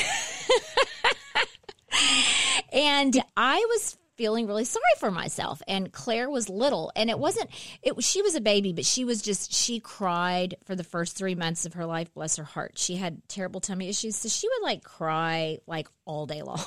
and 2.74 3.22
I 3.38 3.58
was 3.70 3.98
feeling 4.16 4.48
really 4.48 4.66
sorry 4.66 4.84
for 4.98 5.12
myself 5.12 5.62
and 5.68 5.92
Claire 5.92 6.30
was 6.30 6.50
little 6.50 6.92
and 6.96 7.10
it 7.10 7.20
wasn't 7.20 7.50
it 7.84 8.02
she 8.04 8.22
was 8.22 8.36
a 8.36 8.42
baby 8.42 8.74
but 8.74 8.86
she 8.86 9.06
was 9.06 9.22
just 9.22 9.54
she 9.54 9.80
cried 9.80 10.56
for 10.66 10.76
the 10.76 10.84
first 10.84 11.18
3 11.18 11.36
months 11.36 11.66
of 11.66 11.74
her 11.74 11.86
life 11.86 12.14
bless 12.14 12.38
her 12.38 12.44
heart. 12.44 12.78
She 12.78 12.96
had 12.96 13.22
terrible 13.28 13.62
tummy 13.62 13.90
issues 13.90 14.16
so 14.16 14.30
she 14.30 14.48
would 14.48 14.66
like 14.66 14.84
cry 14.84 15.60
like 15.68 15.88
all 16.06 16.26
day 16.26 16.42
long. 16.44 16.60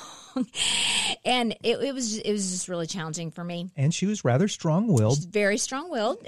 And 1.25 1.53
it, 1.63 1.79
it 1.83 1.95
was 1.95 2.19
it 2.19 2.33
was 2.33 2.51
just 2.51 2.69
really 2.69 2.87
challenging 2.87 3.31
for 3.31 3.43
me. 3.45 3.71
And 3.77 3.95
she 3.95 4.07
was 4.07 4.25
rather 4.25 4.49
strong-willed. 4.49 5.27
Very 5.31 5.59
strong-willed. 5.59 6.27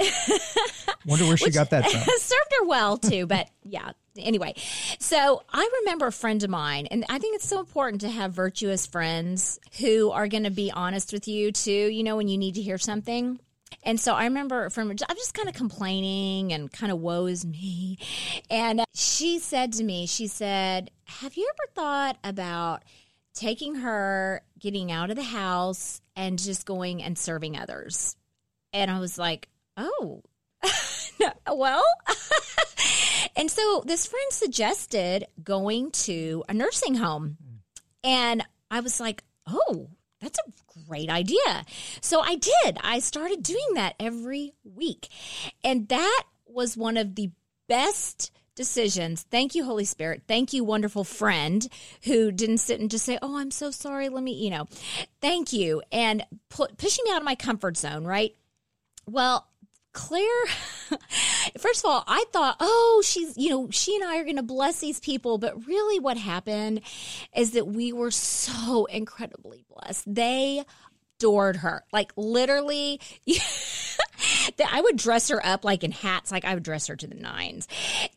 Wonder 1.06 1.26
where 1.26 1.36
she 1.36 1.50
got 1.50 1.70
that 1.70 1.88
from. 1.90 2.00
served 2.18 2.52
her 2.60 2.66
well 2.66 2.96
too 2.96 3.26
but 3.26 3.48
yeah 3.64 3.92
anyway, 4.18 4.54
so 4.98 5.42
I 5.52 5.68
remember 5.80 6.06
a 6.06 6.12
friend 6.12 6.42
of 6.42 6.50
mine, 6.50 6.86
and 6.86 7.04
I 7.08 7.18
think 7.18 7.36
it's 7.36 7.48
so 7.48 7.60
important 7.60 8.00
to 8.02 8.08
have 8.08 8.32
virtuous 8.32 8.86
friends 8.86 9.58
who 9.80 10.10
are 10.10 10.28
going 10.28 10.44
to 10.44 10.50
be 10.50 10.70
honest 10.70 11.12
with 11.12 11.28
you 11.28 11.52
too. 11.52 11.70
You 11.70 12.02
know, 12.02 12.16
when 12.16 12.28
you 12.28 12.38
need 12.38 12.54
to 12.54 12.62
hear 12.62 12.78
something. 12.78 13.40
And 13.82 13.98
so 13.98 14.14
I 14.14 14.24
remember 14.24 14.68
from 14.70 14.90
I'm 14.90 15.16
just 15.16 15.34
kind 15.34 15.48
of 15.48 15.54
complaining 15.54 16.52
and 16.52 16.70
kind 16.70 16.92
of 16.92 16.98
woe 16.98 17.26
is 17.26 17.46
me. 17.46 17.98
And 18.50 18.80
uh, 18.80 18.84
she 18.94 19.38
said 19.38 19.72
to 19.74 19.84
me, 19.84 20.06
she 20.06 20.26
said, 20.26 20.90
"Have 21.04 21.36
you 21.36 21.50
ever 21.54 21.72
thought 21.74 22.18
about 22.22 22.82
taking 23.34 23.76
her, 23.76 24.42
getting 24.58 24.92
out 24.92 25.10
of 25.10 25.16
the 25.16 25.22
house, 25.22 26.00
and 26.16 26.38
just 26.38 26.66
going 26.66 27.02
and 27.02 27.16
serving 27.16 27.56
others?" 27.56 28.16
And 28.72 28.90
I 28.90 28.98
was 28.98 29.18
like, 29.18 29.48
"Oh, 29.76 30.22
well." 31.50 31.84
And 33.40 33.50
so 33.50 33.82
this 33.86 34.04
friend 34.04 34.30
suggested 34.32 35.26
going 35.42 35.92
to 35.92 36.44
a 36.46 36.52
nursing 36.52 36.96
home. 36.96 37.38
And 38.04 38.46
I 38.70 38.80
was 38.80 39.00
like, 39.00 39.24
oh, 39.46 39.88
that's 40.20 40.38
a 40.40 40.86
great 40.86 41.08
idea. 41.08 41.64
So 42.02 42.20
I 42.20 42.34
did. 42.34 42.76
I 42.82 42.98
started 42.98 43.42
doing 43.42 43.76
that 43.76 43.94
every 43.98 44.52
week. 44.62 45.08
And 45.64 45.88
that 45.88 46.24
was 46.44 46.76
one 46.76 46.98
of 46.98 47.14
the 47.14 47.30
best 47.66 48.30
decisions. 48.56 49.22
Thank 49.30 49.54
you, 49.54 49.64
Holy 49.64 49.86
Spirit. 49.86 50.24
Thank 50.28 50.52
you, 50.52 50.62
wonderful 50.62 51.04
friend 51.04 51.66
who 52.04 52.30
didn't 52.32 52.58
sit 52.58 52.78
and 52.78 52.90
just 52.90 53.06
say, 53.06 53.18
Oh, 53.22 53.38
I'm 53.38 53.50
so 53.50 53.70
sorry. 53.70 54.10
Let 54.10 54.22
me, 54.22 54.34
you 54.34 54.50
know, 54.50 54.66
thank 55.22 55.54
you. 55.54 55.80
And 55.90 56.26
pu- 56.50 56.68
pushing 56.76 57.06
me 57.06 57.12
out 57.12 57.22
of 57.22 57.24
my 57.24 57.36
comfort 57.36 57.78
zone, 57.78 58.04
right? 58.04 58.36
Well, 59.06 59.49
Claire, 59.92 60.44
first 61.58 61.84
of 61.84 61.90
all, 61.90 62.04
I 62.06 62.24
thought, 62.32 62.56
oh, 62.60 63.02
she's, 63.04 63.36
you 63.36 63.50
know, 63.50 63.68
she 63.70 63.96
and 63.96 64.04
I 64.04 64.18
are 64.18 64.24
going 64.24 64.36
to 64.36 64.42
bless 64.42 64.80
these 64.80 65.00
people. 65.00 65.38
But 65.38 65.66
really, 65.66 65.98
what 65.98 66.16
happened 66.16 66.82
is 67.34 67.52
that 67.52 67.66
we 67.66 67.92
were 67.92 68.10
so 68.10 68.84
incredibly 68.86 69.64
blessed. 69.68 70.12
They 70.12 70.64
adored 71.18 71.56
her. 71.56 71.84
Like, 71.92 72.12
literally, 72.16 73.00
I 74.68 74.80
would 74.80 74.96
dress 74.96 75.28
her 75.28 75.44
up 75.44 75.64
like 75.64 75.84
in 75.84 75.92
hats, 75.92 76.30
like 76.30 76.44
I 76.44 76.54
would 76.54 76.62
dress 76.62 76.86
her 76.86 76.96
to 76.96 77.06
the 77.06 77.14
nines. 77.14 77.68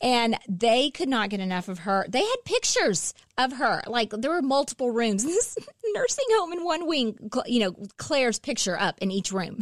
And 0.01 0.37
they 0.47 0.89
could 0.89 1.09
not 1.09 1.29
get 1.29 1.39
enough 1.39 1.67
of 1.69 1.79
her. 1.79 2.05
They 2.07 2.21
had 2.21 2.35
pictures 2.45 3.13
of 3.37 3.53
her. 3.53 3.81
Like 3.87 4.11
there 4.11 4.31
were 4.31 4.41
multiple 4.41 4.91
rooms. 4.91 5.23
In 5.23 5.29
this 5.31 5.57
nursing 5.93 6.25
home 6.31 6.53
in 6.53 6.63
one 6.63 6.87
wing, 6.87 7.31
you 7.45 7.59
know, 7.59 7.75
Claire's 7.97 8.39
picture 8.39 8.79
up 8.79 8.99
in 8.99 9.11
each 9.11 9.31
room. 9.31 9.59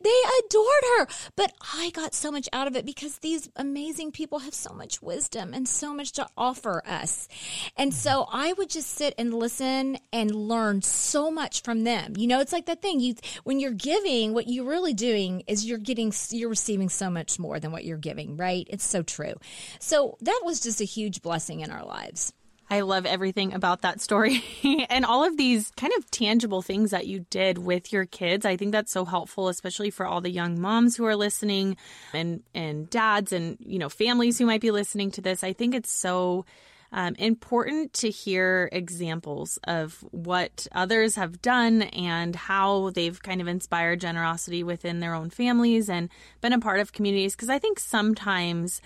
They 0.00 0.22
adored 0.44 0.84
her. 0.98 1.06
But 1.36 1.52
I 1.74 1.90
got 1.90 2.14
so 2.14 2.30
much 2.30 2.48
out 2.52 2.66
of 2.66 2.76
it 2.76 2.86
because 2.86 3.18
these 3.18 3.48
amazing 3.56 4.12
people 4.12 4.40
have 4.40 4.54
so 4.54 4.72
much 4.72 5.02
wisdom 5.02 5.52
and 5.54 5.68
so 5.68 5.94
much 5.94 6.12
to 6.12 6.26
offer 6.36 6.82
us. 6.86 7.28
And 7.76 7.92
so 7.92 8.26
I 8.32 8.52
would 8.52 8.70
just 8.70 8.90
sit 8.90 9.14
and 9.18 9.34
listen 9.34 9.98
and 10.12 10.34
learn 10.34 10.82
so 10.82 11.30
much 11.30 11.62
from 11.62 11.84
them. 11.84 12.14
You 12.16 12.26
know, 12.26 12.40
it's 12.40 12.52
like 12.52 12.66
that 12.66 12.82
thing 12.82 13.00
you 13.00 13.14
when 13.44 13.60
you're 13.60 13.72
giving, 13.72 14.34
what 14.34 14.48
you're 14.48 14.64
really 14.64 14.94
doing 14.94 15.42
is 15.46 15.66
you're 15.66 15.78
getting 15.78 16.12
you're 16.30 16.48
receiving 16.48 16.88
so 16.88 17.10
much 17.10 17.38
more 17.38 17.60
than 17.60 17.72
what 17.72 17.84
you're 17.84 17.98
giving, 17.98 18.36
right? 18.36 18.66
It's 18.70 18.86
so 18.86 19.02
true. 19.02 19.34
So 19.78 20.16
that 20.20 20.40
was 20.44 20.60
just 20.60 20.80
a 20.80 20.84
huge 20.84 21.22
blessing 21.22 21.60
in 21.60 21.70
our 21.70 21.84
lives. 21.84 22.32
I 22.70 22.82
love 22.82 23.04
everything 23.04 23.52
about 23.52 23.82
that 23.82 24.00
story 24.00 24.44
and 24.90 25.04
all 25.04 25.24
of 25.24 25.36
these 25.36 25.72
kind 25.76 25.92
of 25.98 26.08
tangible 26.10 26.62
things 26.62 26.92
that 26.92 27.08
you 27.08 27.26
did 27.28 27.58
with 27.58 27.92
your 27.92 28.06
kids. 28.06 28.46
I 28.46 28.56
think 28.56 28.70
that's 28.70 28.92
so 28.92 29.04
helpful, 29.04 29.48
especially 29.48 29.90
for 29.90 30.06
all 30.06 30.20
the 30.20 30.30
young 30.30 30.60
moms 30.60 30.96
who 30.96 31.04
are 31.04 31.16
listening 31.16 31.76
and, 32.14 32.44
and 32.54 32.88
dads 32.88 33.32
and, 33.32 33.56
you 33.58 33.80
know, 33.80 33.88
families 33.88 34.38
who 34.38 34.46
might 34.46 34.60
be 34.60 34.70
listening 34.70 35.10
to 35.12 35.20
this. 35.20 35.42
I 35.42 35.52
think 35.52 35.74
it's 35.74 35.90
so 35.90 36.46
um, 36.92 37.16
important 37.16 37.92
to 37.94 38.10
hear 38.10 38.68
examples 38.72 39.58
of 39.64 40.04
what 40.12 40.68
others 40.70 41.16
have 41.16 41.42
done 41.42 41.82
and 41.82 42.36
how 42.36 42.90
they've 42.90 43.20
kind 43.20 43.40
of 43.40 43.48
inspired 43.48 44.00
generosity 44.00 44.62
within 44.62 45.00
their 45.00 45.14
own 45.14 45.30
families 45.30 45.88
and 45.90 46.08
been 46.40 46.52
a 46.52 46.60
part 46.60 46.78
of 46.78 46.92
communities. 46.92 47.34
Because 47.34 47.50
I 47.50 47.58
think 47.58 47.80
sometimes 47.80 48.80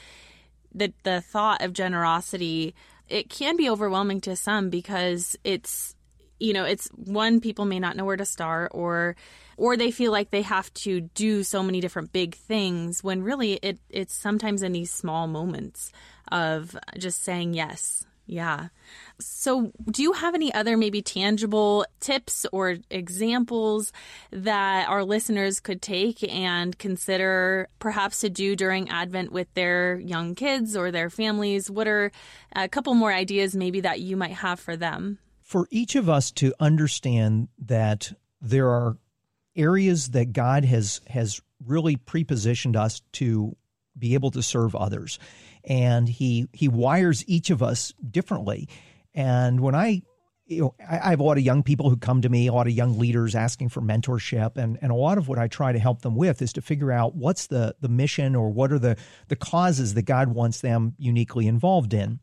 the, 0.75 0.92
the 1.03 1.20
thought 1.20 1.62
of 1.62 1.73
generosity 1.73 2.75
it 3.09 3.29
can 3.29 3.57
be 3.57 3.69
overwhelming 3.69 4.21
to 4.23 4.37
some 4.37 4.71
because 4.71 5.37
it's 5.45 5.95
you 6.38 6.53
know 6.53 6.64
it's 6.64 6.88
one 6.88 7.40
people 7.40 7.64
may 7.64 7.79
not 7.79 7.97
know 7.97 8.05
where 8.05 8.17
to 8.17 8.25
start 8.25 8.73
or 8.75 9.17
or 9.57 9.77
they 9.77 9.90
feel 9.90 10.11
like 10.11 10.31
they 10.31 10.43
have 10.43 10.73
to 10.75 11.01
do 11.01 11.43
so 11.43 11.62
many 11.62 11.81
different 11.81 12.12
big 12.12 12.35
things 12.35 13.05
when 13.05 13.23
really 13.23 13.55
it 13.55 13.79
it's 13.90 14.14
sometimes 14.14 14.62
in 14.62 14.73
these 14.73 14.90
small 14.90 15.27
moments 15.27 15.93
of 16.33 16.77
just 16.99 17.23
saying 17.23 17.55
yes 17.55 18.05
yeah. 18.27 18.69
So, 19.21 19.71
do 19.91 20.03
you 20.03 20.13
have 20.13 20.35
any 20.35 20.53
other 20.53 20.77
maybe 20.77 21.03
tangible 21.03 21.85
tips 22.01 22.47
or 22.53 22.77
examples 22.91 23.93
that 24.31 24.89
our 24.89 25.05
listeners 25.05 25.61
could 25.61 25.83
take 25.83 26.27
and 26.33 26.79
consider 26.79 27.69
perhaps 27.79 28.21
to 28.21 28.31
do 28.31 28.57
during 28.57 28.89
Advent 28.89 29.31
with 29.31 29.53
their 29.55 29.99
young 29.99 30.35
kids 30.35 30.77
or 30.77 30.91
their 30.91 31.11
families? 31.11 31.71
What 31.71 31.87
are 31.87 32.13
a 32.57 32.69
couple 32.69 32.95
more 32.95 33.13
ideas 33.13 33.55
maybe 33.55 33.83
that 33.83 34.01
you 34.01 34.17
might 34.17 34.33
have 34.33 34.59
for 34.59 34.77
them? 34.77 35.19
For 35.43 35.69
each 35.71 35.95
of 35.95 36.09
us 36.09 36.33
to 36.33 36.55
understand 36.59 37.49
that 37.59 38.13
there 38.41 38.69
are 38.71 38.97
areas 39.55 40.11
that 40.11 40.33
God 40.33 40.65
has 40.65 41.01
has 41.09 41.43
really 41.65 41.97
prepositioned 41.97 42.77
us 42.77 43.03
to 43.13 43.55
be 43.97 44.15
able 44.15 44.31
to 44.33 44.43
serve 44.43 44.75
others 44.75 45.19
and 45.64 46.09
he 46.09 46.48
he 46.53 46.68
wires 46.68 47.24
each 47.27 47.50
of 47.50 47.62
us 47.62 47.92
differently. 48.11 48.68
And 49.14 49.61
when 49.61 49.74
I 49.74 50.03
you 50.46 50.61
know, 50.61 50.74
I, 50.87 51.11
have 51.11 51.20
a 51.20 51.22
lot 51.22 51.38
of 51.38 51.44
young 51.44 51.62
people 51.62 51.88
who 51.88 51.96
come 51.96 52.20
to 52.22 52.29
me, 52.29 52.48
a 52.48 52.53
lot 52.53 52.66
of 52.66 52.74
young 52.74 52.98
leaders 52.98 53.35
asking 53.35 53.70
for 53.70 53.81
mentorship, 53.81 54.57
and, 54.57 54.79
and 54.83 54.92
a 54.92 54.94
lot 54.94 55.16
of 55.16 55.27
what 55.27 55.38
I 55.38 55.48
try 55.48 55.72
to 55.72 55.79
help 55.79 56.03
them 56.03 56.16
with 56.16 56.42
is 56.42 56.53
to 56.55 56.61
figure 56.61 56.92
out 56.92 57.14
what's 57.14 57.46
the 57.46 57.74
the 57.81 57.88
mission 57.88 58.37
or 58.37 58.50
what 58.50 58.72
are 58.72 58.79
the 58.79 58.96
the 59.29 59.37
causes 59.37 59.94
that 59.94 60.03
God 60.03 60.29
wants 60.29 60.61
them 60.61 60.94
uniquely 60.98 61.46
involved 61.46 61.94
in. 61.94 62.20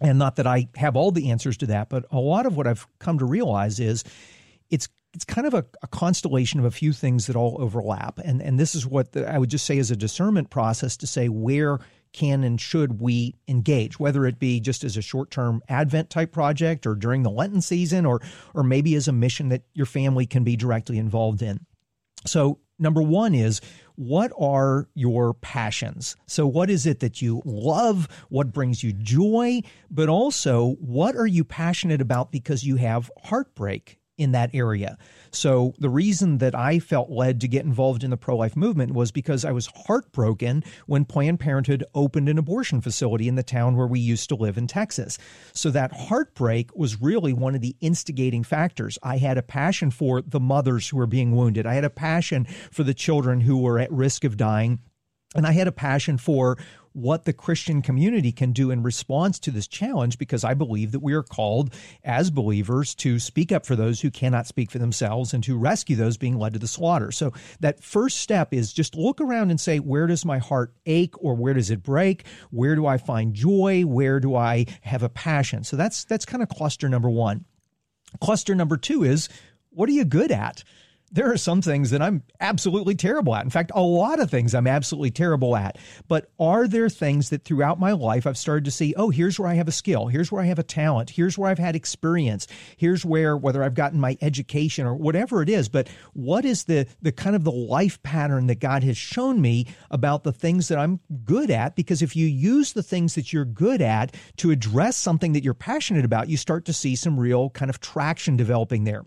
And 0.00 0.18
not 0.18 0.36
that 0.36 0.46
I 0.46 0.68
have 0.76 0.96
all 0.96 1.10
the 1.10 1.30
answers 1.30 1.56
to 1.58 1.66
that, 1.66 1.88
but 1.88 2.06
a 2.10 2.20
lot 2.20 2.46
of 2.46 2.56
what 2.56 2.66
I've 2.66 2.86
come 3.00 3.18
to 3.18 3.24
realize 3.24 3.80
is 3.80 4.04
it's 4.70 4.88
it's 5.12 5.24
kind 5.24 5.46
of 5.46 5.54
a, 5.54 5.64
a, 5.82 5.86
constellation 5.86 6.60
of 6.60 6.66
a 6.66 6.70
few 6.70 6.92
things 6.92 7.26
that 7.26 7.36
all 7.36 7.56
overlap. 7.60 8.18
And 8.18 8.40
and 8.40 8.58
this 8.58 8.74
is 8.74 8.86
what 8.86 9.12
the, 9.12 9.30
I 9.30 9.38
would 9.38 9.50
just 9.50 9.66
say 9.66 9.76
is 9.76 9.90
a 9.90 9.96
discernment 9.96 10.48
process 10.50 10.96
to 10.98 11.06
say 11.06 11.28
where 11.28 11.80
can 12.12 12.44
and 12.44 12.60
should 12.60 13.00
we 13.00 13.36
engage, 13.46 13.98
whether 13.98 14.26
it 14.26 14.38
be 14.38 14.60
just 14.60 14.84
as 14.84 14.96
a 14.96 15.02
short 15.02 15.30
term 15.30 15.62
Advent 15.68 16.10
type 16.10 16.32
project 16.32 16.86
or 16.86 16.94
during 16.94 17.22
the 17.22 17.30
Lenten 17.30 17.60
season 17.60 18.06
or, 18.06 18.20
or 18.54 18.62
maybe 18.62 18.94
as 18.94 19.08
a 19.08 19.12
mission 19.12 19.48
that 19.48 19.62
your 19.74 19.86
family 19.86 20.26
can 20.26 20.44
be 20.44 20.56
directly 20.56 20.98
involved 20.98 21.42
in. 21.42 21.64
So, 22.26 22.58
number 22.78 23.02
one 23.02 23.34
is 23.34 23.60
what 23.96 24.32
are 24.38 24.88
your 24.94 25.34
passions? 25.34 26.16
So, 26.26 26.46
what 26.46 26.70
is 26.70 26.86
it 26.86 27.00
that 27.00 27.22
you 27.22 27.42
love? 27.44 28.08
What 28.28 28.52
brings 28.52 28.82
you 28.82 28.92
joy? 28.92 29.62
But 29.90 30.08
also, 30.08 30.76
what 30.80 31.16
are 31.16 31.26
you 31.26 31.44
passionate 31.44 32.00
about 32.00 32.32
because 32.32 32.64
you 32.64 32.76
have 32.76 33.10
heartbreak 33.24 33.98
in 34.18 34.32
that 34.32 34.50
area? 34.52 34.98
So 35.30 35.74
the 35.78 35.88
reason 35.88 36.38
that 36.38 36.54
I 36.54 36.78
felt 36.78 37.10
led 37.10 37.40
to 37.40 37.48
get 37.48 37.64
involved 37.64 38.04
in 38.04 38.10
the 38.10 38.16
pro 38.16 38.36
life 38.36 38.56
movement 38.56 38.92
was 38.92 39.10
because 39.10 39.44
I 39.44 39.52
was 39.52 39.68
heartbroken 39.86 40.64
when 40.86 41.04
Planned 41.04 41.40
Parenthood 41.40 41.84
opened 41.94 42.28
an 42.28 42.38
abortion 42.38 42.80
facility 42.80 43.28
in 43.28 43.34
the 43.34 43.42
town 43.42 43.76
where 43.76 43.86
we 43.86 44.00
used 44.00 44.28
to 44.30 44.36
live 44.36 44.58
in 44.58 44.66
Texas. 44.66 45.18
So 45.52 45.70
that 45.70 45.92
heartbreak 45.92 46.74
was 46.74 47.00
really 47.00 47.32
one 47.32 47.54
of 47.54 47.60
the 47.60 47.76
instigating 47.80 48.44
factors. 48.44 48.98
I 49.02 49.18
had 49.18 49.38
a 49.38 49.42
passion 49.42 49.90
for 49.90 50.22
the 50.22 50.40
mothers 50.40 50.88
who 50.88 50.96
were 50.96 51.06
being 51.06 51.32
wounded, 51.32 51.66
I 51.66 51.74
had 51.74 51.84
a 51.84 51.90
passion 51.90 52.46
for 52.72 52.82
the 52.82 52.94
children 52.94 53.40
who 53.40 53.58
were 53.58 53.78
at 53.78 53.92
risk 53.92 54.24
of 54.24 54.36
dying. 54.36 54.80
And 55.34 55.46
I 55.46 55.52
had 55.52 55.68
a 55.68 55.72
passion 55.72 56.16
for 56.16 56.56
what 56.98 57.24
the 57.24 57.32
Christian 57.32 57.80
community 57.80 58.32
can 58.32 58.52
do 58.52 58.70
in 58.70 58.82
response 58.82 59.38
to 59.40 59.50
this 59.50 59.66
challenge 59.66 60.18
because 60.18 60.44
I 60.44 60.54
believe 60.54 60.92
that 60.92 61.00
we 61.00 61.14
are 61.14 61.22
called 61.22 61.72
as 62.04 62.30
believers 62.30 62.94
to 62.96 63.18
speak 63.18 63.52
up 63.52 63.64
for 63.64 63.76
those 63.76 64.00
who 64.00 64.10
cannot 64.10 64.46
speak 64.46 64.70
for 64.70 64.78
themselves 64.78 65.32
and 65.32 65.42
to 65.44 65.56
rescue 65.56 65.96
those 65.96 66.16
being 66.16 66.38
led 66.38 66.54
to 66.54 66.58
the 66.58 66.66
slaughter. 66.66 67.12
So 67.12 67.32
that 67.60 67.82
first 67.82 68.18
step 68.18 68.52
is 68.52 68.72
just 68.72 68.96
look 68.96 69.20
around 69.20 69.50
and 69.50 69.60
say, 69.60 69.78
where 69.78 70.06
does 70.06 70.24
my 70.24 70.38
heart 70.38 70.74
ache 70.86 71.14
or 71.22 71.34
where 71.34 71.54
does 71.54 71.70
it 71.70 71.82
break? 71.82 72.26
Where 72.50 72.74
do 72.74 72.86
I 72.86 72.98
find 72.98 73.32
joy? 73.32 73.82
Where 73.82 74.20
do 74.20 74.34
I 74.34 74.66
have 74.82 75.02
a 75.02 75.08
passion? 75.08 75.64
So 75.64 75.76
that's 75.76 76.04
that's 76.04 76.24
kind 76.24 76.42
of 76.42 76.48
cluster 76.48 76.88
number 76.88 77.10
1. 77.10 77.44
Cluster 78.20 78.54
number 78.54 78.76
2 78.76 79.04
is 79.04 79.28
what 79.70 79.88
are 79.88 79.92
you 79.92 80.04
good 80.04 80.32
at? 80.32 80.64
There 81.10 81.32
are 81.32 81.36
some 81.36 81.62
things 81.62 81.90
that 81.90 82.02
I'm 82.02 82.22
absolutely 82.40 82.94
terrible 82.94 83.34
at. 83.34 83.44
In 83.44 83.50
fact, 83.50 83.72
a 83.74 83.80
lot 83.80 84.20
of 84.20 84.30
things 84.30 84.54
I'm 84.54 84.66
absolutely 84.66 85.10
terrible 85.10 85.56
at. 85.56 85.78
But 86.06 86.30
are 86.38 86.68
there 86.68 86.88
things 86.88 87.30
that 87.30 87.44
throughout 87.44 87.80
my 87.80 87.92
life 87.92 88.26
I've 88.26 88.38
started 88.38 88.64
to 88.66 88.70
see, 88.70 88.94
oh, 88.96 89.10
here's 89.10 89.38
where 89.38 89.48
I 89.48 89.54
have 89.54 89.68
a 89.68 89.72
skill, 89.72 90.06
here's 90.06 90.30
where 90.30 90.42
I 90.42 90.46
have 90.46 90.58
a 90.58 90.64
talent, 90.64 91.10
here's 91.10 91.38
where 91.38 91.50
I've 91.50 91.58
had 91.58 91.76
experience, 91.76 92.46
here's 92.76 93.04
where 93.04 93.36
whether 93.36 93.62
I've 93.62 93.74
gotten 93.74 94.00
my 94.00 94.16
education 94.20 94.86
or 94.86 94.94
whatever 94.94 95.42
it 95.42 95.48
is, 95.48 95.68
but 95.68 95.88
what 96.12 96.44
is 96.44 96.64
the 96.64 96.86
the 97.02 97.12
kind 97.12 97.36
of 97.36 97.44
the 97.44 97.52
life 97.52 98.02
pattern 98.02 98.46
that 98.48 98.60
God 98.60 98.82
has 98.84 98.96
shown 98.96 99.40
me 99.40 99.66
about 99.90 100.24
the 100.24 100.32
things 100.32 100.68
that 100.68 100.78
I'm 100.78 101.00
good 101.24 101.50
at 101.50 101.76
because 101.76 102.02
if 102.02 102.16
you 102.16 102.26
use 102.26 102.72
the 102.72 102.82
things 102.82 103.14
that 103.14 103.32
you're 103.32 103.44
good 103.44 103.80
at 103.80 104.14
to 104.38 104.50
address 104.50 104.96
something 104.96 105.32
that 105.32 105.44
you're 105.44 105.54
passionate 105.54 106.04
about, 106.04 106.28
you 106.28 106.36
start 106.36 106.64
to 106.66 106.72
see 106.72 106.96
some 106.96 107.18
real 107.18 107.50
kind 107.50 107.70
of 107.70 107.80
traction 107.80 108.36
developing 108.36 108.84
there. 108.84 109.04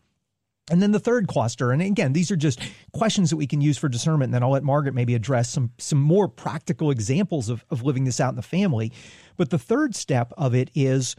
And 0.70 0.82
then 0.82 0.92
the 0.92 1.00
third 1.00 1.28
cluster, 1.28 1.72
and 1.72 1.82
again, 1.82 2.14
these 2.14 2.32
are 2.32 2.36
just 2.36 2.62
questions 2.94 3.30
that 3.30 3.38
we 3.38 3.48
can 3.48 3.62
use 3.62 3.78
for 3.78 3.90
discernment. 3.90 4.30
And 4.30 4.34
then 4.36 4.44
I'll 4.44 4.52
let 4.52 4.64
Margaret 4.64 4.94
maybe 4.94 5.16
address 5.16 5.50
some 5.50 5.72
some 5.78 6.00
more 6.00 6.28
practical 6.28 6.92
examples 6.92 7.50
of, 7.50 7.66
of 7.70 7.84
living 7.84 8.06
this 8.06 8.20
out 8.20 8.30
in 8.30 8.36
the 8.36 8.42
family. 8.42 8.92
But 9.38 9.50
the 9.50 9.60
third 9.60 9.96
step 9.96 10.32
of 10.38 10.54
it 10.56 10.70
is 10.76 11.16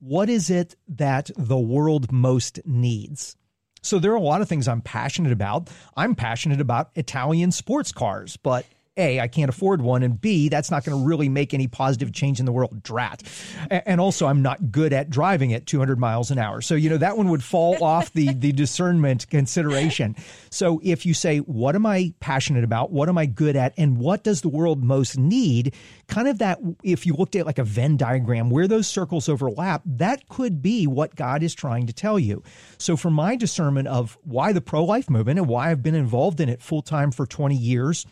what 0.00 0.30
is 0.30 0.50
it 0.50 0.76
that 0.88 1.30
the 1.36 1.58
world 1.58 2.10
most 2.10 2.60
needs? 2.64 3.36
So 3.82 3.98
there 3.98 4.12
are 4.12 4.16
a 4.16 4.20
lot 4.20 4.42
of 4.42 4.48
things 4.48 4.66
I'm 4.66 4.82
passionate 4.82 5.32
about. 5.32 5.70
I'm 5.96 6.14
passionate 6.14 6.60
about 6.60 6.90
Italian 6.94 7.52
sports 7.52 7.92
cars, 7.92 8.36
but 8.36 8.66
a, 9.00 9.20
I 9.20 9.28
can't 9.28 9.48
afford 9.48 9.82
one, 9.82 10.02
and 10.02 10.20
B, 10.20 10.48
that's 10.48 10.70
not 10.70 10.84
going 10.84 10.98
to 10.98 11.04
really 11.04 11.28
make 11.28 11.54
any 11.54 11.66
positive 11.66 12.12
change 12.12 12.38
in 12.38 12.46
the 12.46 12.52
world. 12.52 12.82
Drat. 12.82 13.22
And 13.70 14.00
also, 14.00 14.26
I'm 14.26 14.42
not 14.42 14.70
good 14.70 14.92
at 14.92 15.10
driving 15.10 15.52
at 15.52 15.66
200 15.66 15.98
miles 15.98 16.30
an 16.30 16.38
hour. 16.38 16.60
So, 16.60 16.74
you 16.74 16.90
know, 16.90 16.98
that 16.98 17.16
one 17.16 17.28
would 17.30 17.42
fall 17.42 17.82
off 17.84 18.12
the, 18.12 18.32
the 18.32 18.52
discernment 18.52 19.28
consideration. 19.28 20.14
So, 20.50 20.80
if 20.82 21.04
you 21.04 21.14
say, 21.14 21.38
what 21.38 21.74
am 21.74 21.86
I 21.86 22.12
passionate 22.20 22.64
about? 22.64 22.92
What 22.92 23.08
am 23.08 23.18
I 23.18 23.26
good 23.26 23.56
at? 23.56 23.74
And 23.76 23.98
what 23.98 24.22
does 24.22 24.42
the 24.42 24.48
world 24.48 24.82
most 24.82 25.18
need? 25.18 25.74
Kind 26.08 26.28
of 26.28 26.38
that, 26.38 26.58
if 26.82 27.06
you 27.06 27.14
looked 27.14 27.36
at 27.36 27.46
like 27.46 27.58
a 27.58 27.64
Venn 27.64 27.96
diagram 27.96 28.50
where 28.50 28.68
those 28.68 28.86
circles 28.86 29.28
overlap, 29.28 29.82
that 29.86 30.28
could 30.28 30.62
be 30.62 30.86
what 30.86 31.14
God 31.16 31.42
is 31.42 31.54
trying 31.54 31.86
to 31.86 31.92
tell 31.92 32.18
you. 32.18 32.42
So, 32.78 32.96
for 32.96 33.10
my 33.10 33.36
discernment 33.36 33.88
of 33.88 34.18
why 34.24 34.52
the 34.52 34.60
pro 34.60 34.84
life 34.84 35.08
movement 35.08 35.38
and 35.38 35.48
why 35.48 35.70
I've 35.70 35.82
been 35.82 35.94
involved 35.94 36.40
in 36.40 36.48
it 36.48 36.62
full 36.62 36.82
time 36.82 37.10
for 37.10 37.26
20 37.26 37.56
years, 37.56 38.06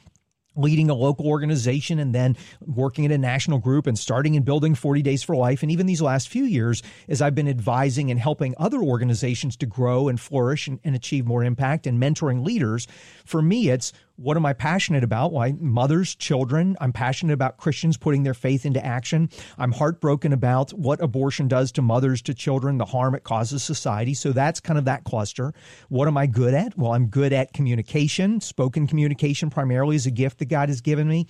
leading 0.58 0.90
a 0.90 0.94
local 0.94 1.26
organization 1.26 1.98
and 1.98 2.14
then 2.14 2.36
working 2.66 3.06
at 3.06 3.12
a 3.12 3.18
national 3.18 3.58
group 3.58 3.86
and 3.86 3.98
starting 3.98 4.36
and 4.36 4.44
building 4.44 4.74
40 4.74 5.02
Days 5.02 5.22
for 5.22 5.36
Life. 5.36 5.62
And 5.62 5.70
even 5.70 5.86
these 5.86 6.02
last 6.02 6.28
few 6.28 6.44
years, 6.44 6.82
as 7.08 7.22
I've 7.22 7.34
been 7.34 7.48
advising 7.48 8.10
and 8.10 8.18
helping 8.18 8.54
other 8.58 8.78
organizations 8.78 9.56
to 9.58 9.66
grow 9.66 10.08
and 10.08 10.20
flourish 10.20 10.66
and, 10.66 10.80
and 10.84 10.94
achieve 10.94 11.26
more 11.26 11.44
impact 11.44 11.86
and 11.86 12.02
mentoring 12.02 12.44
leaders, 12.44 12.86
for 13.24 13.40
me, 13.40 13.70
it's 13.70 13.92
what 14.18 14.36
am 14.36 14.44
I 14.44 14.52
passionate 14.52 15.04
about? 15.04 15.32
Why 15.32 15.54
mothers, 15.58 16.16
children. 16.16 16.76
I'm 16.80 16.92
passionate 16.92 17.34
about 17.34 17.56
Christians 17.56 17.96
putting 17.96 18.24
their 18.24 18.34
faith 18.34 18.66
into 18.66 18.84
action. 18.84 19.30
I'm 19.56 19.70
heartbroken 19.70 20.32
about 20.32 20.72
what 20.72 21.00
abortion 21.00 21.46
does 21.46 21.70
to 21.72 21.82
mothers, 21.82 22.20
to 22.22 22.34
children, 22.34 22.78
the 22.78 22.84
harm 22.84 23.14
it 23.14 23.22
causes 23.22 23.62
society. 23.62 24.14
So 24.14 24.32
that's 24.32 24.58
kind 24.58 24.76
of 24.78 24.86
that 24.86 25.04
cluster. 25.04 25.54
What 25.88 26.08
am 26.08 26.16
I 26.16 26.26
good 26.26 26.52
at? 26.52 26.76
Well, 26.76 26.92
I'm 26.92 27.06
good 27.06 27.32
at 27.32 27.52
communication, 27.52 28.40
spoken 28.40 28.88
communication 28.88 29.50
primarily 29.50 29.94
is 29.94 30.06
a 30.06 30.10
gift 30.10 30.40
that 30.40 30.46
God 30.46 30.68
has 30.68 30.80
given 30.80 31.06
me. 31.06 31.26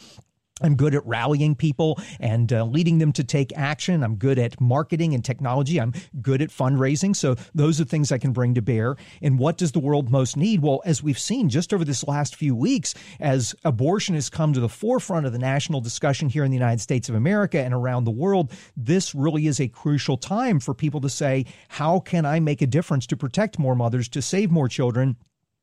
I'm 0.60 0.76
good 0.76 0.94
at 0.94 1.06
rallying 1.06 1.54
people 1.54 1.98
and 2.20 2.52
uh, 2.52 2.64
leading 2.64 2.98
them 2.98 3.12
to 3.12 3.24
take 3.24 3.56
action. 3.56 4.02
I'm 4.02 4.16
good 4.16 4.38
at 4.38 4.60
marketing 4.60 5.14
and 5.14 5.24
technology. 5.24 5.80
I'm 5.80 5.92
good 6.20 6.42
at 6.42 6.50
fundraising. 6.50 7.14
So 7.14 7.36
those 7.54 7.80
are 7.80 7.84
things 7.84 8.10
I 8.12 8.18
can 8.18 8.32
bring 8.32 8.54
to 8.54 8.62
bear. 8.62 8.96
And 9.22 9.38
what 9.38 9.56
does 9.58 9.72
the 9.72 9.78
world 9.78 10.10
most 10.10 10.36
need? 10.36 10.62
Well, 10.62 10.82
as 10.84 11.02
we've 11.02 11.18
seen 11.18 11.48
just 11.48 11.72
over 11.72 11.84
this 11.84 12.06
last 12.06 12.36
few 12.36 12.54
weeks, 12.54 12.94
as 13.20 13.54
abortion 13.64 14.14
has 14.14 14.28
come 14.28 14.52
to 14.52 14.60
the 14.60 14.68
forefront 14.68 15.26
of 15.26 15.32
the 15.32 15.38
national 15.38 15.80
discussion 15.80 16.28
here 16.28 16.44
in 16.44 16.50
the 16.50 16.56
United 16.56 16.80
States 16.80 17.08
of 17.08 17.14
America 17.14 17.60
and 17.60 17.74
around 17.74 18.04
the 18.04 18.10
world, 18.10 18.52
this 18.76 19.14
really 19.14 19.46
is 19.46 19.60
a 19.60 19.68
crucial 19.68 20.16
time 20.16 20.60
for 20.60 20.74
people 20.74 21.00
to 21.00 21.08
say, 21.08 21.44
how 21.68 22.00
can 22.00 22.26
I 22.26 22.40
make 22.40 22.62
a 22.62 22.66
difference 22.66 23.06
to 23.08 23.16
protect 23.16 23.58
more 23.58 23.74
mothers, 23.74 24.08
to 24.10 24.22
save 24.22 24.50
more 24.50 24.68
children? 24.68 25.16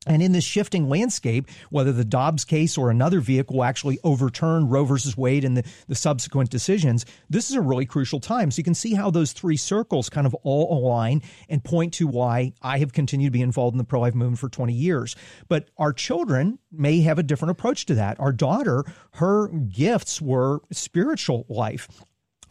And 0.06 0.22
in 0.22 0.32
this 0.32 0.44
shifting 0.44 0.88
landscape, 0.88 1.48
whether 1.70 1.92
the 1.92 2.04
Dobbs 2.04 2.44
case 2.44 2.78
or 2.78 2.90
another 2.90 3.20
vehicle 3.20 3.64
actually 3.64 3.98
overturn 4.04 4.68
Roe 4.68 4.84
versus 4.84 5.16
Wade 5.16 5.44
and 5.44 5.56
the, 5.56 5.64
the 5.88 5.94
subsequent 5.94 6.50
decisions, 6.50 7.04
this 7.28 7.50
is 7.50 7.56
a 7.56 7.60
really 7.60 7.86
crucial 7.86 8.20
time. 8.20 8.50
So 8.50 8.58
you 8.58 8.64
can 8.64 8.74
see 8.74 8.94
how 8.94 9.10
those 9.10 9.32
three 9.32 9.56
circles 9.56 10.08
kind 10.08 10.26
of 10.26 10.34
all 10.42 10.78
align 10.78 11.22
and 11.48 11.62
point 11.62 11.94
to 11.94 12.06
why 12.06 12.52
I 12.62 12.78
have 12.78 12.92
continued 12.92 13.28
to 13.28 13.38
be 13.38 13.42
involved 13.42 13.74
in 13.74 13.78
the 13.78 13.84
pro 13.84 14.00
life 14.00 14.14
movement 14.14 14.38
for 14.38 14.48
20 14.48 14.72
years. 14.72 15.16
But 15.48 15.68
our 15.76 15.92
children 15.92 16.58
may 16.70 17.00
have 17.00 17.18
a 17.18 17.22
different 17.22 17.50
approach 17.50 17.86
to 17.86 17.94
that. 17.96 18.20
Our 18.20 18.32
daughter, 18.32 18.84
her 19.14 19.48
gifts 19.48 20.20
were 20.22 20.60
spiritual 20.70 21.46
life 21.48 21.88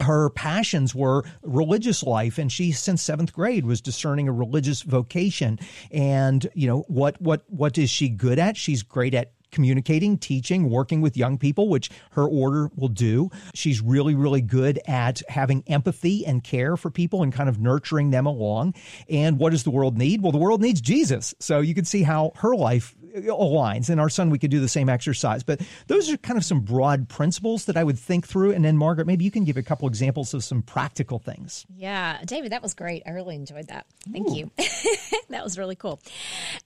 her 0.00 0.30
passions 0.30 0.94
were 0.94 1.24
religious 1.42 2.02
life 2.02 2.38
and 2.38 2.52
she 2.52 2.72
since 2.72 3.02
seventh 3.02 3.32
grade 3.32 3.64
was 3.64 3.80
discerning 3.80 4.28
a 4.28 4.32
religious 4.32 4.82
vocation 4.82 5.58
and 5.90 6.48
you 6.54 6.66
know 6.66 6.84
what 6.88 7.20
what 7.20 7.44
what 7.48 7.78
is 7.78 7.88
she 7.88 8.08
good 8.08 8.38
at 8.38 8.56
she's 8.56 8.82
great 8.82 9.14
at 9.14 9.32
communicating, 9.50 10.18
teaching, 10.18 10.68
working 10.68 11.00
with 11.00 11.16
young 11.16 11.38
people, 11.38 11.68
which 11.68 11.90
her 12.10 12.24
order 12.24 12.70
will 12.76 12.88
do. 12.88 13.30
She's 13.54 13.80
really, 13.80 14.14
really 14.14 14.42
good 14.42 14.78
at 14.86 15.22
having 15.28 15.64
empathy 15.66 16.26
and 16.26 16.42
care 16.42 16.76
for 16.76 16.90
people 16.90 17.22
and 17.22 17.32
kind 17.32 17.48
of 17.48 17.58
nurturing 17.58 18.10
them 18.10 18.26
along. 18.26 18.74
And 19.08 19.38
what 19.38 19.50
does 19.50 19.64
the 19.64 19.70
world 19.70 19.96
need? 19.96 20.22
Well, 20.22 20.32
the 20.32 20.38
world 20.38 20.60
needs 20.60 20.80
Jesus. 20.80 21.34
So 21.40 21.60
you 21.60 21.74
can 21.74 21.84
see 21.84 22.02
how 22.02 22.32
her 22.36 22.54
life 22.54 22.94
aligns. 23.24 23.90
And 23.90 24.00
our 24.00 24.08
son, 24.08 24.30
we 24.30 24.38
could 24.38 24.50
do 24.50 24.60
the 24.60 24.68
same 24.68 24.88
exercise. 24.88 25.42
But 25.42 25.60
those 25.86 26.10
are 26.10 26.16
kind 26.18 26.36
of 26.38 26.44
some 26.44 26.60
broad 26.60 27.08
principles 27.08 27.64
that 27.66 27.76
I 27.76 27.84
would 27.84 27.98
think 27.98 28.26
through. 28.26 28.52
And 28.52 28.64
then, 28.64 28.76
Margaret, 28.76 29.06
maybe 29.06 29.24
you 29.24 29.30
can 29.30 29.44
give 29.44 29.56
a 29.56 29.62
couple 29.62 29.88
examples 29.88 30.34
of 30.34 30.44
some 30.44 30.62
practical 30.62 31.18
things. 31.18 31.66
Yeah, 31.74 32.18
David, 32.24 32.52
that 32.52 32.62
was 32.62 32.74
great. 32.74 33.02
I 33.06 33.10
really 33.10 33.34
enjoyed 33.34 33.68
that. 33.68 33.86
Thank 34.12 34.28
Ooh. 34.30 34.36
you. 34.36 34.50
that 35.30 35.42
was 35.44 35.58
really 35.58 35.76
cool. 35.76 36.00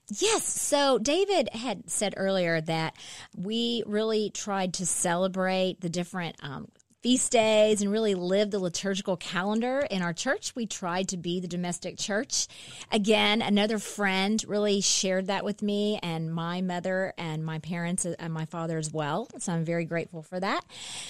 Yes. 0.09 0.45
So, 0.45 0.99
David 0.99 1.49
had 1.53 1.89
said 1.89 2.13
earlier 2.17 2.61
that 2.61 2.95
we 3.35 3.83
really 3.85 4.29
tried 4.29 4.73
to 4.75 4.85
celebrate 4.85 5.81
the 5.81 5.89
different 5.89 6.35
um, 6.43 6.67
feast 7.01 7.31
days 7.31 7.81
and 7.81 7.91
really 7.91 8.13
live 8.13 8.51
the 8.51 8.59
liturgical 8.59 9.17
calendar 9.17 9.79
in 9.89 10.03
our 10.03 10.13
church. 10.13 10.53
We 10.55 10.67
tried 10.67 11.07
to 11.09 11.17
be 11.17 11.39
the 11.39 11.47
domestic 11.47 11.97
church. 11.97 12.47
Again, 12.91 13.41
another 13.41 13.79
friend 13.79 14.43
really 14.47 14.81
shared 14.81 15.27
that 15.27 15.43
with 15.43 15.63
me 15.63 15.99
and 16.03 16.31
my 16.31 16.61
mother 16.61 17.13
and 17.17 17.43
my 17.43 17.57
parents 17.57 18.05
and 18.05 18.33
my 18.33 18.45
father 18.45 18.77
as 18.77 18.93
well. 18.93 19.27
So 19.39 19.51
I'm 19.51 19.65
very 19.65 19.85
grateful 19.85 20.21
for 20.21 20.39
that. 20.39 20.61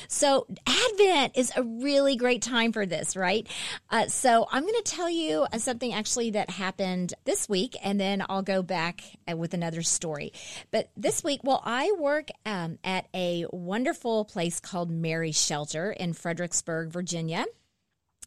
So 0.07 0.47
Advent 0.65 1.33
is 1.35 1.51
a 1.57 1.63
really 1.63 2.15
great 2.15 2.41
time 2.41 2.71
for 2.71 2.85
this, 2.85 3.17
right? 3.17 3.45
Uh, 3.89 4.07
so 4.07 4.47
I'm 4.49 4.63
going 4.63 4.81
to 4.81 4.83
tell 4.83 5.09
you 5.09 5.45
uh, 5.51 5.57
something 5.57 5.93
actually 5.93 6.31
that 6.31 6.49
happened 6.49 7.13
this 7.25 7.49
week 7.49 7.75
and 7.83 7.99
then 7.99 8.23
I'll 8.29 8.43
go 8.43 8.63
back 8.63 9.03
uh, 9.29 9.35
with 9.35 9.53
another 9.53 9.81
story. 9.81 10.31
But 10.71 10.89
this 10.95 11.21
week, 11.21 11.41
well, 11.43 11.61
I 11.65 11.91
work 11.99 12.29
um, 12.45 12.79
at 12.81 13.07
a 13.13 13.45
wonderful 13.51 14.23
place 14.23 14.61
called 14.61 14.89
Mary 14.89 15.33
Shelter 15.33 15.80
Shelter 15.81 15.91
in 15.91 16.13
Fredericksburg, 16.13 16.89
Virginia. 16.89 17.45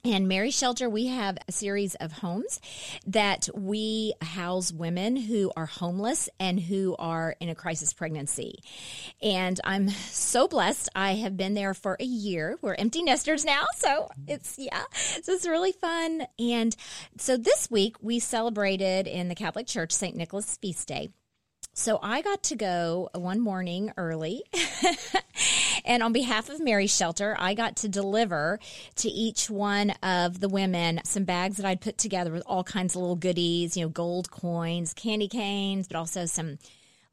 And 0.06 0.28
Mary 0.28 0.50
Shelter, 0.50 0.90
we 0.90 1.06
have 1.06 1.38
a 1.48 1.52
series 1.52 1.94
of 1.94 2.12
homes 2.12 2.60
that 3.06 3.48
we 3.54 4.12
house 4.20 4.70
women 4.70 5.16
who 5.16 5.50
are 5.56 5.64
homeless 5.64 6.28
and 6.38 6.60
who 6.60 6.94
are 6.98 7.36
in 7.40 7.48
a 7.48 7.54
crisis 7.54 7.94
pregnancy. 7.94 8.58
And 9.22 9.58
I'm 9.64 9.88
so 9.88 10.46
blessed. 10.46 10.90
I 10.94 11.14
have 11.14 11.38
been 11.38 11.54
there 11.54 11.72
for 11.72 11.96
a 11.98 12.04
year. 12.04 12.58
We're 12.60 12.74
empty 12.74 13.02
nesters 13.02 13.46
now. 13.46 13.64
So 13.76 14.10
it's, 14.28 14.58
yeah, 14.58 14.82
so 15.22 15.32
it's 15.32 15.48
really 15.48 15.72
fun. 15.72 16.26
And 16.38 16.76
so 17.16 17.38
this 17.38 17.70
week 17.70 17.96
we 18.02 18.18
celebrated 18.18 19.06
in 19.06 19.28
the 19.28 19.34
Catholic 19.34 19.66
Church 19.66 19.92
St. 19.92 20.14
Nicholas 20.14 20.58
Feast 20.58 20.86
Day. 20.86 21.08
So 21.76 21.98
I 22.00 22.22
got 22.22 22.44
to 22.44 22.56
go 22.56 23.10
one 23.14 23.40
morning 23.40 23.92
early. 23.96 24.44
and 25.84 26.04
on 26.04 26.12
behalf 26.12 26.48
of 26.48 26.60
Mary 26.60 26.86
Shelter, 26.86 27.36
I 27.36 27.54
got 27.54 27.74
to 27.78 27.88
deliver 27.88 28.60
to 28.96 29.08
each 29.08 29.50
one 29.50 29.90
of 30.00 30.38
the 30.38 30.48
women 30.48 31.00
some 31.04 31.24
bags 31.24 31.56
that 31.56 31.66
I'd 31.66 31.80
put 31.80 31.98
together 31.98 32.30
with 32.30 32.44
all 32.46 32.62
kinds 32.62 32.94
of 32.94 33.00
little 33.00 33.16
goodies, 33.16 33.76
you 33.76 33.82
know, 33.82 33.88
gold 33.88 34.30
coins, 34.30 34.94
candy 34.94 35.26
canes, 35.26 35.88
but 35.88 35.96
also 35.96 36.26
some 36.26 36.58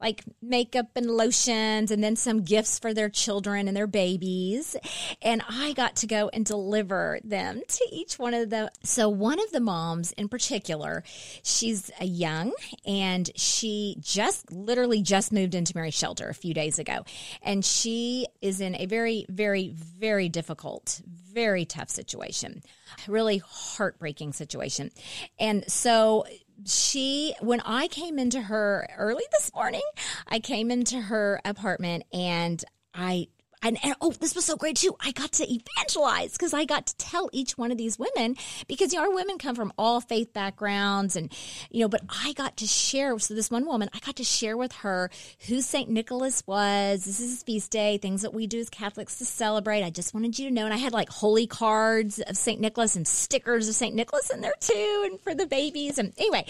like 0.02 0.24
makeup 0.42 0.88
and 0.96 1.06
lotions 1.06 1.90
and 1.90 2.02
then 2.02 2.16
some 2.16 2.42
gifts 2.42 2.78
for 2.78 2.92
their 2.92 3.08
children 3.08 3.68
and 3.68 3.76
their 3.76 3.86
babies. 3.86 4.76
And 5.22 5.42
I 5.48 5.72
got 5.74 5.96
to 5.96 6.06
go 6.06 6.28
and 6.32 6.44
deliver 6.44 7.20
them 7.22 7.62
to 7.66 7.88
each 7.90 8.18
one 8.18 8.34
of 8.34 8.50
them. 8.50 8.68
So 8.82 9.08
one 9.08 9.40
of 9.40 9.52
the 9.52 9.60
moms 9.60 10.10
in 10.12 10.28
particular, 10.28 11.04
she's 11.44 11.90
a 12.00 12.04
young 12.04 12.52
and 12.84 13.30
she 13.36 13.96
just 14.00 14.50
literally 14.52 15.02
just 15.02 15.32
moved 15.32 15.54
into 15.54 15.72
Mary 15.76 15.92
Shelter 15.92 16.28
a 16.28 16.34
few 16.34 16.52
days 16.52 16.80
ago. 16.80 17.04
And 17.40 17.64
she 17.64 18.26
is 18.40 18.60
in 18.60 18.74
a 18.74 18.86
very, 18.86 19.24
very, 19.28 19.68
very 19.68 20.28
difficult, 20.28 21.00
very 21.32 21.64
tough 21.64 21.88
situation, 21.88 22.62
really 23.06 23.38
heartbreaking 23.38 24.32
situation. 24.32 24.90
And 25.38 25.64
so 25.70 26.24
she 26.66 27.34
when 27.40 27.60
I 27.60 27.88
came 27.88 28.18
into 28.18 28.40
her 28.40 28.88
early 28.96 29.24
this 29.32 29.52
morning, 29.54 29.82
I 30.28 30.38
came 30.38 30.70
into 30.70 31.00
her 31.00 31.40
apartment 31.44 32.04
and 32.12 32.62
I 32.94 33.28
and, 33.62 33.78
and, 33.82 33.94
oh, 34.00 34.12
this 34.12 34.34
was 34.34 34.44
so 34.44 34.56
great 34.56 34.76
too. 34.76 34.96
I 35.00 35.12
got 35.12 35.32
to 35.32 35.44
evangelize 35.44 36.32
because 36.32 36.52
I 36.52 36.64
got 36.64 36.86
to 36.86 36.96
tell 36.96 37.30
each 37.32 37.56
one 37.56 37.70
of 37.70 37.78
these 37.78 37.98
women 37.98 38.36
because 38.66 38.92
you 38.92 38.98
know 38.98 39.06
our 39.06 39.14
women 39.14 39.38
come 39.38 39.54
from 39.54 39.72
all 39.78 40.00
faith 40.00 40.32
backgrounds 40.32 41.16
and 41.16 41.32
you 41.70 41.80
know, 41.80 41.88
but 41.88 42.02
I 42.08 42.32
got 42.32 42.56
to 42.58 42.66
share. 42.66 43.18
So 43.18 43.34
this 43.34 43.50
one 43.50 43.66
woman, 43.66 43.88
I 43.94 44.00
got 44.00 44.16
to 44.16 44.24
share 44.24 44.56
with 44.56 44.72
her 44.72 45.10
who 45.48 45.60
Saint 45.60 45.88
Nicholas 45.88 46.42
was. 46.46 47.04
This 47.04 47.20
is 47.20 47.30
his 47.30 47.42
feast 47.42 47.70
day, 47.70 47.98
things 47.98 48.22
that 48.22 48.34
we 48.34 48.46
do 48.46 48.58
as 48.58 48.68
Catholics 48.68 49.18
to 49.18 49.24
celebrate. 49.24 49.84
I 49.84 49.90
just 49.90 50.14
wanted 50.14 50.38
you 50.38 50.48
to 50.48 50.54
know, 50.54 50.64
and 50.64 50.74
I 50.74 50.78
had 50.78 50.92
like 50.92 51.08
holy 51.08 51.46
cards 51.46 52.18
of 52.18 52.36
Saint 52.36 52.60
Nicholas 52.60 52.96
and 52.96 53.06
stickers 53.06 53.68
of 53.68 53.74
Saint 53.74 53.94
Nicholas 53.94 54.30
in 54.30 54.40
there 54.40 54.54
too, 54.60 55.08
and 55.10 55.20
for 55.20 55.34
the 55.34 55.46
babies. 55.46 55.98
And 55.98 56.12
anyway, 56.18 56.46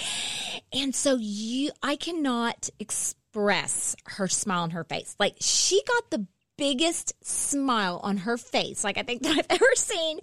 and 0.73 0.95
so 0.95 1.17
you, 1.17 1.71
I 1.83 1.97
cannot 1.97 2.71
express 2.79 3.97
her 4.07 4.29
smile 4.29 4.63
on 4.63 4.71
her 4.71 4.85
face. 4.85 5.15
Like 5.19 5.37
she 5.41 5.83
got 5.87 6.11
the 6.11 6.27
biggest 6.63 7.13
smile 7.27 7.99
on 8.05 8.19
her 8.19 8.39
face, 8.39 8.85
like 8.85 8.97
I 8.97 9.03
think 9.03 9.23
that 9.25 9.37
I've 9.37 9.47
ever 9.51 9.75
seen. 9.75 10.21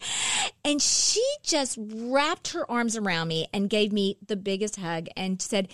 And 0.64 0.82
she 0.82 1.22
just 1.44 1.78
wrapped 1.78 2.54
her 2.54 2.70
arms 2.72 2.96
around 2.96 3.28
me 3.28 3.48
and 3.54 3.70
gave 3.70 3.92
me 3.92 4.18
the 4.26 4.38
biggest 4.38 4.78
hug 4.78 5.08
and 5.18 5.42
said, 5.42 5.68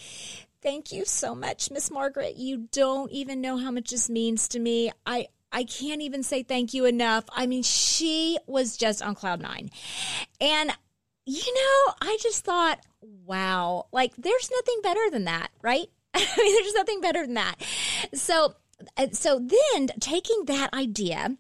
Thank 0.64 0.92
you 0.92 1.06
so 1.06 1.36
much, 1.36 1.70
Miss 1.70 1.92
Margaret. 1.92 2.38
You 2.38 2.68
don't 2.72 3.12
even 3.12 3.40
know 3.40 3.58
how 3.58 3.70
much 3.70 3.92
this 3.92 4.10
means 4.10 4.48
to 4.48 4.60
me. 4.60 4.92
I, 5.06 5.28
I 5.52 5.66
can't 5.66 6.02
even 6.02 6.24
say 6.24 6.42
thank 6.42 6.74
you 6.74 6.86
enough. 6.86 7.26
I 7.32 7.46
mean, 7.46 7.62
she 7.62 8.40
was 8.48 8.76
just 8.76 9.04
on 9.04 9.14
cloud 9.14 9.44
nine. 9.44 9.70
And, 10.42 10.72
you 11.28 11.54
know, 11.54 11.94
I 12.02 12.18
just 12.20 12.44
thought, 12.44 12.84
wow, 13.02 13.86
like 13.92 14.16
there's 14.16 14.50
nothing 14.50 14.80
better 14.82 15.12
than 15.12 15.26
that, 15.26 15.50
right? 15.62 15.86
I 16.16 16.20
mean, 16.20 16.56
there's 16.56 16.74
nothing 16.74 17.02
better 17.02 17.24
than 17.24 17.36
that. 17.36 17.58
So 18.16 18.56
so 19.12 19.40
then 19.40 19.88
taking 20.00 20.46
that 20.46 20.74
idea 20.74 21.38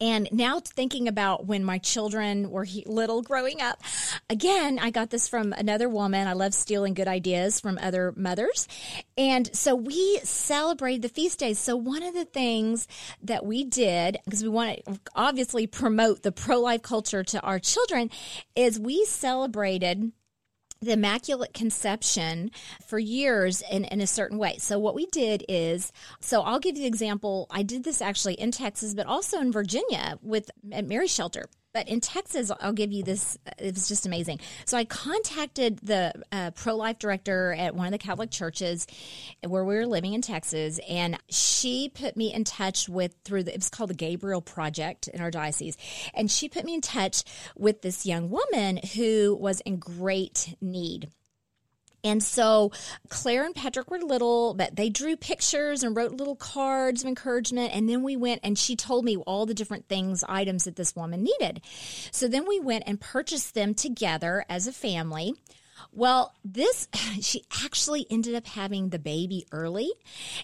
and 0.00 0.28
now 0.30 0.60
thinking 0.60 1.08
about 1.08 1.46
when 1.46 1.64
my 1.64 1.78
children 1.78 2.50
were 2.50 2.66
little 2.86 3.22
growing 3.22 3.60
up, 3.60 3.82
again, 4.30 4.78
I 4.78 4.90
got 4.90 5.10
this 5.10 5.26
from 5.28 5.52
another 5.52 5.88
woman. 5.88 6.28
I 6.28 6.34
love 6.34 6.54
stealing 6.54 6.94
good 6.94 7.08
ideas 7.08 7.58
from 7.58 7.78
other 7.82 8.12
mothers. 8.16 8.68
And 9.16 9.54
so 9.56 9.74
we 9.74 10.20
celebrated 10.22 11.02
the 11.02 11.08
feast 11.08 11.40
days. 11.40 11.58
So 11.58 11.74
one 11.76 12.04
of 12.04 12.14
the 12.14 12.24
things 12.24 12.86
that 13.22 13.44
we 13.44 13.64
did, 13.64 14.18
because 14.24 14.42
we 14.42 14.48
want 14.48 14.84
to 14.86 15.00
obviously 15.16 15.66
promote 15.66 16.22
the 16.22 16.32
pro 16.32 16.60
life 16.60 16.82
culture 16.82 17.24
to 17.24 17.40
our 17.40 17.58
children, 17.58 18.10
is 18.54 18.78
we 18.78 19.04
celebrated 19.04 20.12
the 20.80 20.92
Immaculate 20.92 21.54
Conception 21.54 22.50
for 22.86 22.98
years 22.98 23.62
in, 23.70 23.84
in 23.84 24.00
a 24.00 24.06
certain 24.06 24.38
way. 24.38 24.56
So, 24.58 24.78
what 24.78 24.94
we 24.94 25.06
did 25.06 25.44
is, 25.48 25.92
so 26.20 26.42
I'll 26.42 26.60
give 26.60 26.76
you 26.76 26.82
the 26.82 26.88
example. 26.88 27.46
I 27.50 27.62
did 27.62 27.84
this 27.84 28.00
actually 28.00 28.34
in 28.34 28.50
Texas, 28.50 28.94
but 28.94 29.06
also 29.06 29.40
in 29.40 29.52
Virginia 29.52 30.18
with 30.22 30.50
at 30.72 30.86
Mary 30.86 31.08
Shelter. 31.08 31.46
But 31.78 31.88
in 31.88 32.00
Texas, 32.00 32.50
I'll 32.60 32.72
give 32.72 32.90
you 32.90 33.04
this. 33.04 33.38
It 33.56 33.72
was 33.72 33.86
just 33.86 34.04
amazing. 34.04 34.40
So 34.64 34.76
I 34.76 34.84
contacted 34.84 35.78
the 35.78 36.12
uh, 36.32 36.50
pro 36.50 36.74
life 36.74 36.98
director 36.98 37.54
at 37.56 37.76
one 37.76 37.86
of 37.86 37.92
the 37.92 37.98
Catholic 37.98 38.32
churches 38.32 38.84
where 39.46 39.64
we 39.64 39.76
were 39.76 39.86
living 39.86 40.12
in 40.12 40.20
Texas, 40.20 40.80
and 40.88 41.16
she 41.30 41.88
put 41.88 42.16
me 42.16 42.34
in 42.34 42.42
touch 42.42 42.88
with 42.88 43.14
through 43.24 43.44
the. 43.44 43.52
It 43.52 43.58
was 43.58 43.70
called 43.70 43.90
the 43.90 43.94
Gabriel 43.94 44.42
Project 44.42 45.06
in 45.06 45.20
our 45.20 45.30
diocese, 45.30 45.76
and 46.14 46.28
she 46.28 46.48
put 46.48 46.64
me 46.64 46.74
in 46.74 46.80
touch 46.80 47.22
with 47.56 47.82
this 47.82 48.04
young 48.04 48.28
woman 48.28 48.80
who 48.96 49.38
was 49.40 49.60
in 49.60 49.76
great 49.76 50.56
need. 50.60 51.12
And 52.04 52.22
so 52.22 52.70
Claire 53.08 53.44
and 53.44 53.54
Patrick 53.54 53.90
were 53.90 53.98
little, 53.98 54.54
but 54.54 54.76
they 54.76 54.88
drew 54.88 55.16
pictures 55.16 55.82
and 55.82 55.96
wrote 55.96 56.12
little 56.12 56.36
cards 56.36 57.02
of 57.02 57.08
encouragement. 57.08 57.74
And 57.74 57.88
then 57.88 58.02
we 58.02 58.16
went 58.16 58.40
and 58.44 58.58
she 58.58 58.76
told 58.76 59.04
me 59.04 59.16
all 59.16 59.46
the 59.46 59.54
different 59.54 59.88
things, 59.88 60.24
items 60.28 60.64
that 60.64 60.76
this 60.76 60.94
woman 60.94 61.22
needed. 61.22 61.60
So 62.10 62.28
then 62.28 62.46
we 62.46 62.60
went 62.60 62.84
and 62.86 63.00
purchased 63.00 63.54
them 63.54 63.74
together 63.74 64.44
as 64.48 64.66
a 64.66 64.72
family. 64.72 65.34
Well, 65.92 66.34
this, 66.44 66.88
she 67.20 67.44
actually 67.64 68.06
ended 68.10 68.34
up 68.34 68.46
having 68.46 68.90
the 68.90 68.98
baby 68.98 69.46
early. 69.52 69.90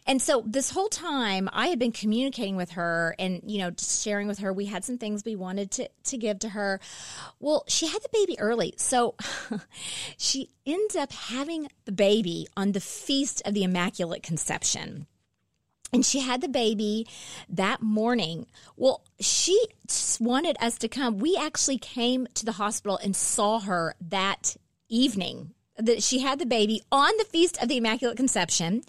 And 0.07 0.21
so 0.21 0.43
this 0.47 0.71
whole 0.71 0.89
time 0.89 1.49
I 1.53 1.69
had 1.69 1.79
been 1.79 1.93
communicating 1.93 2.57
with 2.57 2.73
her 2.73 3.15
and, 3.19 3.41
you 3.47 3.59
know, 3.59 3.73
sharing 3.79 4.29
with 4.29 4.39
her. 4.39 4.53
We 4.53 4.67
had 4.67 4.85
some 4.85 4.99
things 4.99 5.25
we 5.25 5.37
wanted 5.37 5.71
to, 5.73 5.89
to 6.05 6.19
give 6.19 6.39
to 6.41 6.51
her. 6.51 6.81
Well, 7.41 7.65
she 7.69 7.87
had 7.87 8.03
the 8.03 8.09
baby 8.13 8.39
early. 8.39 8.75
So 8.77 9.15
she 10.17 10.51
ends 10.67 10.97
up 10.97 11.13
having 11.13 11.69
the 11.85 11.93
baby 11.93 12.47
on 12.57 12.73
the 12.73 12.81
Feast 12.81 13.43
of 13.45 13.55
the 13.55 13.65
Immaculate 13.65 14.23
Conception 14.23 15.07
and 15.95 16.05
she 16.05 16.19
had 16.21 16.41
the 16.41 16.49
baby 16.49 17.07
that 17.49 17.81
morning. 17.81 18.47
Well, 18.77 19.05
she 19.21 19.59
wanted 20.19 20.57
us 20.61 20.77
to 20.79 20.89
come. 20.89 21.19
We 21.19 21.37
actually 21.37 21.79
came 21.79 22.27
to 22.35 22.45
the 22.45 22.53
hospital 22.53 22.99
and 23.03 23.15
saw 23.15 23.61
her 23.61 23.95
that 24.01 24.57
evening 24.89 25.55
that 25.77 26.03
she 26.03 26.21
had 26.21 26.39
the 26.39 26.47
baby 26.47 26.81
on 26.93 27.11
the 27.19 27.25
feast 27.25 27.61
of 27.61 27.69
the 27.69 27.77
immaculate 27.77 28.17
conception 28.17 28.83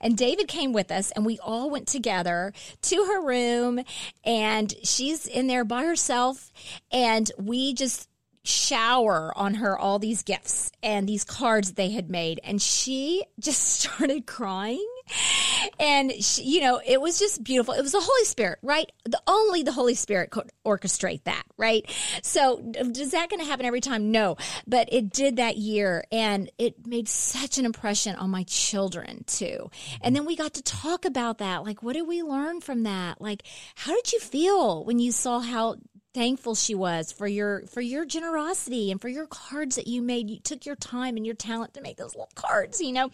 and 0.00 0.16
david 0.16 0.48
came 0.48 0.72
with 0.72 0.90
us 0.90 1.10
and 1.12 1.26
we 1.26 1.38
all 1.40 1.68
went 1.70 1.86
together 1.86 2.52
to 2.80 2.96
her 3.04 3.24
room 3.24 3.80
and 4.24 4.74
she's 4.82 5.26
in 5.26 5.46
there 5.46 5.64
by 5.64 5.84
herself 5.84 6.50
and 6.90 7.30
we 7.38 7.74
just 7.74 8.08
shower 8.42 9.32
on 9.36 9.54
her 9.54 9.78
all 9.78 9.98
these 9.98 10.22
gifts 10.22 10.72
and 10.82 11.06
these 11.06 11.24
cards 11.24 11.72
they 11.72 11.90
had 11.90 12.08
made 12.10 12.40
and 12.42 12.62
she 12.62 13.22
just 13.38 13.62
started 13.80 14.26
crying 14.26 14.86
and 15.80 16.12
she, 16.22 16.42
you 16.42 16.60
know 16.60 16.80
it 16.84 17.00
was 17.00 17.18
just 17.18 17.42
beautiful. 17.42 17.74
It 17.74 17.82
was 17.82 17.92
the 17.92 18.00
holy 18.00 18.24
spirit 18.24 18.58
right? 18.62 18.90
The 19.04 19.20
only 19.26 19.62
the 19.62 19.72
holy 19.72 19.94
spirit 19.94 20.30
could 20.30 20.50
orchestrate 20.64 21.24
that 21.24 21.44
right? 21.56 21.84
So 22.22 22.72
is 22.74 23.10
that 23.12 23.28
going 23.28 23.40
to 23.40 23.46
happen 23.46 23.66
every 23.66 23.80
time? 23.80 24.10
No. 24.10 24.36
But 24.66 24.92
it 24.92 25.10
did 25.10 25.36
that 25.36 25.56
year 25.56 26.04
and 26.10 26.50
it 26.58 26.86
made 26.86 27.08
such 27.08 27.58
an 27.58 27.66
impression 27.66 28.16
on 28.16 28.30
my 28.30 28.44
children 28.44 29.24
too. 29.26 29.70
And 30.00 30.16
then 30.16 30.24
we 30.24 30.36
got 30.36 30.54
to 30.54 30.62
talk 30.62 31.04
about 31.04 31.38
that. 31.38 31.64
Like 31.64 31.82
what 31.82 31.94
did 31.94 32.08
we 32.08 32.22
learn 32.22 32.60
from 32.60 32.84
that? 32.84 33.20
Like 33.20 33.42
how 33.74 33.94
did 33.94 34.12
you 34.12 34.20
feel 34.20 34.84
when 34.84 34.98
you 34.98 35.12
saw 35.12 35.40
how 35.40 35.76
thankful 36.12 36.54
she 36.54 36.74
was 36.74 37.12
for 37.12 37.26
your 37.26 37.66
for 37.66 37.80
your 37.80 38.04
generosity 38.04 38.90
and 38.90 39.00
for 39.00 39.08
your 39.08 39.26
cards 39.26 39.76
that 39.76 39.86
you 39.86 40.02
made. 40.02 40.30
You 40.30 40.40
took 40.40 40.66
your 40.66 40.76
time 40.76 41.16
and 41.16 41.24
your 41.24 41.34
talent 41.34 41.74
to 41.74 41.80
make 41.80 41.96
those 41.96 42.14
little 42.14 42.30
cards 42.34 42.80
you 42.80 42.92
know 42.92 43.10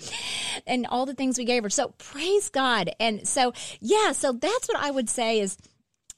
and 0.66 0.86
all 0.86 1.06
the 1.06 1.14
things 1.14 1.38
we 1.38 1.44
gave 1.44 1.62
her. 1.62 1.70
So 1.70 1.88
praise 1.98 2.48
god. 2.48 2.90
And 2.98 3.26
so 3.26 3.52
yeah 3.80 4.12
so 4.12 4.32
that's 4.32 4.68
what 4.68 4.76
i 4.78 4.90
would 4.90 5.08
say 5.08 5.40
is 5.40 5.56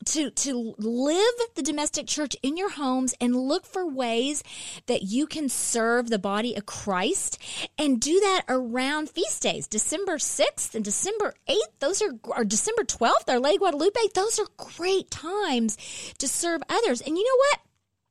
to 0.06 0.30
to 0.30 0.74
live 0.78 1.34
the 1.54 1.62
domestic 1.62 2.06
church 2.06 2.36
in 2.42 2.56
your 2.56 2.70
homes 2.70 3.14
and 3.20 3.34
look 3.34 3.66
for 3.66 3.86
ways 3.86 4.42
that 4.86 5.02
you 5.02 5.26
can 5.26 5.48
serve 5.48 6.08
the 6.08 6.18
body 6.18 6.54
of 6.54 6.66
Christ 6.66 7.38
and 7.78 8.00
do 8.00 8.18
that 8.20 8.42
around 8.48 9.10
feast 9.10 9.42
days. 9.42 9.66
December 9.66 10.16
6th 10.16 10.74
and 10.74 10.84
December 10.84 11.34
8th 11.48 11.54
those 11.80 12.02
are 12.02 12.12
or 12.24 12.44
December 12.44 12.84
12th 12.84 13.28
our 13.28 13.40
Lady 13.40 13.58
Guadalupe 13.58 13.98
those 14.14 14.38
are 14.38 14.46
great 14.56 15.10
times 15.10 15.76
to 16.18 16.28
serve 16.28 16.62
others. 16.68 17.00
And 17.00 17.16
you 17.16 17.24
know 17.24 17.36
what? 17.50 17.60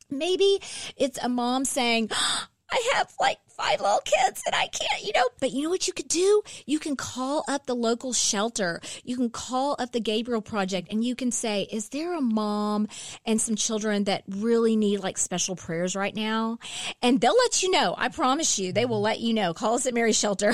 Maybe 0.10 0.60
it's 0.96 1.20
a 1.22 1.30
mom 1.30 1.66
saying 1.66 2.10
I 2.70 2.92
have 2.96 3.14
like 3.20 3.40
five 3.58 3.82
little 3.82 4.02
kids 4.06 4.44
and 4.46 4.56
I 4.56 4.68
can't, 4.68 5.04
you 5.04 5.12
know. 5.14 5.26
But 5.40 5.52
you 5.52 5.64
know 5.64 5.70
what 5.70 5.88
you 5.88 5.94
could 5.94 6.08
do? 6.08 6.44
You 6.66 6.80
can 6.80 6.96
call 6.96 7.44
up 7.48 7.66
the 7.66 7.76
local 7.76 8.14
shelter. 8.14 8.80
You 9.04 9.18
can 9.18 9.30
call 9.30 9.76
up 9.80 9.92
the 9.92 10.00
Gabriel 10.00 10.42
Project 10.42 10.88
and 10.92 11.04
you 11.04 11.16
can 11.16 11.32
say, 11.32 11.68
is 11.72 11.90
there 11.90 12.16
a 12.16 12.22
mom 12.22 12.88
and 13.26 13.42
some 13.42 13.56
children 13.56 14.06
that 14.06 14.24
really 14.28 14.76
need 14.76 15.00
like 15.00 15.18
special 15.18 15.56
prayers 15.56 15.96
right 15.96 16.16
now? 16.16 16.60
And 17.02 17.20
they'll 17.20 17.38
let 17.38 17.64
you 17.64 17.72
know. 17.72 17.96
I 17.98 18.10
promise 18.10 18.60
you, 18.60 18.72
they 18.72 18.86
will 18.86 19.02
let 19.02 19.20
you 19.20 19.34
know. 19.34 19.54
Call 19.54 19.76
us 19.76 19.86
at 19.86 19.94
Mary 19.94 20.14
Shelter 20.14 20.54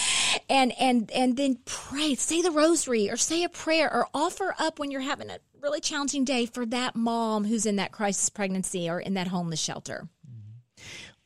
and, 0.48 0.72
and, 0.78 1.10
and 1.10 1.36
then 1.36 1.58
pray, 1.64 2.14
say 2.14 2.40
the 2.40 2.52
rosary 2.52 3.10
or 3.10 3.16
say 3.16 3.42
a 3.42 3.48
prayer 3.48 3.92
or 3.92 4.08
offer 4.14 4.54
up 4.58 4.78
when 4.78 4.90
you're 4.90 5.00
having 5.00 5.30
a 5.30 5.38
really 5.60 5.80
challenging 5.80 6.24
day 6.24 6.46
for 6.46 6.66
that 6.66 6.94
mom 6.94 7.44
who's 7.44 7.66
in 7.66 7.76
that 7.76 7.90
crisis 7.90 8.28
pregnancy 8.28 8.88
or 8.88 9.00
in 9.00 9.14
that 9.14 9.28
homeless 9.28 9.60
shelter. 9.60 10.08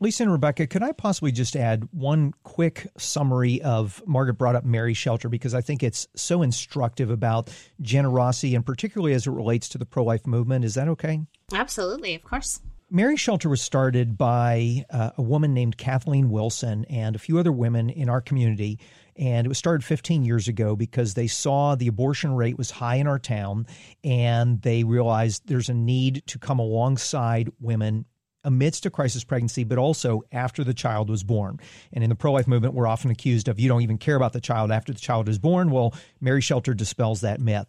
Lisa 0.00 0.22
and 0.22 0.30
Rebecca, 0.30 0.68
could 0.68 0.84
I 0.84 0.92
possibly 0.92 1.32
just 1.32 1.56
add 1.56 1.88
one 1.90 2.32
quick 2.44 2.86
summary 2.96 3.60
of 3.62 4.00
Margaret 4.06 4.34
brought 4.34 4.54
up 4.54 4.64
Mary 4.64 4.94
Shelter 4.94 5.28
because 5.28 5.54
I 5.54 5.60
think 5.60 5.82
it's 5.82 6.06
so 6.14 6.42
instructive 6.42 7.10
about 7.10 7.50
generosity 7.80 8.54
and 8.54 8.64
particularly 8.64 9.12
as 9.14 9.26
it 9.26 9.32
relates 9.32 9.68
to 9.70 9.78
the 9.78 9.84
pro 9.84 10.04
life 10.04 10.24
movement. 10.24 10.64
Is 10.64 10.74
that 10.74 10.86
okay? 10.86 11.22
Absolutely, 11.52 12.14
of 12.14 12.22
course. 12.22 12.60
Mary 12.90 13.16
Shelter 13.16 13.48
was 13.48 13.60
started 13.60 14.16
by 14.16 14.86
uh, 14.90 15.10
a 15.18 15.22
woman 15.22 15.52
named 15.52 15.76
Kathleen 15.76 16.30
Wilson 16.30 16.84
and 16.84 17.16
a 17.16 17.18
few 17.18 17.38
other 17.38 17.52
women 17.52 17.90
in 17.90 18.08
our 18.08 18.20
community. 18.20 18.78
And 19.16 19.46
it 19.46 19.48
was 19.48 19.58
started 19.58 19.84
15 19.84 20.24
years 20.24 20.46
ago 20.46 20.76
because 20.76 21.14
they 21.14 21.26
saw 21.26 21.74
the 21.74 21.88
abortion 21.88 22.34
rate 22.34 22.56
was 22.56 22.70
high 22.70 22.94
in 22.94 23.08
our 23.08 23.18
town 23.18 23.66
and 24.04 24.62
they 24.62 24.84
realized 24.84 25.42
there's 25.46 25.68
a 25.68 25.74
need 25.74 26.22
to 26.28 26.38
come 26.38 26.60
alongside 26.60 27.50
women 27.58 28.06
amidst 28.48 28.86
a 28.86 28.90
crisis 28.90 29.24
pregnancy, 29.24 29.62
but 29.62 29.76
also 29.76 30.22
after 30.32 30.64
the 30.64 30.72
child 30.72 31.10
was 31.10 31.22
born. 31.22 31.60
And 31.92 32.02
in 32.02 32.08
the 32.08 32.16
pro 32.16 32.32
life 32.32 32.48
movement, 32.48 32.74
we're 32.74 32.86
often 32.86 33.10
accused 33.10 33.46
of 33.46 33.60
you 33.60 33.68
don't 33.68 33.82
even 33.82 33.98
care 33.98 34.16
about 34.16 34.32
the 34.32 34.40
child 34.40 34.72
after 34.72 34.92
the 34.92 34.98
child 34.98 35.28
is 35.28 35.38
born. 35.38 35.70
Well, 35.70 35.94
Mary 36.20 36.40
Shelter 36.40 36.72
dispels 36.72 37.20
that 37.20 37.40
myth. 37.40 37.66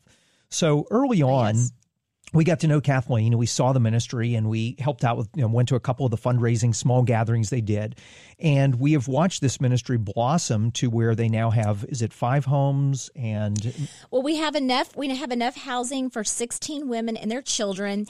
So 0.49 0.87
early 0.89 1.21
on, 1.21 1.55
yes 1.55 1.71
we 2.33 2.43
got 2.43 2.59
to 2.61 2.67
know 2.67 2.79
Kathleen 2.81 3.33
and 3.33 3.39
we 3.39 3.45
saw 3.45 3.73
the 3.73 3.79
ministry 3.79 4.35
and 4.35 4.49
we 4.49 4.75
helped 4.79 5.03
out 5.03 5.17
with, 5.17 5.29
you 5.35 5.41
know, 5.41 5.47
went 5.47 5.69
to 5.69 5.75
a 5.75 5.79
couple 5.79 6.05
of 6.05 6.11
the 6.11 6.17
fundraising 6.17 6.75
small 6.75 7.01
gatherings 7.03 7.49
they 7.49 7.61
did. 7.61 7.95
And 8.39 8.75
we 8.75 8.93
have 8.93 9.07
watched 9.07 9.41
this 9.41 9.59
ministry 9.59 9.97
blossom 9.97 10.71
to 10.73 10.89
where 10.89 11.15
they 11.15 11.27
now 11.27 11.49
have, 11.49 11.85
is 11.89 12.01
it 12.01 12.13
five 12.13 12.45
homes 12.45 13.09
and? 13.15 13.89
Well, 14.11 14.21
we 14.21 14.37
have 14.37 14.55
enough, 14.55 14.95
we 14.95 15.09
have 15.15 15.31
enough 15.31 15.57
housing 15.57 16.09
for 16.09 16.23
16 16.23 16.87
women 16.87 17.17
and 17.17 17.31
their 17.31 17.41
children. 17.41 18.05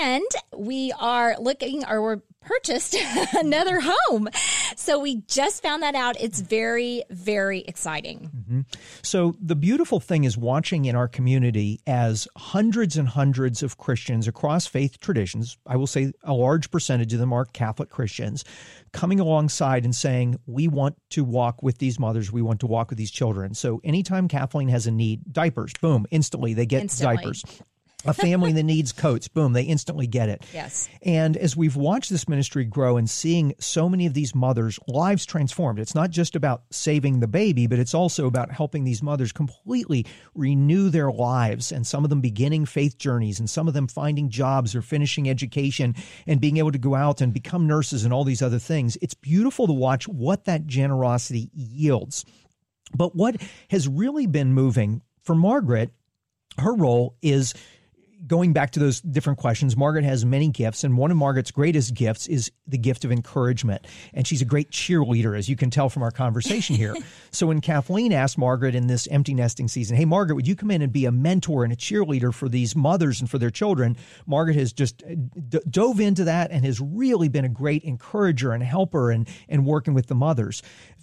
And 0.00 0.26
we 0.56 0.92
are 0.98 1.36
looking, 1.38 1.84
or 1.86 2.02
we're 2.02 2.20
purchased 2.46 2.96
another 3.34 3.80
home. 3.82 4.28
So 4.76 4.98
we 4.98 5.22
just 5.26 5.62
found 5.62 5.82
that 5.82 5.94
out. 5.94 6.16
It's 6.20 6.40
very, 6.40 7.02
very 7.10 7.60
exciting. 7.60 8.30
Mm-hmm. 8.34 8.60
So 9.02 9.36
the 9.40 9.56
beautiful 9.56 10.00
thing 10.00 10.24
is 10.24 10.38
watching 10.38 10.84
in 10.84 10.96
our 10.96 11.08
community 11.08 11.80
as 11.86 12.28
hundreds 12.36 12.96
and 12.96 13.08
hundreds 13.08 13.62
of 13.62 13.76
Christians 13.76 14.28
across 14.28 14.66
faith 14.66 15.00
traditions, 15.00 15.58
I 15.66 15.76
will 15.76 15.86
say 15.86 16.12
a 16.22 16.32
large 16.32 16.70
percentage 16.70 17.12
of 17.12 17.18
them 17.18 17.32
are 17.32 17.44
Catholic 17.44 17.90
Christians, 17.90 18.44
coming 18.92 19.20
alongside 19.20 19.84
and 19.84 19.94
saying, 19.94 20.38
We 20.46 20.68
want 20.68 20.96
to 21.10 21.24
walk 21.24 21.62
with 21.62 21.78
these 21.78 21.98
mothers, 21.98 22.32
we 22.32 22.42
want 22.42 22.60
to 22.60 22.66
walk 22.66 22.90
with 22.90 22.98
these 22.98 23.10
children. 23.10 23.54
So 23.54 23.80
anytime 23.84 24.28
Kathleen 24.28 24.68
has 24.68 24.86
a 24.86 24.90
need, 24.90 25.32
diapers, 25.32 25.72
boom, 25.80 26.06
instantly 26.10 26.54
they 26.54 26.66
get 26.66 26.82
instantly. 26.82 27.16
diapers 27.16 27.44
a 28.04 28.14
family 28.14 28.52
that 28.52 28.62
needs 28.62 28.92
coats, 28.92 29.26
boom, 29.26 29.52
they 29.52 29.62
instantly 29.62 30.06
get 30.06 30.28
it. 30.28 30.44
Yes. 30.52 30.88
And 31.02 31.36
as 31.36 31.56
we've 31.56 31.76
watched 31.76 32.10
this 32.10 32.28
ministry 32.28 32.64
grow 32.64 32.96
and 32.96 33.08
seeing 33.08 33.54
so 33.58 33.88
many 33.88 34.06
of 34.06 34.14
these 34.14 34.34
mothers' 34.34 34.78
lives 34.86 35.26
transformed, 35.26 35.78
it's 35.78 35.94
not 35.94 36.10
just 36.10 36.36
about 36.36 36.62
saving 36.70 37.20
the 37.20 37.26
baby, 37.26 37.66
but 37.66 37.78
it's 37.78 37.94
also 37.94 38.26
about 38.26 38.52
helping 38.52 38.84
these 38.84 39.02
mothers 39.02 39.32
completely 39.32 40.06
renew 40.34 40.90
their 40.90 41.10
lives 41.10 41.72
and 41.72 41.86
some 41.86 42.04
of 42.04 42.10
them 42.10 42.20
beginning 42.20 42.66
faith 42.66 42.98
journeys 42.98 43.40
and 43.40 43.48
some 43.48 43.66
of 43.66 43.74
them 43.74 43.88
finding 43.88 44.28
jobs 44.28 44.74
or 44.74 44.82
finishing 44.82 45.28
education 45.28 45.94
and 46.26 46.40
being 46.40 46.58
able 46.58 46.72
to 46.72 46.78
go 46.78 46.94
out 46.94 47.20
and 47.20 47.32
become 47.32 47.66
nurses 47.66 48.04
and 48.04 48.12
all 48.12 48.24
these 48.24 48.42
other 48.42 48.58
things. 48.58 48.96
It's 49.00 49.14
beautiful 49.14 49.66
to 49.66 49.72
watch 49.72 50.06
what 50.06 50.44
that 50.44 50.66
generosity 50.66 51.50
yields. 51.54 52.24
But 52.94 53.16
what 53.16 53.36
has 53.70 53.88
really 53.88 54.26
been 54.26 54.52
moving 54.52 55.02
for 55.22 55.34
Margaret, 55.34 55.90
her 56.58 56.74
role 56.74 57.16
is 57.20 57.52
going 58.26 58.52
back 58.52 58.70
to 58.72 58.80
those 58.80 59.00
different 59.00 59.38
questions, 59.38 59.76
Margaret 59.76 60.04
has 60.04 60.24
many 60.24 60.48
gifts, 60.48 60.84
and 60.84 60.96
one 60.96 61.10
of 61.10 61.16
Margaret's 61.16 61.50
greatest 61.50 61.94
gifts 61.94 62.26
is 62.26 62.50
the 62.66 62.78
gift 62.78 63.04
of 63.04 63.12
encouragement. 63.12 63.86
And 64.14 64.26
she's 64.26 64.42
a 64.42 64.44
great 64.44 64.70
cheerleader, 64.70 65.36
as 65.36 65.48
you 65.48 65.56
can 65.56 65.70
tell 65.70 65.88
from 65.88 66.02
our 66.02 66.10
conversation 66.10 66.76
here. 66.76 66.96
so 67.30 67.46
when 67.46 67.60
Kathleen 67.60 68.12
asked 68.12 68.38
Margaret 68.38 68.74
in 68.74 68.86
this 68.86 69.06
empty 69.08 69.34
nesting 69.34 69.68
season, 69.68 69.96
Hey, 69.96 70.04
Margaret, 70.04 70.36
would 70.36 70.46
you 70.46 70.56
come 70.56 70.70
in 70.70 70.82
and 70.82 70.92
be 70.92 71.04
a 71.04 71.12
mentor 71.12 71.64
and 71.64 71.72
a 71.72 71.76
cheerleader 71.76 72.32
for 72.32 72.48
these 72.48 72.74
mothers 72.74 73.20
and 73.20 73.30
for 73.30 73.38
their 73.38 73.50
children? 73.50 73.96
Margaret 74.26 74.56
has 74.56 74.72
just 74.72 75.02
uh, 75.02 75.14
d- 75.48 75.60
dove 75.68 76.00
into 76.00 76.24
that 76.24 76.50
and 76.50 76.64
has 76.64 76.80
really 76.80 77.28
been 77.28 77.44
a 77.44 77.50
great 77.50 77.82
encourager 77.84 78.52
and 78.52 78.62
helper 78.62 79.10
and, 79.10 79.28
and 79.48 79.66
working 79.66 79.94
with 79.94 80.06
the 80.06 80.14
mothers 80.14 80.62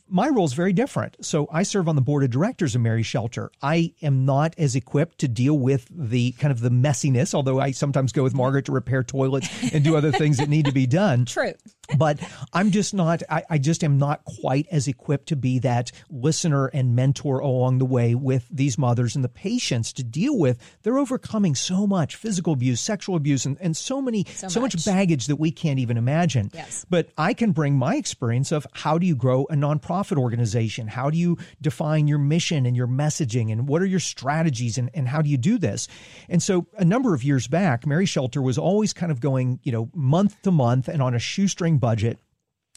my 0.10 0.30
role 0.30 0.45
is 0.45 0.54
very 0.54 0.74
different. 0.74 1.24
So 1.26 1.47
I 1.51 1.64
serve 1.64 1.88
on 1.88 1.95
the 1.95 2.01
board 2.01 2.24
of 2.24 2.30
directors 2.30 2.76
of 2.76 2.82
Mary 2.82 3.04
Shelter. 3.04 3.51
I 3.62 3.93
am 4.01 4.26
not 4.26 4.54
as 4.58 4.76
equipped 4.76 5.20
to 5.20 5.28
deal 5.28 5.58
with 5.58 5.88
the 5.89 6.34
kind 6.34 6.51
of 6.51 6.60
the 6.60 6.70
messiness, 6.70 7.34
although 7.34 7.60
I 7.60 7.72
sometimes 7.72 8.12
go 8.12 8.24
with 8.24 8.34
Margaret 8.34 8.66
to 8.66 8.72
repair 8.72 9.04
toilets 9.04 9.47
and 9.74 9.84
do 9.84 9.95
other 9.95 10.12
things 10.12 10.38
that 10.38 10.49
need 10.49 10.66
to 10.66 10.72
be 10.72 10.86
done. 10.86 11.26
True. 11.34 11.54
But 11.98 12.20
I'm 12.54 12.72
just 12.72 12.94
not, 12.94 13.24
I, 13.30 13.44
I, 13.50 13.58
just 13.58 13.84
am 13.84 13.98
not 13.98 14.24
quite 14.24 14.68
as 14.72 14.88
equipped 14.88 15.28
to 15.28 15.36
be 15.36 15.60
that 15.60 15.92
listener 16.10 16.68
and 16.68 16.96
mentor 16.96 17.40
along 17.40 17.78
the 17.78 17.86
way 17.86 18.16
with 18.16 18.48
these 18.50 18.78
mothers 18.78 19.16
and 19.16 19.24
the 19.24 19.30
patients 19.30 19.92
to 19.94 20.04
deal 20.04 20.38
with. 20.38 20.58
They're 20.84 20.98
overcoming 20.98 21.56
so 21.56 21.86
much 21.86 22.16
physical 22.16 22.54
abuse, 22.54 22.80
sexual 22.80 23.16
abuse, 23.16 23.46
and, 23.46 23.58
and 23.60 23.76
so 23.76 24.02
many, 24.02 24.26
so, 24.34 24.48
so 24.48 24.62
much. 24.62 24.76
much 24.76 24.86
baggage 24.86 25.28
that 25.28 25.36
we 25.36 25.52
can't 25.52 25.80
even 25.80 25.98
imagine. 25.98 26.52
Yes. 26.54 26.86
But 26.90 27.10
I 27.18 27.34
can 27.34 27.52
bring 27.52 27.76
my 27.76 27.96
experience 27.96 28.52
of 28.52 28.66
how 28.72 28.98
do 28.98 29.06
you 29.06 29.16
grow 29.16 29.44
a 29.50 29.56
nonprofit 29.56 30.18
organization? 30.18 30.88
How 30.88 31.10
do 31.10 31.18
you 31.18 31.38
define 31.62 32.08
your 32.08 32.20
mission 32.20 32.66
and 32.66 32.78
your 32.78 32.88
messaging? 32.88 33.52
And 33.52 33.68
what 33.68 33.82
are 33.82 33.86
your 33.86 34.00
strategies? 34.00 34.78
And, 34.78 34.90
and 34.94 35.08
how 35.08 35.22
do 35.22 35.30
you 35.30 35.38
do 35.38 35.58
this? 35.58 35.88
And 36.30 36.42
so 36.42 36.66
a 36.78 36.86
number 36.86 37.14
of 37.14 37.24
years 37.24 37.48
back, 37.48 37.86
Mary 37.86 38.06
Shelter 38.06 38.42
was 38.42 38.58
always 38.58 38.94
kind 38.94 39.12
of 39.12 39.20
going, 39.20 39.60
you 39.64 39.72
know, 39.72 39.90
month 39.94 40.42
to 40.44 40.52
month 40.52 40.88
and 40.88 41.02
on 41.02 41.14
a 41.14 41.20
shoestring 41.20 41.72
budget 41.78 42.19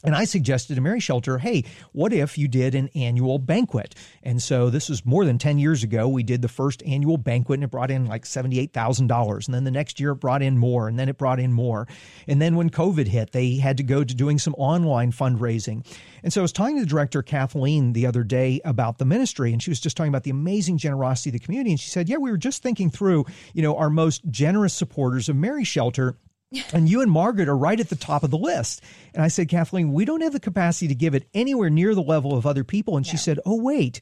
and 0.03 0.15
I 0.15 0.25
suggested 0.25 0.75
to 0.75 0.81
Mary 0.81 0.99
Shelter, 0.99 1.39
hey, 1.39 1.63
what 1.91 2.13
if 2.13 2.37
you 2.37 2.47
did 2.47 2.75
an 2.75 2.87
annual 2.93 3.39
banquet? 3.39 3.95
And 4.21 4.39
so 4.41 4.69
this 4.69 4.89
was 4.89 5.03
more 5.03 5.25
than 5.25 5.39
10 5.39 5.57
years 5.57 5.81
ago. 5.81 6.07
We 6.07 6.21
did 6.21 6.43
the 6.43 6.47
first 6.47 6.83
annual 6.85 7.17
banquet 7.17 7.57
and 7.57 7.63
it 7.63 7.71
brought 7.71 7.89
in 7.89 8.05
like 8.05 8.23
$78,000. 8.23 9.45
And 9.47 9.55
then 9.55 9.63
the 9.63 9.71
next 9.71 9.99
year 9.99 10.11
it 10.11 10.17
brought 10.17 10.43
in 10.43 10.59
more 10.59 10.87
and 10.87 10.99
then 10.99 11.09
it 11.09 11.17
brought 11.17 11.39
in 11.39 11.51
more. 11.51 11.87
And 12.27 12.39
then 12.39 12.55
when 12.55 12.69
COVID 12.69 13.07
hit, 13.07 13.31
they 13.31 13.55
had 13.55 13.77
to 13.77 13.83
go 13.83 14.03
to 14.03 14.13
doing 14.13 14.37
some 14.37 14.53
online 14.59 15.11
fundraising. 15.11 15.83
And 16.21 16.31
so 16.31 16.41
I 16.41 16.43
was 16.43 16.53
talking 16.53 16.75
to 16.75 16.81
the 16.81 16.89
director, 16.89 17.23
Kathleen, 17.23 17.93
the 17.93 18.05
other 18.05 18.23
day 18.23 18.61
about 18.63 18.99
the 18.99 19.05
ministry. 19.05 19.51
And 19.51 19.63
she 19.63 19.71
was 19.71 19.79
just 19.79 19.97
talking 19.97 20.11
about 20.11 20.25
the 20.25 20.31
amazing 20.31 20.77
generosity 20.77 21.31
of 21.31 21.33
the 21.33 21.39
community. 21.39 21.71
And 21.71 21.79
she 21.79 21.89
said, 21.89 22.07
yeah, 22.07 22.17
we 22.17 22.29
were 22.29 22.37
just 22.37 22.61
thinking 22.61 22.91
through, 22.91 23.25
you 23.55 23.63
know, 23.63 23.75
our 23.75 23.89
most 23.89 24.21
generous 24.29 24.75
supporters 24.75 25.27
of 25.27 25.35
Mary 25.35 25.63
Shelter 25.63 26.17
and 26.73 26.87
you 26.87 27.01
and 27.01 27.11
Margaret 27.11 27.49
are 27.49 27.57
right 27.57 27.79
at 27.79 27.89
the 27.89 27.95
top 27.95 28.23
of 28.23 28.31
the 28.31 28.37
list. 28.37 28.81
And 29.13 29.23
I 29.23 29.27
said, 29.27 29.49
Kathleen, 29.49 29.91
we 29.91 30.05
don't 30.05 30.21
have 30.21 30.33
the 30.33 30.39
capacity 30.39 30.87
to 30.87 30.95
give 30.95 31.13
it 31.13 31.27
anywhere 31.33 31.69
near 31.69 31.93
the 31.93 32.01
level 32.01 32.35
of 32.35 32.45
other 32.45 32.63
people. 32.63 32.95
And 32.95 33.05
she 33.05 33.17
said, 33.17 33.39
Oh, 33.45 33.61
wait, 33.61 33.99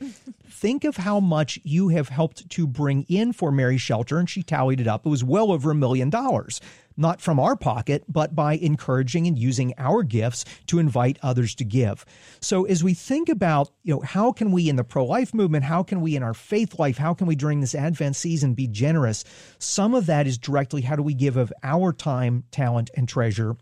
think 0.47 0.83
of 0.83 0.97
how 0.97 1.19
much 1.19 1.59
you 1.63 1.89
have 1.89 2.09
helped 2.09 2.49
to 2.51 2.67
bring 2.67 3.03
in 3.03 3.33
for 3.33 3.51
Mary 3.51 3.77
Shelter. 3.77 4.19
And 4.19 4.29
she 4.29 4.43
tallied 4.43 4.79
it 4.79 4.87
up. 4.87 5.05
It 5.05 5.09
was 5.09 5.23
well 5.23 5.51
over 5.51 5.71
a 5.71 5.75
million 5.75 6.09
dollars 6.09 6.61
not 6.97 7.21
from 7.21 7.39
our 7.39 7.55
pocket, 7.55 8.03
but 8.07 8.35
by 8.35 8.53
encouraging 8.53 9.27
and 9.27 9.37
using 9.37 9.73
our 9.77 10.03
gifts 10.03 10.45
to 10.67 10.79
invite 10.79 11.19
others 11.21 11.55
to 11.55 11.63
give. 11.63 12.05
So 12.39 12.65
as 12.65 12.83
we 12.83 12.93
think 12.93 13.29
about, 13.29 13.71
you 13.83 13.93
know, 13.93 14.01
how 14.01 14.31
can 14.31 14.51
we 14.51 14.69
in 14.69 14.75
the 14.75 14.83
pro-life 14.83 15.33
movement, 15.33 15.65
how 15.65 15.83
can 15.83 16.01
we 16.01 16.15
in 16.15 16.23
our 16.23 16.33
faith 16.33 16.79
life, 16.79 16.97
how 16.97 17.13
can 17.13 17.27
we 17.27 17.35
during 17.35 17.61
this 17.61 17.75
Advent 17.75 18.15
season 18.15 18.53
be 18.53 18.67
generous? 18.67 19.23
Some 19.59 19.93
of 19.93 20.05
that 20.05 20.27
is 20.27 20.37
directly 20.37 20.81
how 20.81 20.95
do 20.95 21.03
we 21.03 21.13
give 21.13 21.37
of 21.37 21.51
our 21.63 21.93
time, 21.93 22.43
talent, 22.51 22.89
and 22.95 23.07
treasure 23.07 23.57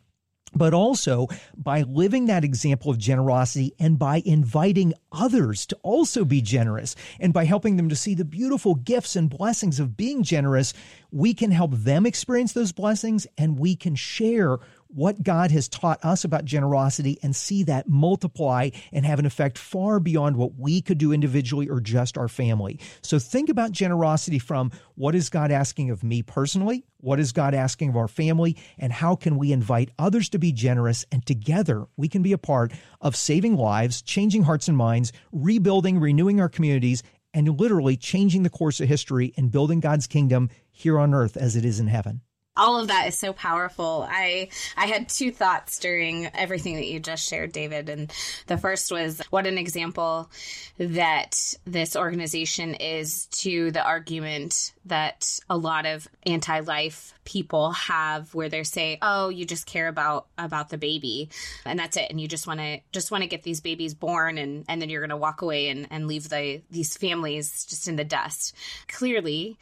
but 0.56 0.74
also 0.74 1.28
by 1.56 1.82
living 1.82 2.26
that 2.26 2.44
example 2.44 2.92
of 2.92 2.98
generosity 2.98 3.74
and 3.80 3.98
by 3.98 4.22
inviting 4.26 4.94
others 5.12 5.66
to 5.68 5.78
also 5.84 6.26
be 6.26 6.42
generous. 6.42 6.96
And 7.20 7.34
by 7.34 7.46
helping 7.46 7.78
them 7.78 7.90
to 7.90 7.96
see 7.96 8.16
the 8.16 8.26
beautiful 8.26 8.76
gifts 8.76 9.16
and 9.16 9.30
blessings 9.30 9.80
of 9.80 9.98
being 9.98 10.24
generous, 10.24 10.74
we 11.12 11.34
can 11.34 11.52
help 11.52 11.72
them 11.74 12.06
experience 12.06 12.54
those 12.54 12.72
blessings 12.72 13.28
and 13.38 13.60
we 13.60 13.76
can 13.76 13.96
share 13.96 14.60
what 14.94 15.24
God 15.24 15.52
has 15.52 15.68
taught 15.68 16.04
us 16.06 16.24
about 16.24 16.46
generosity 16.46 17.18
and 17.24 17.36
see 17.36 17.64
that 17.64 17.88
multiply 17.88 18.70
and 18.92 19.06
have 19.06 19.20
an 19.20 19.26
effect 19.26 19.58
far 19.58 20.00
beyond 20.00 20.38
what 20.38 20.56
we 20.58 20.82
could 20.82 20.98
do 20.98 21.12
individually 21.12 21.68
or 21.68 21.82
just 21.82 22.18
our 22.18 22.28
family. 22.28 22.80
So 23.02 23.18
think 23.18 23.50
about 23.50 23.72
generosity 23.72 24.40
from 24.40 24.72
what 24.96 25.16
is 25.16 25.30
God 25.30 25.52
asking 25.52 25.90
of 25.90 26.04
me 26.04 26.22
personally? 26.22 26.86
What 26.98 27.20
is 27.20 27.32
God 27.32 27.54
asking 27.54 27.90
of 27.90 27.98
our 27.98 28.08
family? 28.08 28.56
And 28.78 28.94
how 28.94 29.16
can 29.16 29.38
we 29.38 29.52
invite 29.52 29.90
others 29.98 30.30
to 30.30 30.40
be 30.40 30.52
generous? 30.52 31.06
And 31.12 31.26
together 31.26 31.86
we 31.98 32.08
can 32.08 32.22
be 32.22 32.34
a 32.34 32.38
part 32.38 32.72
of 33.02 33.16
saving 33.16 33.56
lives, 33.56 34.02
changing 34.02 34.44
hearts 34.44 34.68
and 34.68 34.78
minds, 34.78 35.12
rebuilding, 35.32 36.00
renewing 36.00 36.40
our 36.40 36.50
communities, 36.50 37.02
and 37.34 37.60
literally 37.60 37.98
changing 37.98 38.44
the 38.44 38.50
course 38.50 38.80
of 38.80 38.88
history 38.88 39.34
and 39.38 39.52
building 39.52 39.80
God's 39.80 40.06
kingdom 40.06 40.50
here 40.72 41.00
on 41.00 41.16
earth 41.16 41.36
as 41.36 41.56
it 41.56 41.66
is 41.66 41.80
in 41.80 41.88
heaven 41.88 42.22
all 42.56 42.80
of 42.80 42.90
that 42.90 43.08
is 43.08 43.18
so 43.18 43.34
powerful. 43.34 44.06
I 44.08 44.50
I 44.78 44.86
had 44.86 45.10
two 45.10 45.32
thoughts 45.32 45.80
during 45.80 46.28
everything 46.36 46.76
that 46.76 46.88
you 46.88 47.00
just 47.00 47.28
shared, 47.28 47.52
David. 47.52 47.90
And 47.90 48.12
the 48.48 48.58
first 48.58 48.92
was 48.92 49.22
what 49.32 49.48
an 49.48 49.58
example 49.58 50.30
that 50.78 51.56
this 51.66 51.96
organization 51.96 52.76
is 52.76 53.26
to 53.28 53.72
the 53.72 53.84
argument 53.84 54.74
that 54.86 55.40
a 55.50 55.58
lot 55.58 55.86
of 55.86 56.08
anti-life 56.26 57.14
people 57.26 57.72
have 57.72 58.34
where 58.36 58.50
they 58.50 58.64
say, 58.64 59.00
"Oh, 59.02 59.30
you 59.30 59.46
just 59.46 59.66
care 59.66 59.88
about 59.88 60.28
about 60.38 60.70
the 60.70 60.78
baby 60.78 61.30
and 61.66 61.80
that's 61.80 61.98
it 61.98 62.12
and 62.12 62.22
you 62.22 62.28
just 62.28 62.46
want 62.46 62.60
to 62.60 62.80
just 62.92 63.10
want 63.10 63.24
to 63.24 63.30
get 63.30 63.42
these 63.44 63.62
babies 63.62 63.96
born 63.96 64.38
and 64.38 64.66
and 64.70 64.80
then 64.80 64.90
you're 64.90 65.02
going 65.02 65.10
to 65.10 65.18
walk 65.18 65.42
away 65.42 65.70
and 65.70 65.88
and 65.90 66.08
leave 66.08 66.30
the 66.30 66.62
these 66.70 66.96
families 66.98 67.66
just 67.66 67.88
in 67.88 67.96
the 67.96 68.04
dust." 68.04 68.56
Clearly, 68.88 69.58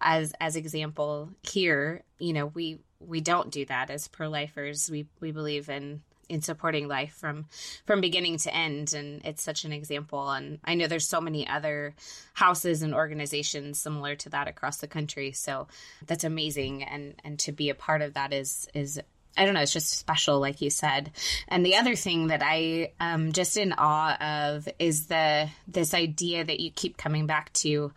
as 0.00 0.32
as 0.40 0.56
example 0.56 1.30
here 1.42 2.02
you 2.18 2.32
know 2.32 2.46
we 2.46 2.78
we 3.00 3.20
don't 3.20 3.50
do 3.50 3.64
that 3.66 3.90
as 3.90 4.08
pro-lifers. 4.08 4.90
We 4.90 5.06
we 5.20 5.32
believe 5.32 5.68
in 5.68 6.02
in 6.28 6.42
supporting 6.42 6.88
life 6.88 7.12
from 7.12 7.46
from 7.84 8.00
beginning 8.00 8.36
to 8.36 8.52
end 8.52 8.92
and 8.94 9.24
it's 9.24 9.42
such 9.42 9.64
an 9.64 9.72
example. 9.72 10.28
And 10.28 10.58
i 10.64 10.74
know 10.74 10.86
there's 10.86 11.06
so 11.06 11.20
many 11.20 11.46
other 11.46 11.94
houses 12.34 12.82
and 12.82 12.94
organizations 12.94 13.78
similar 13.78 14.16
to 14.16 14.30
that 14.30 14.48
across 14.48 14.78
the 14.78 14.88
country. 14.88 15.32
So 15.32 15.68
that's 16.06 16.24
amazing. 16.24 16.82
And 16.82 17.14
and 17.24 17.38
to 17.40 17.52
be 17.52 17.70
a 17.70 17.74
part 17.74 18.02
of 18.02 18.14
that 18.14 18.32
is 18.32 18.68
is 18.74 19.00
I 19.38 19.44
don't 19.44 19.52
know, 19.52 19.60
it's 19.60 19.72
just 19.72 19.90
special, 19.90 20.40
like 20.40 20.62
you 20.62 20.70
said. 20.70 21.10
And 21.46 21.64
the 21.64 21.76
other 21.76 21.94
thing 21.94 22.28
that 22.28 22.40
I 22.42 22.92
am 22.98 23.32
just 23.32 23.58
in 23.58 23.74
awe 23.76 24.16
of 24.18 24.66
is 24.78 25.08
the 25.08 25.50
this 25.68 25.92
idea 25.92 26.42
that 26.42 26.58
you 26.58 26.70
keep 26.70 26.96
coming 26.96 27.26
back 27.26 27.52
to 27.54 27.92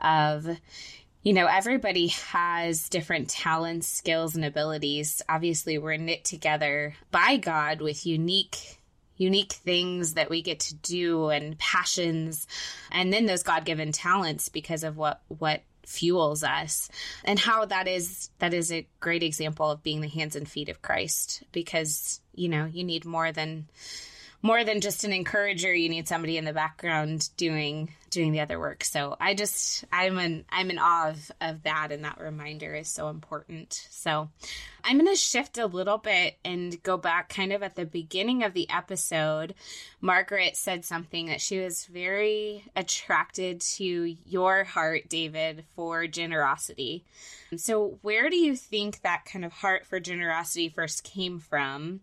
of 0.00 0.48
you 1.24 1.32
know, 1.32 1.46
everybody 1.46 2.08
has 2.08 2.90
different 2.90 3.30
talents, 3.30 3.88
skills, 3.88 4.36
and 4.36 4.44
abilities. 4.44 5.22
Obviously, 5.26 5.78
we're 5.78 5.96
knit 5.96 6.22
together 6.24 6.94
by 7.10 7.38
God 7.38 7.80
with 7.80 8.06
unique 8.06 8.78
unique 9.16 9.52
things 9.52 10.14
that 10.14 10.28
we 10.28 10.42
get 10.42 10.58
to 10.58 10.74
do 10.74 11.28
and 11.28 11.56
passions 11.56 12.48
and 12.90 13.12
then 13.12 13.26
those 13.26 13.44
god-given 13.44 13.92
talents 13.92 14.48
because 14.48 14.82
of 14.82 14.96
what 14.96 15.22
what 15.28 15.62
fuels 15.86 16.42
us 16.42 16.90
and 17.24 17.38
how 17.38 17.64
that 17.64 17.86
is 17.86 18.30
that 18.40 18.52
is 18.52 18.72
a 18.72 18.84
great 18.98 19.22
example 19.22 19.70
of 19.70 19.84
being 19.84 20.00
the 20.00 20.08
hands 20.08 20.34
and 20.34 20.48
feet 20.48 20.68
of 20.68 20.82
Christ 20.82 21.44
because 21.52 22.20
you 22.34 22.48
know 22.48 22.64
you 22.64 22.82
need 22.82 23.04
more 23.04 23.30
than 23.30 23.68
more 24.42 24.64
than 24.64 24.80
just 24.80 25.04
an 25.04 25.12
encourager 25.12 25.72
you 25.72 25.88
need 25.88 26.08
somebody 26.08 26.36
in 26.36 26.44
the 26.44 26.52
background 26.52 27.28
doing 27.36 27.90
doing 28.14 28.32
the 28.32 28.40
other 28.40 28.58
work. 28.58 28.84
So 28.84 29.16
i 29.20 29.34
just 29.34 29.84
i'm 29.92 30.18
in 30.18 30.44
i'm 30.48 30.70
in 30.70 30.78
awe 30.78 31.10
of, 31.10 31.32
of 31.40 31.62
that 31.64 31.92
and 31.92 32.04
that 32.04 32.20
reminder 32.20 32.74
is 32.74 32.88
so 32.88 33.08
important. 33.08 33.86
So 33.90 34.30
i'm 34.84 34.98
going 34.98 35.10
to 35.10 35.16
shift 35.18 35.58
a 35.58 35.66
little 35.66 35.98
bit 35.98 36.36
and 36.44 36.82
go 36.82 36.96
back 36.96 37.28
kind 37.28 37.52
of 37.52 37.62
at 37.62 37.74
the 37.74 37.86
beginning 37.86 38.44
of 38.44 38.52
the 38.52 38.68
episode. 38.70 39.54
Margaret 40.00 40.56
said 40.56 40.84
something 40.84 41.26
that 41.26 41.40
she 41.40 41.58
was 41.58 41.86
very 41.86 42.64
attracted 42.76 43.60
to 43.60 44.16
your 44.26 44.64
heart 44.64 45.08
david 45.08 45.64
for 45.74 46.06
generosity. 46.06 47.04
So 47.56 47.98
where 48.02 48.30
do 48.30 48.36
you 48.36 48.56
think 48.56 49.00
that 49.02 49.24
kind 49.24 49.44
of 49.44 49.52
heart 49.52 49.86
for 49.86 50.00
generosity 50.00 50.68
first 50.68 51.04
came 51.04 51.38
from? 51.38 52.00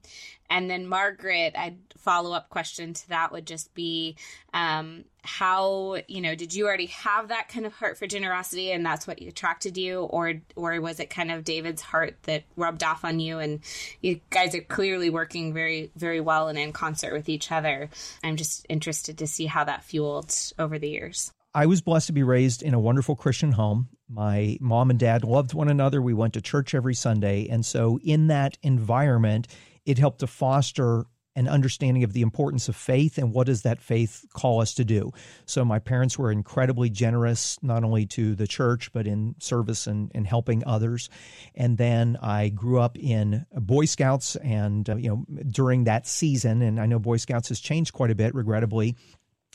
And 0.49 0.69
then 0.69 0.85
Margaret, 0.85 1.55
I'd 1.57 1.77
follow 1.97 2.33
up 2.33 2.49
question 2.49 2.93
to 2.93 3.09
that 3.09 3.31
would 3.31 3.47
just 3.47 3.73
be 3.73 4.17
um, 4.53 5.05
how 5.23 5.97
you 6.07 6.19
know 6.19 6.35
did 6.35 6.53
you 6.53 6.67
already 6.67 6.87
have 6.87 7.29
that 7.29 7.47
kind 7.47 7.65
of 7.65 7.73
heart 7.73 7.97
for 7.97 8.05
generosity 8.05 8.71
and 8.71 8.85
that's 8.85 9.07
what 9.07 9.21
attracted 9.21 9.77
you? 9.77 10.01
Or 10.01 10.33
or 10.57 10.79
was 10.81 10.99
it 10.99 11.09
kind 11.09 11.31
of 11.31 11.45
David's 11.45 11.81
heart 11.81 12.17
that 12.23 12.43
rubbed 12.57 12.70
off 12.83 13.03
on 13.03 13.19
you 13.19 13.39
and 13.39 13.59
you 14.01 14.19
guys 14.29 14.55
are 14.55 14.61
clearly 14.61 15.09
working 15.09 15.53
very 15.53 15.91
very 15.95 16.21
well 16.21 16.47
and 16.47 16.57
in 16.57 16.71
concert 16.71 17.13
with 17.13 17.29
each 17.29 17.51
other. 17.51 17.89
I'm 18.23 18.37
just 18.37 18.65
interested 18.69 19.17
to 19.19 19.27
see 19.27 19.45
how 19.45 19.63
that 19.65 19.83
fueled 19.83 20.33
over 20.57 20.79
the 20.79 20.89
years. 20.89 21.31
I 21.53 21.65
was 21.65 21.81
blessed 21.81 22.07
to 22.07 22.13
be 22.13 22.23
raised 22.23 22.63
in 22.63 22.73
a 22.73 22.79
wonderful 22.79 23.15
Christian 23.15 23.51
home 23.51 23.89
My 24.07 24.57
mom 24.61 24.89
and 24.89 24.99
dad 24.99 25.23
loved 25.23 25.53
one 25.53 25.69
another. 25.69 26.01
We 26.01 26.13
went 26.13 26.33
to 26.33 26.41
church 26.41 26.73
every 26.73 26.93
Sunday. 26.93 27.47
And 27.49 27.65
so, 27.65 27.99
in 28.03 28.27
that 28.27 28.57
environment, 28.63 29.47
it 29.85 29.97
helped 29.97 30.19
to 30.19 30.27
foster 30.27 31.05
an 31.35 31.47
understanding 31.47 32.03
of 32.03 32.13
the 32.13 32.21
importance 32.21 32.67
of 32.67 32.75
faith 32.75 33.17
and 33.17 33.33
what 33.33 33.47
does 33.47 33.61
that 33.61 33.81
faith 33.81 34.25
call 34.33 34.61
us 34.61 34.73
to 34.73 34.83
do. 34.83 35.11
So 35.45 35.63
my 35.63 35.79
parents 35.79 36.17
were 36.17 36.31
incredibly 36.31 36.89
generous, 36.89 37.57
not 37.61 37.83
only 37.83 38.05
to 38.07 38.35
the 38.35 38.47
church, 38.47 38.91
but 38.91 39.07
in 39.07 39.35
service 39.39 39.87
and, 39.87 40.11
and 40.13 40.27
helping 40.27 40.63
others. 40.65 41.09
And 41.55 41.77
then 41.77 42.17
I 42.21 42.49
grew 42.49 42.79
up 42.79 42.97
in 42.97 43.45
Boy 43.53 43.85
Scouts 43.85 44.35
and, 44.35 44.89
uh, 44.89 44.95
you 44.97 45.09
know, 45.09 45.25
during 45.49 45.85
that 45.85 46.05
season, 46.05 46.61
and 46.61 46.79
I 46.79 46.85
know 46.85 46.99
Boy 46.99 47.17
Scouts 47.17 47.49
has 47.49 47.59
changed 47.59 47.93
quite 47.93 48.11
a 48.11 48.15
bit, 48.15 48.35
regrettably, 48.35 48.95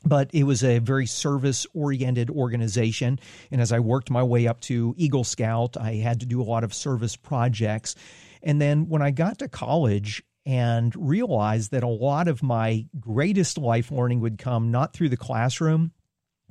but 0.05 0.31
it 0.33 0.45
was 0.45 0.63
a 0.63 0.79
very 0.79 1.07
service 1.07 1.67
oriented 1.75 2.31
organization. 2.31 3.19
And 3.51 3.61
as 3.61 3.73
I 3.73 3.81
worked 3.81 4.11
my 4.11 4.23
way 4.23 4.47
up 4.47 4.61
to 4.63 4.95
Eagle 4.97 5.25
Scout, 5.25 5.77
I 5.77 5.95
had 5.95 6.21
to 6.21 6.27
do 6.27 6.41
a 6.41 6.45
lot 6.45 6.65
of 6.65 6.73
service 6.73 7.17
projects. 7.17 7.97
And 8.43 8.61
then 8.61 8.89
when 8.89 9.03
I 9.03 9.11
got 9.11 9.39
to 9.41 9.49
college 9.49 10.23
and 10.47 10.95
realized 10.97 11.73
that 11.73 11.83
a 11.83 11.89
lot 11.89 12.29
of 12.29 12.43
my 12.43 12.87
greatest 13.01 13.59
life 13.59 13.91
learning 13.91 14.21
would 14.21 14.39
come 14.39 14.71
not 14.71 14.93
through 14.93 15.09
the 15.09 15.17
classroom, 15.17 15.91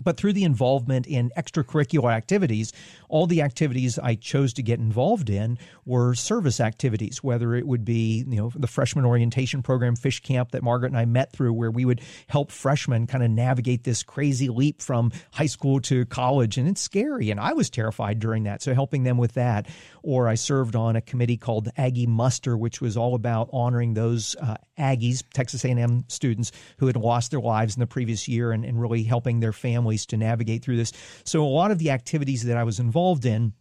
but 0.03 0.17
through 0.17 0.33
the 0.33 0.43
involvement 0.43 1.07
in 1.07 1.31
extracurricular 1.37 2.11
activities, 2.11 2.73
all 3.09 3.27
the 3.27 3.41
activities 3.41 3.99
I 3.99 4.15
chose 4.15 4.53
to 4.53 4.63
get 4.63 4.79
involved 4.79 5.29
in 5.29 5.57
were 5.85 6.15
service 6.15 6.59
activities, 6.59 7.23
whether 7.23 7.55
it 7.55 7.67
would 7.67 7.85
be, 7.85 8.25
you 8.27 8.37
know, 8.37 8.51
the 8.55 8.67
freshman 8.67 9.05
orientation 9.05 9.61
program, 9.61 9.95
Fish 9.95 10.21
Camp, 10.21 10.51
that 10.51 10.63
Margaret 10.63 10.89
and 10.89 10.97
I 10.97 11.05
met 11.05 11.31
through, 11.31 11.53
where 11.53 11.71
we 11.71 11.85
would 11.85 12.01
help 12.27 12.51
freshmen 12.51 13.07
kind 13.07 13.23
of 13.23 13.29
navigate 13.29 13.83
this 13.83 14.03
crazy 14.03 14.49
leap 14.49 14.81
from 14.81 15.11
high 15.31 15.45
school 15.45 15.79
to 15.81 16.05
college. 16.05 16.57
And 16.57 16.67
it's 16.67 16.81
scary. 16.81 17.31
And 17.31 17.39
I 17.39 17.53
was 17.53 17.69
terrified 17.69 18.19
during 18.19 18.43
that. 18.43 18.61
So 18.61 18.73
helping 18.73 19.03
them 19.03 19.17
with 19.17 19.33
that. 19.33 19.67
Or 20.01 20.27
I 20.27 20.35
served 20.35 20.75
on 20.75 20.95
a 20.95 21.01
committee 21.01 21.37
called 21.37 21.69
Aggie 21.77 22.07
Muster, 22.07 22.57
which 22.57 22.81
was 22.81 22.95
all 22.95 23.15
about 23.15 23.49
honoring 23.51 23.93
those 23.93 24.35
uh, 24.41 24.55
Aggies, 24.77 25.23
Texas 25.33 25.65
A&M 25.65 26.03
students 26.07 26.51
who 26.77 26.87
had 26.87 26.95
lost 26.95 27.31
their 27.31 27.39
lives 27.39 27.75
in 27.75 27.79
the 27.79 27.87
previous 27.87 28.27
year 28.27 28.51
and, 28.51 28.65
and 28.65 28.79
really 28.79 29.03
helping 29.03 29.39
their 29.39 29.53
families 29.53 30.05
to 30.07 30.17
navigate 30.17 30.63
through 30.63 30.77
this. 30.77 30.91
So 31.23 31.43
a 31.43 31.47
lot 31.47 31.71
of 31.71 31.79
the 31.79 31.91
activities 31.91 32.43
that 32.43 32.57
I 32.57 32.63
was 32.63 32.79
involved 32.79 32.94
in 33.25 33.53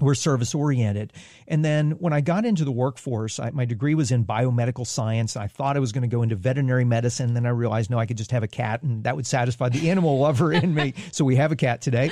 were 0.00 0.14
service 0.14 0.54
oriented. 0.54 1.12
And 1.46 1.64
then 1.64 1.92
when 1.92 2.12
I 2.12 2.20
got 2.20 2.44
into 2.44 2.64
the 2.64 2.72
workforce, 2.72 3.38
I, 3.38 3.50
my 3.50 3.64
degree 3.64 3.94
was 3.94 4.10
in 4.10 4.24
biomedical 4.24 4.84
science. 4.84 5.36
I 5.36 5.46
thought 5.46 5.76
I 5.76 5.80
was 5.80 5.92
going 5.92 6.02
to 6.02 6.08
go 6.08 6.22
into 6.22 6.34
veterinary 6.34 6.84
medicine. 6.84 7.34
Then 7.34 7.46
I 7.46 7.50
realized, 7.50 7.90
no, 7.90 7.98
I 7.98 8.06
could 8.06 8.16
just 8.16 8.32
have 8.32 8.42
a 8.42 8.48
cat 8.48 8.82
and 8.82 9.04
that 9.04 9.14
would 9.14 9.26
satisfy 9.26 9.68
the 9.68 9.90
animal 9.90 10.18
lover 10.18 10.52
in 10.52 10.74
me. 10.74 10.94
So 11.12 11.24
we 11.24 11.36
have 11.36 11.52
a 11.52 11.56
cat 11.56 11.80
today. 11.80 12.10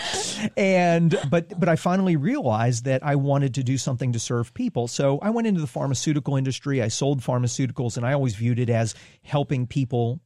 And, 0.57 1.19
but, 1.29 1.59
but 1.59 1.69
I 1.69 1.75
finally 1.75 2.15
realized 2.15 2.85
that 2.85 3.05
I 3.05 3.17
wanted 3.17 3.55
to 3.55 3.65
do 3.65 3.77
something 3.77 4.13
to 4.13 4.21
serve 4.21 4.55
people. 4.55 4.87
So 4.87 5.19
I 5.19 5.31
went 5.31 5.49
into 5.49 5.61
the 5.61 5.67
pharmaceutical 5.67 6.37
industry. 6.37 6.83
I 6.83 6.89
sold 6.89 7.21
pharmaceuticals 7.21 7.97
and 7.97 8.07
I 8.07 8.13
always 8.13 8.37
viewed 8.37 8.61
it 8.61 8.71
as 8.71 8.95
helping 9.25 9.67
people 9.67 10.21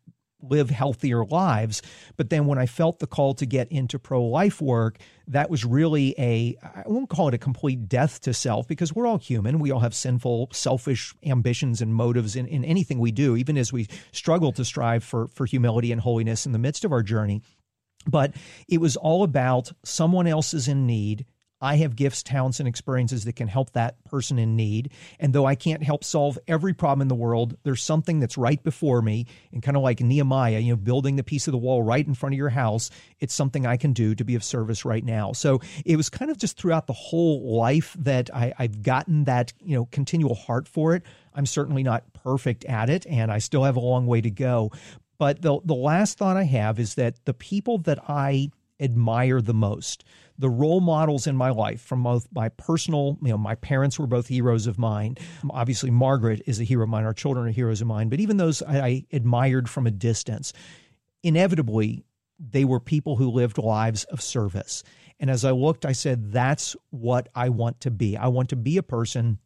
live 0.50 0.70
healthier 0.70 1.24
lives. 1.24 1.82
But 2.16 2.30
then 2.30 2.46
when 2.46 2.58
I 2.58 2.66
felt 2.66 2.98
the 2.98 3.06
call 3.06 3.34
to 3.34 3.46
get 3.46 3.70
into 3.70 3.98
pro 3.98 4.24
life 4.24 4.60
work, 4.60 4.98
that 5.28 5.50
was 5.50 5.64
really 5.64 6.14
a, 6.18 6.56
I 6.62 6.84
won't 6.86 7.08
call 7.08 7.28
it 7.28 7.34
a 7.34 7.38
complete 7.38 7.88
death 7.88 8.20
to 8.22 8.34
self 8.34 8.68
because 8.68 8.94
we're 8.94 9.06
all 9.06 9.18
human. 9.18 9.58
We 9.58 9.70
all 9.70 9.80
have 9.80 9.94
sinful, 9.94 10.50
selfish 10.52 11.14
ambitions 11.24 11.80
and 11.82 11.94
motives 11.94 12.36
in, 12.36 12.46
in 12.46 12.64
anything 12.64 12.98
we 12.98 13.12
do, 13.12 13.36
even 13.36 13.58
as 13.58 13.72
we 13.72 13.88
struggle 14.12 14.52
to 14.52 14.64
strive 14.64 15.02
for, 15.02 15.28
for 15.28 15.46
humility 15.46 15.92
and 15.92 16.00
holiness 16.00 16.46
in 16.46 16.52
the 16.52 16.58
midst 16.58 16.84
of 16.84 16.92
our 16.92 17.02
journey. 17.02 17.42
But 18.06 18.34
it 18.68 18.80
was 18.80 18.96
all 18.96 19.24
about 19.24 19.72
someone 19.84 20.26
else 20.26 20.54
is 20.54 20.68
in 20.68 20.86
need 20.86 21.26
I 21.60 21.76
have 21.76 21.96
gifts, 21.96 22.22
talents, 22.22 22.60
and 22.60 22.68
experiences 22.68 23.24
that 23.24 23.34
can 23.34 23.48
help 23.48 23.72
that 23.72 24.02
person 24.04 24.38
in 24.38 24.56
need. 24.56 24.92
And 25.18 25.32
though 25.32 25.46
I 25.46 25.54
can't 25.54 25.82
help 25.82 26.04
solve 26.04 26.38
every 26.46 26.74
problem 26.74 27.02
in 27.02 27.08
the 27.08 27.14
world, 27.14 27.56
there's 27.62 27.82
something 27.82 28.20
that's 28.20 28.36
right 28.36 28.62
before 28.62 29.00
me. 29.00 29.26
And 29.52 29.62
kind 29.62 29.76
of 29.76 29.82
like 29.82 30.00
Nehemiah, 30.00 30.58
you 30.58 30.72
know, 30.72 30.76
building 30.76 31.16
the 31.16 31.22
piece 31.22 31.48
of 31.48 31.52
the 31.52 31.58
wall 31.58 31.82
right 31.82 32.06
in 32.06 32.14
front 32.14 32.34
of 32.34 32.38
your 32.38 32.50
house, 32.50 32.90
it's 33.20 33.34
something 33.34 33.64
I 33.66 33.78
can 33.78 33.92
do 33.92 34.14
to 34.14 34.24
be 34.24 34.34
of 34.34 34.44
service 34.44 34.84
right 34.84 35.04
now. 35.04 35.32
So 35.32 35.60
it 35.84 35.96
was 35.96 36.10
kind 36.10 36.30
of 36.30 36.36
just 36.36 36.58
throughout 36.58 36.86
the 36.86 36.92
whole 36.92 37.56
life 37.56 37.96
that 38.00 38.28
I, 38.34 38.52
I've 38.58 38.82
gotten 38.82 39.24
that, 39.24 39.52
you 39.60 39.76
know, 39.76 39.86
continual 39.86 40.34
heart 40.34 40.68
for 40.68 40.94
it. 40.94 41.04
I'm 41.34 41.46
certainly 41.46 41.82
not 41.82 42.04
perfect 42.12 42.64
at 42.64 42.90
it, 42.90 43.06
and 43.06 43.30
I 43.30 43.38
still 43.38 43.64
have 43.64 43.76
a 43.76 43.80
long 43.80 44.06
way 44.06 44.20
to 44.20 44.30
go. 44.30 44.72
But 45.18 45.42
the, 45.42 45.58
the 45.64 45.74
last 45.74 46.18
thought 46.18 46.36
I 46.36 46.44
have 46.44 46.78
is 46.78 46.94
that 46.94 47.24
the 47.24 47.34
people 47.34 47.78
that 47.78 47.98
I 48.08 48.50
admire 48.78 49.40
the 49.40 49.54
most, 49.54 50.04
the 50.38 50.48
role 50.48 50.80
models 50.80 51.26
in 51.26 51.36
my 51.36 51.50
life 51.50 51.80
from 51.80 52.02
both 52.02 52.28
my 52.32 52.48
personal, 52.50 53.18
you 53.22 53.28
know, 53.28 53.38
my 53.38 53.54
parents 53.54 53.98
were 53.98 54.06
both 54.06 54.26
heroes 54.26 54.66
of 54.66 54.78
mine. 54.78 55.16
Obviously, 55.50 55.90
Margaret 55.90 56.42
is 56.46 56.60
a 56.60 56.64
hero 56.64 56.84
of 56.84 56.88
mine. 56.88 57.04
Our 57.04 57.14
children 57.14 57.46
are 57.46 57.52
heroes 57.52 57.80
of 57.80 57.86
mine. 57.86 58.08
But 58.08 58.20
even 58.20 58.36
those 58.36 58.62
I, 58.62 58.80
I 58.80 59.04
admired 59.12 59.68
from 59.68 59.86
a 59.86 59.90
distance, 59.90 60.52
inevitably, 61.22 62.04
they 62.38 62.64
were 62.64 62.80
people 62.80 63.16
who 63.16 63.30
lived 63.30 63.58
lives 63.58 64.04
of 64.04 64.20
service. 64.20 64.82
And 65.18 65.30
as 65.30 65.44
I 65.44 65.52
looked, 65.52 65.86
I 65.86 65.92
said, 65.92 66.32
that's 66.32 66.76
what 66.90 67.28
I 67.34 67.48
want 67.48 67.80
to 67.82 67.90
be. 67.90 68.16
I 68.16 68.28
want 68.28 68.50
to 68.50 68.56
be 68.56 68.76
a 68.76 68.82
person 68.82 69.38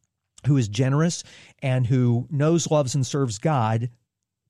who 0.47 0.57
is 0.57 0.69
generous 0.69 1.23
and 1.63 1.87
who 1.87 2.27
knows, 2.31 2.71
loves, 2.71 2.95
and 2.95 3.07
serves 3.07 3.39
God 3.39 3.91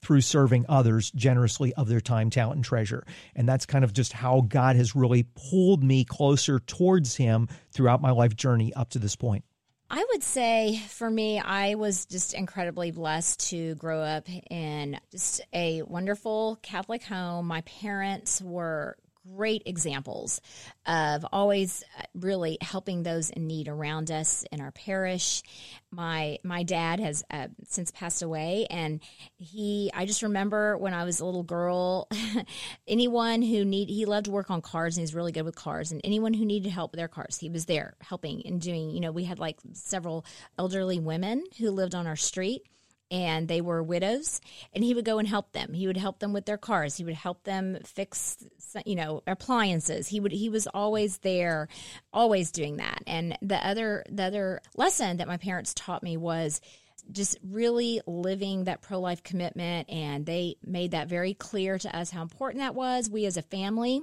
through 0.02 0.20
serving 0.20 0.66
others 0.68 1.10
generously 1.10 1.74
of 1.74 1.88
their 1.88 2.00
time, 2.00 2.30
talent, 2.30 2.56
and 2.56 2.64
treasure. 2.64 3.04
And 3.34 3.48
that's 3.48 3.66
kind 3.66 3.84
of 3.84 3.92
just 3.92 4.12
how 4.12 4.42
God 4.42 4.76
has 4.76 4.96
really 4.96 5.24
pulled 5.50 5.82
me 5.84 6.04
closer 6.04 6.58
towards 6.60 7.16
Him 7.16 7.48
throughout 7.72 8.00
my 8.00 8.10
life 8.10 8.34
journey 8.34 8.72
up 8.74 8.90
to 8.90 8.98
this 8.98 9.16
point. 9.16 9.44
I 9.92 10.04
would 10.12 10.22
say 10.22 10.80
for 10.88 11.10
me, 11.10 11.40
I 11.40 11.74
was 11.74 12.06
just 12.06 12.32
incredibly 12.32 12.92
blessed 12.92 13.50
to 13.50 13.74
grow 13.74 14.00
up 14.00 14.28
in 14.48 15.00
just 15.10 15.40
a 15.52 15.82
wonderful 15.82 16.60
Catholic 16.62 17.02
home. 17.02 17.48
My 17.48 17.62
parents 17.62 18.40
were 18.40 18.96
great 19.36 19.62
examples 19.66 20.40
of 20.86 21.24
always 21.32 21.84
uh, 21.98 22.02
really 22.14 22.58
helping 22.60 23.02
those 23.02 23.30
in 23.30 23.46
need 23.46 23.68
around 23.68 24.10
us 24.10 24.44
in 24.50 24.60
our 24.60 24.70
parish. 24.70 25.42
My 25.90 26.38
my 26.44 26.62
dad 26.62 27.00
has 27.00 27.24
uh, 27.30 27.48
since 27.66 27.90
passed 27.90 28.22
away, 28.22 28.66
and 28.70 29.00
he 29.36 29.90
I 29.94 30.06
just 30.06 30.22
remember 30.22 30.76
when 30.76 30.94
I 30.94 31.04
was 31.04 31.20
a 31.20 31.24
little 31.24 31.42
girl, 31.42 32.08
anyone 32.88 33.42
who 33.42 33.64
need 33.64 33.88
he 33.88 34.04
loved 34.04 34.26
to 34.26 34.30
work 34.30 34.50
on 34.50 34.62
cars 34.62 34.96
and 34.96 35.02
he's 35.02 35.14
really 35.14 35.32
good 35.32 35.44
with 35.44 35.56
cars, 35.56 35.92
and 35.92 36.00
anyone 36.04 36.34
who 36.34 36.44
needed 36.44 36.70
help 36.70 36.92
with 36.92 36.98
their 36.98 37.08
cars, 37.08 37.38
he 37.38 37.50
was 37.50 37.66
there 37.66 37.94
helping 38.00 38.42
and 38.46 38.60
doing. 38.60 38.90
You 38.90 39.00
know, 39.00 39.12
we 39.12 39.24
had 39.24 39.38
like 39.38 39.58
several 39.72 40.24
elderly 40.58 41.00
women 41.00 41.44
who 41.58 41.70
lived 41.70 41.94
on 41.94 42.06
our 42.06 42.16
street 42.16 42.62
and 43.10 43.48
they 43.48 43.60
were 43.60 43.82
widows 43.82 44.40
and 44.72 44.84
he 44.84 44.94
would 44.94 45.04
go 45.04 45.18
and 45.18 45.26
help 45.26 45.52
them. 45.52 45.72
He 45.72 45.86
would 45.86 45.96
help 45.96 46.20
them 46.20 46.32
with 46.32 46.46
their 46.46 46.58
cars. 46.58 46.96
He 46.96 47.04
would 47.04 47.14
help 47.14 47.44
them 47.44 47.78
fix 47.84 48.36
you 48.84 48.94
know 48.94 49.22
appliances. 49.26 50.08
He 50.08 50.20
would 50.20 50.32
he 50.32 50.48
was 50.48 50.66
always 50.68 51.18
there 51.18 51.68
always 52.12 52.50
doing 52.50 52.76
that. 52.76 53.02
And 53.06 53.36
the 53.42 53.56
other 53.66 54.04
the 54.08 54.24
other 54.24 54.60
lesson 54.76 55.16
that 55.18 55.28
my 55.28 55.36
parents 55.36 55.74
taught 55.74 56.02
me 56.02 56.16
was 56.16 56.60
just 57.10 57.38
really 57.42 58.00
living 58.06 58.64
that 58.64 58.82
pro 58.82 59.00
life 59.00 59.22
commitment 59.22 59.90
and 59.90 60.24
they 60.26 60.56
made 60.64 60.92
that 60.92 61.08
very 61.08 61.34
clear 61.34 61.78
to 61.78 61.96
us 61.96 62.10
how 62.10 62.22
important 62.22 62.60
that 62.60 62.74
was. 62.74 63.10
We 63.10 63.26
as 63.26 63.36
a 63.36 63.42
family 63.42 64.02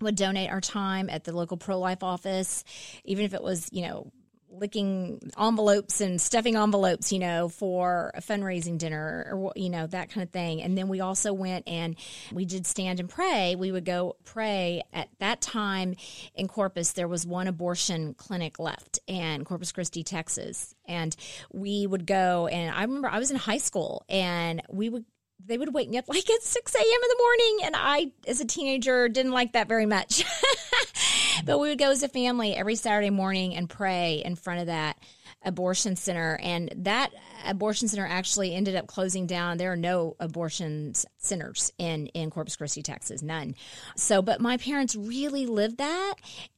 would 0.00 0.16
donate 0.16 0.50
our 0.50 0.60
time 0.60 1.08
at 1.08 1.24
the 1.24 1.32
local 1.32 1.56
pro 1.56 1.78
life 1.78 2.02
office 2.02 2.64
even 3.04 3.24
if 3.24 3.32
it 3.32 3.42
was 3.42 3.68
you 3.70 3.82
know 3.82 4.10
licking 4.58 5.20
envelopes 5.38 6.00
and 6.00 6.20
stuffing 6.20 6.56
envelopes, 6.56 7.12
you 7.12 7.18
know, 7.18 7.48
for 7.48 8.10
a 8.14 8.20
fundraising 8.20 8.78
dinner 8.78 9.28
or, 9.32 9.52
you 9.56 9.70
know, 9.70 9.86
that 9.86 10.10
kind 10.10 10.22
of 10.22 10.30
thing. 10.30 10.62
And 10.62 10.76
then 10.76 10.88
we 10.88 11.00
also 11.00 11.32
went 11.32 11.68
and 11.68 11.96
we 12.32 12.44
did 12.44 12.66
stand 12.66 13.00
and 13.00 13.08
pray. 13.08 13.54
We 13.56 13.72
would 13.72 13.84
go 13.84 14.16
pray. 14.24 14.82
At 14.92 15.08
that 15.18 15.40
time 15.40 15.96
in 16.34 16.48
Corpus, 16.48 16.92
there 16.92 17.08
was 17.08 17.26
one 17.26 17.48
abortion 17.48 18.14
clinic 18.14 18.58
left 18.58 18.98
in 19.06 19.44
Corpus 19.44 19.72
Christi, 19.72 20.02
Texas. 20.02 20.74
And 20.86 21.14
we 21.52 21.86
would 21.86 22.06
go, 22.06 22.46
and 22.46 22.74
I 22.74 22.82
remember 22.82 23.08
I 23.08 23.18
was 23.18 23.30
in 23.30 23.36
high 23.36 23.58
school 23.58 24.04
and 24.08 24.62
we 24.68 24.88
would 24.88 25.04
they 25.46 25.58
would 25.58 25.74
wake 25.74 25.90
me 25.90 25.98
up 25.98 26.08
like 26.08 26.28
at 26.30 26.42
6 26.42 26.74
a.m. 26.74 26.84
in 26.84 27.08
the 27.08 27.16
morning. 27.18 27.58
And 27.64 27.74
I, 27.76 28.12
as 28.26 28.40
a 28.40 28.44
teenager, 28.44 29.08
didn't 29.08 29.32
like 29.32 29.52
that 29.52 29.68
very 29.68 29.86
much. 29.86 30.24
but 31.44 31.58
we 31.58 31.68
would 31.68 31.78
go 31.78 31.90
as 31.90 32.02
a 32.02 32.08
family 32.08 32.54
every 32.54 32.76
Saturday 32.76 33.10
morning 33.10 33.54
and 33.54 33.68
pray 33.68 34.22
in 34.24 34.36
front 34.36 34.60
of 34.60 34.66
that 34.66 34.98
abortion 35.44 35.96
center. 35.96 36.38
And 36.42 36.72
that 36.76 37.10
abortion 37.46 37.88
center 37.88 38.06
actually 38.06 38.54
ended 38.54 38.76
up 38.76 38.86
closing 38.86 39.26
down. 39.26 39.58
There 39.58 39.72
are 39.72 39.76
no 39.76 40.16
abortion 40.18 40.94
centers 41.18 41.72
in, 41.78 42.06
in 42.08 42.30
Corpus 42.30 42.56
Christi, 42.56 42.82
Texas, 42.82 43.22
none. 43.22 43.54
So, 43.96 44.22
but 44.22 44.40
my 44.40 44.56
parents 44.56 44.94
really 44.94 45.46
lived 45.46 45.78
that 45.78 46.14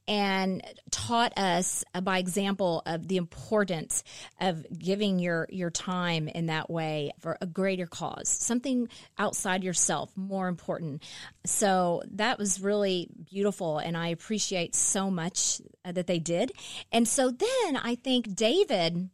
and 0.07 0.63
taught 0.91 1.37
us 1.37 1.83
uh, 1.93 2.01
by 2.01 2.17
example 2.17 2.81
of 2.85 3.07
the 3.07 3.17
importance 3.17 4.03
of 4.39 4.65
giving 4.77 5.19
your 5.19 5.47
your 5.49 5.69
time 5.69 6.27
in 6.27 6.47
that 6.47 6.69
way 6.69 7.11
for 7.19 7.37
a 7.41 7.45
greater 7.45 7.87
cause 7.87 8.29
something 8.29 8.87
outside 9.17 9.63
yourself 9.63 10.11
more 10.15 10.47
important 10.47 11.03
so 11.45 12.01
that 12.11 12.37
was 12.37 12.61
really 12.61 13.09
beautiful 13.29 13.77
and 13.77 13.97
i 13.97 14.09
appreciate 14.09 14.75
so 14.75 15.09
much 15.09 15.61
uh, 15.87 15.91
that 15.93 16.07
they 16.07 16.19
did. 16.19 16.51
And 16.91 17.07
so 17.07 17.31
then 17.31 17.77
I 17.77 17.95
think 17.95 18.35
David 18.35 19.09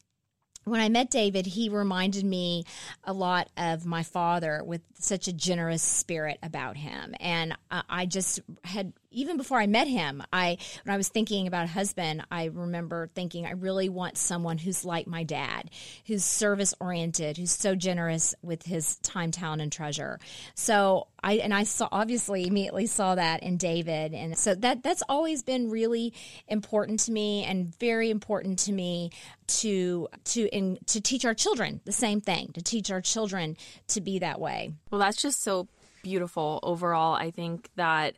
when 0.65 0.79
I 0.79 0.87
met 0.87 1.11
David, 1.11 1.45
he 1.45 1.67
reminded 1.67 2.23
me 2.23 2.63
a 3.03 3.11
lot 3.11 3.49
of 3.57 3.85
my 3.85 4.03
father 4.03 4.63
with 4.63 4.81
such 4.97 5.27
a 5.27 5.33
generous 5.33 5.83
spirit 5.83 6.39
about 6.41 6.77
him. 6.77 7.13
And 7.19 7.57
I 7.69 8.05
just 8.05 8.39
had 8.63 8.93
even 9.13 9.37
before 9.37 9.59
I 9.59 9.67
met 9.67 9.87
him, 9.87 10.23
I 10.33 10.57
when 10.83 10.93
I 10.93 10.97
was 10.97 11.09
thinking 11.09 11.47
about 11.47 11.65
a 11.65 11.69
husband, 11.69 12.25
I 12.31 12.45
remember 12.45 13.09
thinking 13.13 13.45
I 13.45 13.51
really 13.51 13.89
want 13.89 14.17
someone 14.17 14.57
who's 14.57 14.83
like 14.83 15.07
my 15.07 15.23
dad, 15.23 15.69
who's 16.05 16.23
service 16.23 16.73
oriented, 16.79 17.37
who's 17.37 17.51
so 17.51 17.75
generous 17.75 18.35
with 18.41 18.63
his 18.63 18.97
time, 18.97 19.31
talent, 19.31 19.61
and 19.61 19.71
treasure. 19.71 20.19
So 20.55 21.07
I 21.23 21.33
and 21.33 21.53
I 21.53 21.63
saw 21.63 21.87
obviously 21.91 22.47
immediately 22.47 22.87
saw 22.87 23.15
that 23.15 23.43
in 23.43 23.57
David, 23.57 24.13
and 24.13 24.37
so 24.37 24.55
that 24.55 24.83
that's 24.83 25.03
always 25.07 25.43
been 25.43 25.69
really 25.69 26.13
important 26.47 26.99
to 27.01 27.11
me 27.11 27.43
and 27.45 27.77
very 27.79 28.09
important 28.09 28.59
to 28.59 28.71
me 28.71 29.11
to 29.47 30.07
to 30.25 30.47
in 30.47 30.79
to 30.87 31.01
teach 31.01 31.25
our 31.25 31.33
children 31.33 31.81
the 31.85 31.91
same 31.91 32.21
thing, 32.21 32.51
to 32.53 32.61
teach 32.61 32.91
our 32.91 33.01
children 33.01 33.55
to 33.89 34.01
be 34.01 34.19
that 34.19 34.39
way. 34.39 34.73
Well, 34.91 34.99
that's 34.99 35.21
just 35.21 35.43
so 35.43 35.67
beautiful 36.03 36.59
overall. 36.63 37.13
I 37.13 37.31
think 37.31 37.69
that 37.75 38.15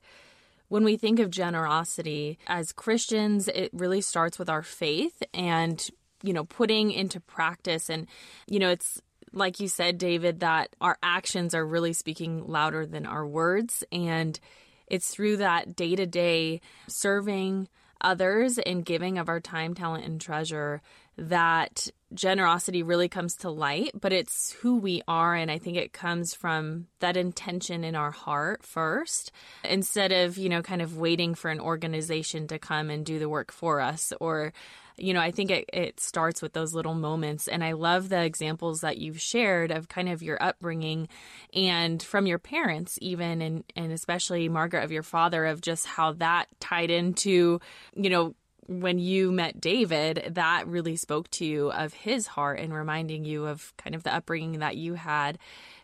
when 0.67 0.83
we 0.83 0.97
think 0.97 1.19
of 1.19 1.29
generosity 1.29 2.39
as 2.47 2.71
Christians, 2.71 3.47
it 3.47 3.69
really 3.73 4.01
starts 4.01 4.39
with 4.39 4.49
our 4.49 4.63
faith 4.63 5.21
and, 5.33 5.87
you 6.23 6.33
know, 6.33 6.45
putting 6.45 6.91
into 6.91 7.19
practice. 7.19 7.89
And, 7.89 8.07
you 8.47 8.59
know, 8.59 8.69
it's 8.69 9.01
like 9.31 9.59
you 9.59 9.67
said, 9.67 9.97
David, 9.97 10.39
that 10.39 10.75
our 10.81 10.97
actions 11.03 11.53
are 11.53 11.65
really 11.65 11.93
speaking 11.93 12.47
louder 12.47 12.85
than 12.85 13.05
our 13.05 13.27
words. 13.27 13.83
And 13.91 14.39
it's 14.87 15.09
through 15.09 15.37
that 15.37 15.75
day 15.75 15.95
to 15.95 16.05
day 16.05 16.61
serving 16.87 17.67
others 18.01 18.57
and 18.59 18.85
giving 18.85 19.17
of 19.17 19.29
our 19.29 19.39
time, 19.39 19.73
talent, 19.73 20.05
and 20.05 20.19
treasure 20.21 20.81
that 21.17 21.87
generosity 22.13 22.83
really 22.83 23.09
comes 23.09 23.35
to 23.35 23.49
light, 23.49 23.91
but 23.99 24.13
it's 24.13 24.51
who 24.53 24.77
we 24.77 25.01
are. 25.07 25.35
And 25.35 25.49
I 25.49 25.57
think 25.57 25.77
it 25.77 25.93
comes 25.93 26.33
from 26.33 26.87
that 26.99 27.17
intention 27.17 27.83
in 27.83 27.95
our 27.95 28.11
heart 28.11 28.63
first, 28.63 29.31
instead 29.63 30.11
of, 30.11 30.37
you 30.37 30.49
know, 30.49 30.61
kind 30.61 30.81
of 30.81 30.97
waiting 30.97 31.35
for 31.35 31.49
an 31.49 31.59
organization 31.59 32.47
to 32.47 32.59
come 32.59 32.89
and 32.89 33.05
do 33.05 33.19
the 33.19 33.29
work 33.29 33.51
for 33.51 33.79
us. 33.81 34.13
Or, 34.19 34.53
you 34.97 35.13
know, 35.13 35.19
I 35.19 35.31
think 35.31 35.51
it, 35.51 35.69
it 35.73 35.99
starts 35.99 36.41
with 36.41 36.53
those 36.53 36.73
little 36.73 36.93
moments. 36.93 37.47
And 37.47 37.63
I 37.63 37.73
love 37.73 38.07
the 38.09 38.23
examples 38.23 38.81
that 38.81 38.97
you've 38.97 39.19
shared 39.19 39.71
of 39.71 39.89
kind 39.89 40.07
of 40.07 40.23
your 40.23 40.41
upbringing 40.41 41.09
and 41.53 42.01
from 42.01 42.27
your 42.27 42.39
parents, 42.39 42.97
even, 43.01 43.41
and, 43.41 43.63
and 43.75 43.91
especially 43.91 44.47
Margaret 44.47 44.83
of 44.83 44.91
your 44.91 45.03
father, 45.03 45.45
of 45.45 45.59
just 45.59 45.85
how 45.85 46.13
that 46.13 46.47
tied 46.59 46.91
into, 46.91 47.59
you 47.93 48.09
know, 48.09 48.35
when 48.67 48.97
you 48.99 49.31
met 49.31 49.61
David, 49.61 50.31
that 50.31 50.67
really 50.67 50.95
spoke 50.95 51.29
to 51.31 51.45
you 51.45 51.71
of 51.71 51.93
his 51.93 52.27
heart 52.27 52.59
and 52.59 52.73
reminding 52.73 53.25
you 53.25 53.45
of 53.45 53.73
kind 53.77 53.95
of 53.95 54.03
the 54.03 54.13
upbringing 54.13 54.59
that 54.59 54.77
you 54.77 54.95
had. 54.95 55.37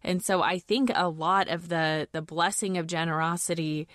And 0.04 0.24
so 0.24 0.42
I 0.42 0.60
think 0.60 0.92
a 0.94 1.10
lot 1.10 1.48
of 1.48 1.70
the 1.70 2.08
the 2.12 2.22
blessing 2.22 2.78
of 2.78 2.88
generosity 2.88 3.88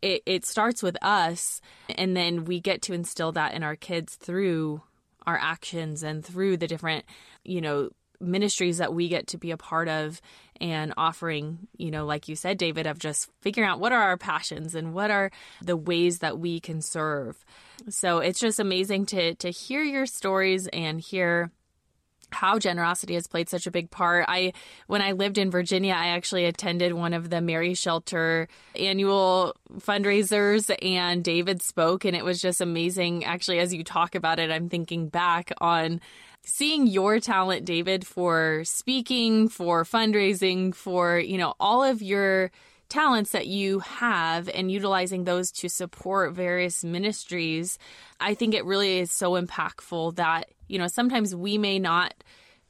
it, 0.00 0.22
it 0.26 0.44
starts 0.44 0.82
with 0.82 0.96
us 1.02 1.60
and 1.96 2.16
then 2.16 2.44
we 2.44 2.60
get 2.60 2.82
to 2.82 2.92
instill 2.92 3.32
that 3.32 3.54
in 3.54 3.62
our 3.62 3.76
kids 3.76 4.14
through 4.14 4.82
our 5.26 5.38
actions 5.40 6.02
and 6.02 6.24
through 6.24 6.56
the 6.56 6.66
different, 6.66 7.04
you 7.44 7.60
know, 7.60 7.90
ministries 8.20 8.78
that 8.78 8.94
we 8.94 9.08
get 9.08 9.26
to 9.28 9.38
be 9.38 9.50
a 9.50 9.56
part 9.56 9.88
of 9.88 10.20
and 10.60 10.92
offering, 10.96 11.68
you 11.76 11.90
know, 11.90 12.04
like 12.04 12.28
you 12.28 12.34
said, 12.34 12.58
David, 12.58 12.86
of 12.86 12.98
just 12.98 13.30
figuring 13.40 13.68
out 13.68 13.80
what 13.80 13.92
are 13.92 14.02
our 14.02 14.16
passions 14.16 14.74
and 14.74 14.92
what 14.92 15.10
are 15.10 15.30
the 15.62 15.76
ways 15.76 16.18
that 16.18 16.38
we 16.38 16.60
can 16.60 16.82
serve. 16.82 17.44
So 17.88 18.18
it's 18.18 18.40
just 18.40 18.58
amazing 18.58 19.06
to 19.06 19.34
to 19.36 19.50
hear 19.50 19.82
your 19.82 20.06
stories 20.06 20.66
and 20.68 21.00
hear 21.00 21.52
how 22.30 22.58
generosity 22.58 23.14
has 23.14 23.26
played 23.26 23.48
such 23.48 23.66
a 23.66 23.70
big 23.70 23.90
part. 23.90 24.24
I 24.28 24.52
when 24.86 25.00
I 25.00 25.12
lived 25.12 25.38
in 25.38 25.50
Virginia, 25.50 25.94
I 25.94 26.08
actually 26.08 26.44
attended 26.44 26.92
one 26.92 27.14
of 27.14 27.30
the 27.30 27.40
Mary 27.40 27.74
Shelter 27.74 28.48
annual 28.76 29.54
fundraisers 29.78 30.74
and 30.82 31.24
David 31.24 31.62
spoke 31.62 32.04
and 32.04 32.16
it 32.16 32.24
was 32.24 32.40
just 32.40 32.60
amazing. 32.60 33.24
Actually, 33.24 33.60
as 33.60 33.72
you 33.72 33.84
talk 33.84 34.14
about 34.14 34.38
it, 34.38 34.50
I'm 34.50 34.68
thinking 34.68 35.08
back 35.08 35.52
on 35.58 36.00
seeing 36.48 36.86
your 36.86 37.20
talent, 37.20 37.66
David, 37.66 38.06
for 38.06 38.62
speaking, 38.64 39.48
for 39.48 39.84
fundraising, 39.84 40.74
for, 40.74 41.18
you 41.18 41.36
know, 41.36 41.54
all 41.60 41.84
of 41.84 42.00
your 42.00 42.50
talents 42.88 43.32
that 43.32 43.46
you 43.46 43.80
have 43.80 44.48
and 44.48 44.72
utilizing 44.72 45.24
those 45.24 45.52
to 45.52 45.68
support 45.68 46.32
various 46.32 46.82
ministries, 46.82 47.78
I 48.18 48.32
think 48.32 48.54
it 48.54 48.64
really 48.64 48.98
is 48.98 49.12
so 49.12 49.32
impactful 49.32 50.16
that, 50.16 50.48
you 50.68 50.78
know, 50.78 50.86
sometimes 50.86 51.36
we 51.36 51.58
may 51.58 51.78
not 51.78 52.14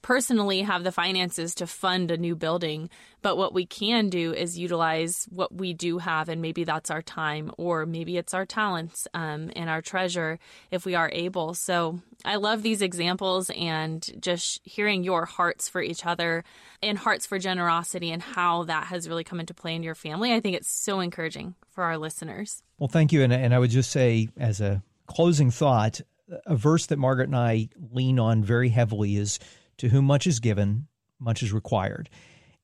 personally 0.03 0.63
have 0.63 0.85
the 0.85 0.93
finances 0.93 1.55
to 1.57 1.67
fund 1.67 2.11
a 2.11 2.17
new 2.17 2.37
building, 2.37 2.89
but 3.23 3.37
what 3.37 3.53
we 3.53 3.67
can 3.67 4.09
do 4.09 4.33
is 4.33 4.59
utilize 4.59 5.27
what 5.31 5.55
we 5.55 5.73
do 5.73 5.99
have, 5.99 6.29
and 6.29 6.41
maybe 6.41 6.65
that's 6.65 6.91
our 6.91 7.03
time, 7.03 7.51
or 7.59 7.85
maybe 7.85 8.17
it's 8.17 8.35
our 8.35 8.47
talents 8.47 9.09
um, 9.15 9.51
and 9.57 9.69
our 9.69 9.83
treasure 9.83 10.39
if 10.71 10.87
we 10.87 10.95
are 10.95 11.11
able. 11.13 11.55
So 11.55 12.01
I 12.25 12.37
love 12.37 12.63
these 12.63 12.83
examples 12.83 13.51
and 13.51 14.09
just 14.21 14.61
hearing 14.65 15.03
your 15.05 15.25
hearts 15.25 15.69
for 15.69 15.83
each 15.83 16.07
other 16.07 16.45
and 16.83 16.97
hearts 16.97 17.27
for 17.27 17.39
generosity 17.39 18.11
and 18.11 18.23
how 18.23 18.65
that 18.65 18.85
has 18.85 19.09
really 19.09 19.25
come 19.25 19.41
into 19.41 19.55
play 19.55 19.75
in 19.75 19.83
your 19.83 19.95
family. 19.95 20.33
I 20.33 20.41
think 20.41 20.57
it's 20.57 20.71
so 20.71 21.01
encouraging 21.01 21.55
for 21.71 21.85
our 21.85 21.99
listeners. 21.99 22.63
Well, 22.79 22.89
thank 22.89 23.13
you. 23.13 23.23
And, 23.23 23.33
and 23.33 23.55
I 23.55 23.59
would 23.59 23.71
just 23.71 23.91
say, 23.91 24.29
as 24.37 24.61
a 24.61 24.83
closing 25.07 25.51
thought, 25.51 26.01
a 26.47 26.57
verse 26.57 26.87
that 26.87 26.99
Margaret 26.99 27.29
and 27.29 27.37
I 27.37 27.71
lean 27.93 28.19
on 28.19 28.45
very 28.45 28.69
heavily 28.69 29.17
is 29.17 29.39
to 29.79 29.89
whom 29.89 30.05
much 30.05 30.27
is 30.27 30.41
given, 30.41 30.87
much 31.19 31.43
is 31.43 31.53
required. 31.53 32.09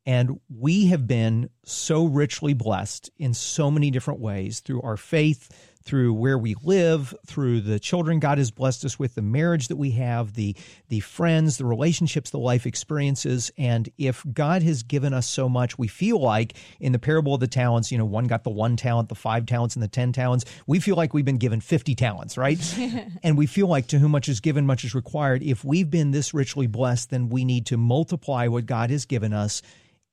And 0.07 0.41
we 0.55 0.87
have 0.87 1.07
been 1.07 1.49
so 1.65 2.05
richly 2.05 2.53
blessed 2.53 3.11
in 3.17 3.33
so 3.33 3.71
many 3.71 3.91
different 3.91 4.21
ways 4.21 4.61
through 4.61 4.83
our 4.83 4.97
faith, 4.97 5.51
through 5.85 6.15
where 6.15 6.39
we 6.39 6.55
live, 6.63 7.15
through 7.27 7.61
the 7.61 7.79
children 7.79 8.19
God 8.19 8.39
has 8.39 8.51
blessed 8.51 8.85
us 8.85 8.99
with, 8.99 9.15
the 9.15 9.23
marriage 9.23 9.69
that 9.69 9.77
we 9.77 9.91
have, 9.93 10.35
the 10.35 10.57
the 10.89 11.01
friends, 11.01 11.59
the 11.59 11.65
relationships, 11.65 12.31
the 12.31 12.39
life 12.39 12.67
experiences. 12.67 13.51
And 13.59 13.89
if 13.99 14.25
God 14.33 14.63
has 14.63 14.83
given 14.83 15.13
us 15.13 15.29
so 15.29 15.49
much, 15.49 15.79
we 15.79 15.89
feel 15.89 16.19
like 16.21 16.55
in 16.81 16.93
the 16.93 16.99
parable 16.99 17.35
of 17.35 17.41
the 17.41 17.47
talents, 17.47 17.93
you 17.93 17.99
know, 17.99 18.05
one 18.05 18.25
got 18.25 18.45
the 18.45 18.51
one 18.51 18.77
talent, 18.77 19.09
the 19.09 19.15
five 19.15 19.47
talents, 19.47 19.77
and 19.77 19.83
the 19.83 19.89
ten 19.89 20.13
talents. 20.13 20.45
We 20.67 20.81
feel 20.81 20.97
like 20.97 21.13
we've 21.13 21.25
been 21.25 21.39
given 21.39 21.61
50 21.61 21.95
talents, 21.95 22.39
right? 22.39 22.59
and 23.23 23.37
we 23.37 23.47
feel 23.47 23.67
like 23.67 23.87
to 23.89 23.99
whom 23.99 24.13
much 24.13 24.29
is 24.29 24.41
given, 24.41 24.67
much 24.67 24.85
is 24.85 24.95
required. 24.95 25.43
If 25.43 25.65
we've 25.65 25.91
been 25.91 26.13
this 26.13 26.33
richly 26.33 26.67
blessed, 26.67 27.11
then 27.11 27.29
we 27.29 27.45
need 27.45 27.67
to 27.67 27.77
multiply 27.77 28.47
what 28.47 28.67
God 28.67 28.91
has 28.91 29.05
given 29.05 29.33
us 29.33 29.63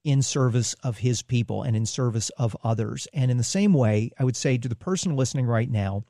in 0.04 0.22
service 0.22 0.74
of 0.84 0.98
his 0.98 1.22
people 1.22 1.64
and 1.64 1.76
in 1.76 1.86
service 1.86 2.30
of 2.32 2.58
others. 2.64 3.08
And 3.14 3.30
in 3.30 3.38
the 3.38 3.44
same 3.44 3.74
way, 3.74 4.12
I 4.18 4.24
would 4.24 4.36
say 4.36 4.58
to 4.58 4.68
the 4.68 4.76
person 4.76 5.16
listening 5.16 5.46
right 5.46 5.70
now, 5.70 6.04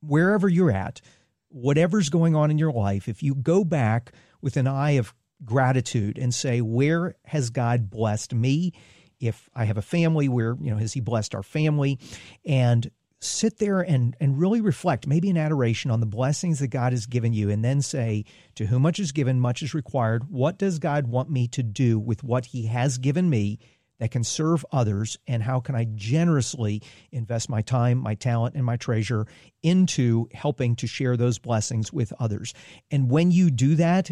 wherever 0.00 0.48
you're 0.48 0.70
at, 0.70 1.00
whatever's 1.48 2.10
going 2.10 2.36
on 2.36 2.50
in 2.50 2.58
your 2.58 2.72
life, 2.72 3.08
if 3.08 3.22
you 3.22 3.34
go 3.34 3.64
back 3.64 4.12
with 4.40 4.56
an 4.56 4.66
eye 4.66 4.92
of 4.92 5.14
gratitude 5.44 6.18
and 6.18 6.34
say, 6.34 6.60
where 6.60 7.16
has 7.24 7.50
God 7.50 7.90
blessed 7.90 8.34
me? 8.34 8.72
If 9.18 9.48
I 9.54 9.64
have 9.64 9.78
a 9.78 9.82
family, 9.82 10.28
where, 10.28 10.56
you 10.60 10.70
know, 10.70 10.76
has 10.76 10.92
he 10.92 11.00
blessed 11.00 11.34
our 11.34 11.42
family? 11.42 11.98
And 12.44 12.90
sit 13.26 13.58
there 13.58 13.80
and, 13.80 14.16
and 14.20 14.38
really 14.38 14.60
reflect, 14.60 15.06
maybe 15.06 15.28
in 15.28 15.36
adoration 15.36 15.90
on 15.90 16.00
the 16.00 16.06
blessings 16.06 16.58
that 16.60 16.68
God 16.68 16.92
has 16.92 17.06
given 17.06 17.32
you, 17.32 17.50
and 17.50 17.64
then 17.64 17.82
say, 17.82 18.24
To 18.56 18.66
whom 18.66 18.82
much 18.82 18.98
is 18.98 19.12
given, 19.12 19.40
much 19.40 19.62
is 19.62 19.74
required. 19.74 20.30
What 20.30 20.58
does 20.58 20.78
God 20.78 21.06
want 21.06 21.30
me 21.30 21.48
to 21.48 21.62
do 21.62 21.98
with 21.98 22.22
what 22.22 22.46
He 22.46 22.66
has 22.66 22.98
given 22.98 23.28
me 23.28 23.58
that 23.98 24.10
can 24.10 24.24
serve 24.24 24.64
others? 24.72 25.18
And 25.26 25.42
how 25.42 25.60
can 25.60 25.74
I 25.74 25.86
generously 25.94 26.82
invest 27.12 27.48
my 27.48 27.62
time, 27.62 27.98
my 27.98 28.14
talent, 28.14 28.54
and 28.54 28.64
my 28.64 28.76
treasure 28.76 29.26
into 29.62 30.28
helping 30.32 30.76
to 30.76 30.86
share 30.86 31.16
those 31.16 31.38
blessings 31.38 31.92
with 31.92 32.12
others? 32.18 32.54
And 32.90 33.10
when 33.10 33.30
you 33.30 33.50
do 33.50 33.74
that, 33.76 34.10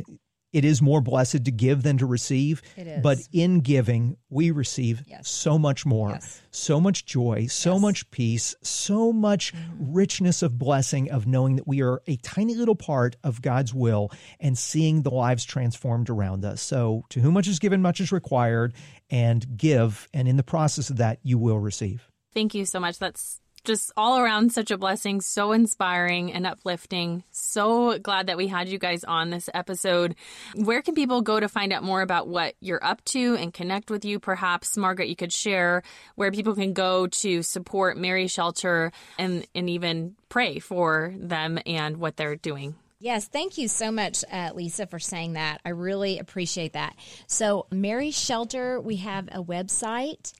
it 0.55 0.65
is 0.65 0.81
more 0.81 1.01
blessed 1.01 1.45
to 1.45 1.51
give 1.51 1.83
than 1.83 1.99
to 1.99 2.07
receive. 2.07 2.63
It 2.77 2.87
is. 2.87 3.03
But 3.03 3.19
in 3.33 3.61
giving, 3.61 4.17
we 4.31 4.53
receive 4.53 5.03
yes. 5.07 5.29
so 5.29 5.59
much 5.59 5.85
more, 5.85 6.11
yes. 6.11 6.41
so 6.53 6.81
much 6.81 7.05
joy, 7.05 7.47
so 7.49 7.73
yes. 7.73 7.83
much 7.83 8.11
peace, 8.13 8.55
so 8.63 9.13
much 9.13 9.53
mm-hmm. 9.53 9.93
richness 9.93 10.43
of 10.43 10.57
blessing 10.57 11.11
of 11.11 11.27
knowing 11.27 11.57
that 11.57 11.67
we 11.67 11.83
are 11.83 12.01
a 12.07 12.17
tiny 12.19 12.55
little 12.55 12.77
part 12.77 13.17
of 13.25 13.43
God's 13.43 13.75
will 13.75 14.13
and 14.39 14.57
seeing 14.57 15.03
the 15.03 15.11
lives 15.11 15.45
transformed 15.45 16.09
around 16.09 16.45
us. 16.45 16.63
So, 16.63 17.05
to 17.11 17.21
whom 17.21 17.35
much 17.35 17.49
is 17.49 17.59
given, 17.59 17.83
much 17.83 17.99
is 17.99 18.13
required, 18.13 18.75
and 19.11 19.45
give. 19.57 20.09
And 20.15 20.29
in 20.29 20.37
the 20.37 20.45
process 20.45 20.89
of 20.89 20.99
that, 20.99 21.19
you 21.25 21.37
will 21.37 21.59
receive. 21.59 22.09
Thank 22.33 22.55
you 22.55 22.65
so 22.65 22.79
much. 22.79 22.99
That's 23.01 23.41
just 23.65 23.91
all 23.97 24.19
around 24.19 24.53
such 24.53 24.71
a 24.71 24.79
blessing, 24.79 25.21
so 25.21 25.53
inspiring 25.53 26.33
and 26.33 26.47
uplifting. 26.47 27.25
So 27.31 27.99
glad 27.99 28.27
that 28.27 28.37
we 28.37 28.49
had 28.49 28.69
you 28.69 28.79
guys 28.79 29.05
on 29.05 29.31
this 29.31 29.49
episode. 29.55 30.15
Where 30.55 30.83
can 30.83 30.95
people 30.95 31.23
go 31.23 31.41
to 31.41 31.49
find 31.49 31.73
out 31.73 31.83
more 31.83 32.03
about 32.03 32.29
what 32.29 32.55
you're 32.61 32.85
up 32.85 33.05
to 33.07 33.37
and 33.37 33.53
connect 33.53 33.91
with 33.91 34.05
you? 34.05 34.19
Perhaps, 34.19 34.77
Margaret, 34.77 35.09
you 35.09 35.17
could 35.17 35.33
share 35.33 35.83
where 36.15 36.31
people 36.31 36.55
can 36.55 36.73
go 36.73 37.07
to 37.07 37.43
support 37.43 37.97
Mary 37.97 38.27
Shelter 38.27 38.93
and, 39.19 39.47
and 39.55 39.69
even 39.71 40.15
pray 40.29 40.59
for 40.59 41.15
them 41.19 41.59
and 41.67 41.97
what 41.97 42.17
they're 42.17 42.37
doing. 42.37 42.75
Yes, 43.01 43.27
thank 43.27 43.59
you 43.59 43.69
so 43.69 43.93
much, 43.93 44.25
uh, 44.33 44.53
Lisa, 44.55 44.87
for 44.87 44.99
saying 44.99 45.35
that. 45.35 45.61
I 45.63 45.71
really 45.71 46.19
appreciate 46.19 46.73
that. 46.73 46.97
So, 47.27 47.67
Mary 47.71 48.11
Shelter, 48.11 48.81
we 48.81 48.97
have 48.97 49.29
a 49.31 49.43
website, 49.43 50.33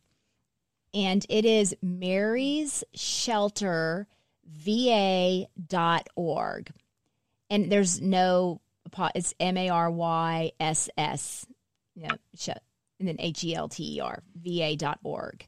and 0.95 1.27
it 1.29 1.45
is 1.45 1.77
Mary's 1.83 2.85
Shelter 2.95 4.07
va.org. 4.47 5.49
And 7.51 7.71
there's 7.71 8.01
no, 8.01 8.61
it's 9.15 9.35
M 9.41 9.57
A 9.57 9.69
R 9.69 9.91
Y 9.91 10.53
S 10.61 10.89
S, 10.97 11.47
you 11.95 12.07
know, 12.09 12.17
and 12.99 13.09
then 13.09 13.17
H 13.19 13.45
E 13.45 13.55
L 13.55 13.69
T 13.69 13.97
E 13.97 14.01
R, 14.01 14.23
va.org. 14.37 15.47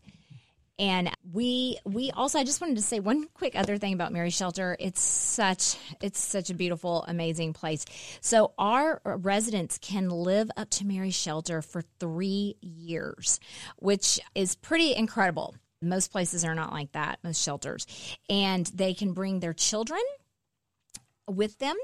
And 0.78 1.10
we 1.32 1.78
we 1.84 2.10
also 2.10 2.38
I 2.38 2.44
just 2.44 2.60
wanted 2.60 2.76
to 2.76 2.82
say 2.82 3.00
one 3.00 3.28
quick 3.32 3.56
other 3.56 3.78
thing 3.78 3.94
about 3.94 4.12
Mary 4.12 4.30
Shelter. 4.30 4.76
It's 4.78 5.00
such 5.00 5.76
it's 6.02 6.20
such 6.20 6.50
a 6.50 6.54
beautiful, 6.54 7.04
amazing 7.08 7.54
place. 7.54 7.84
So 8.20 8.52
our 8.58 9.00
residents 9.04 9.78
can 9.78 10.10
live 10.10 10.50
up 10.56 10.68
to 10.70 10.86
Mary 10.86 11.10
Shelter 11.10 11.62
for 11.62 11.82
three 11.98 12.56
years, 12.60 13.40
which 13.76 14.20
is 14.34 14.54
pretty 14.54 14.94
incredible. 14.94 15.54
Most 15.80 16.12
places 16.12 16.44
are 16.44 16.54
not 16.54 16.72
like 16.72 16.92
that, 16.92 17.20
most 17.22 17.42
shelters. 17.42 17.86
And 18.28 18.66
they 18.66 18.92
can 18.92 19.12
bring 19.12 19.40
their 19.40 19.54
children 19.54 20.00
with 21.28 21.58
them. 21.58 21.76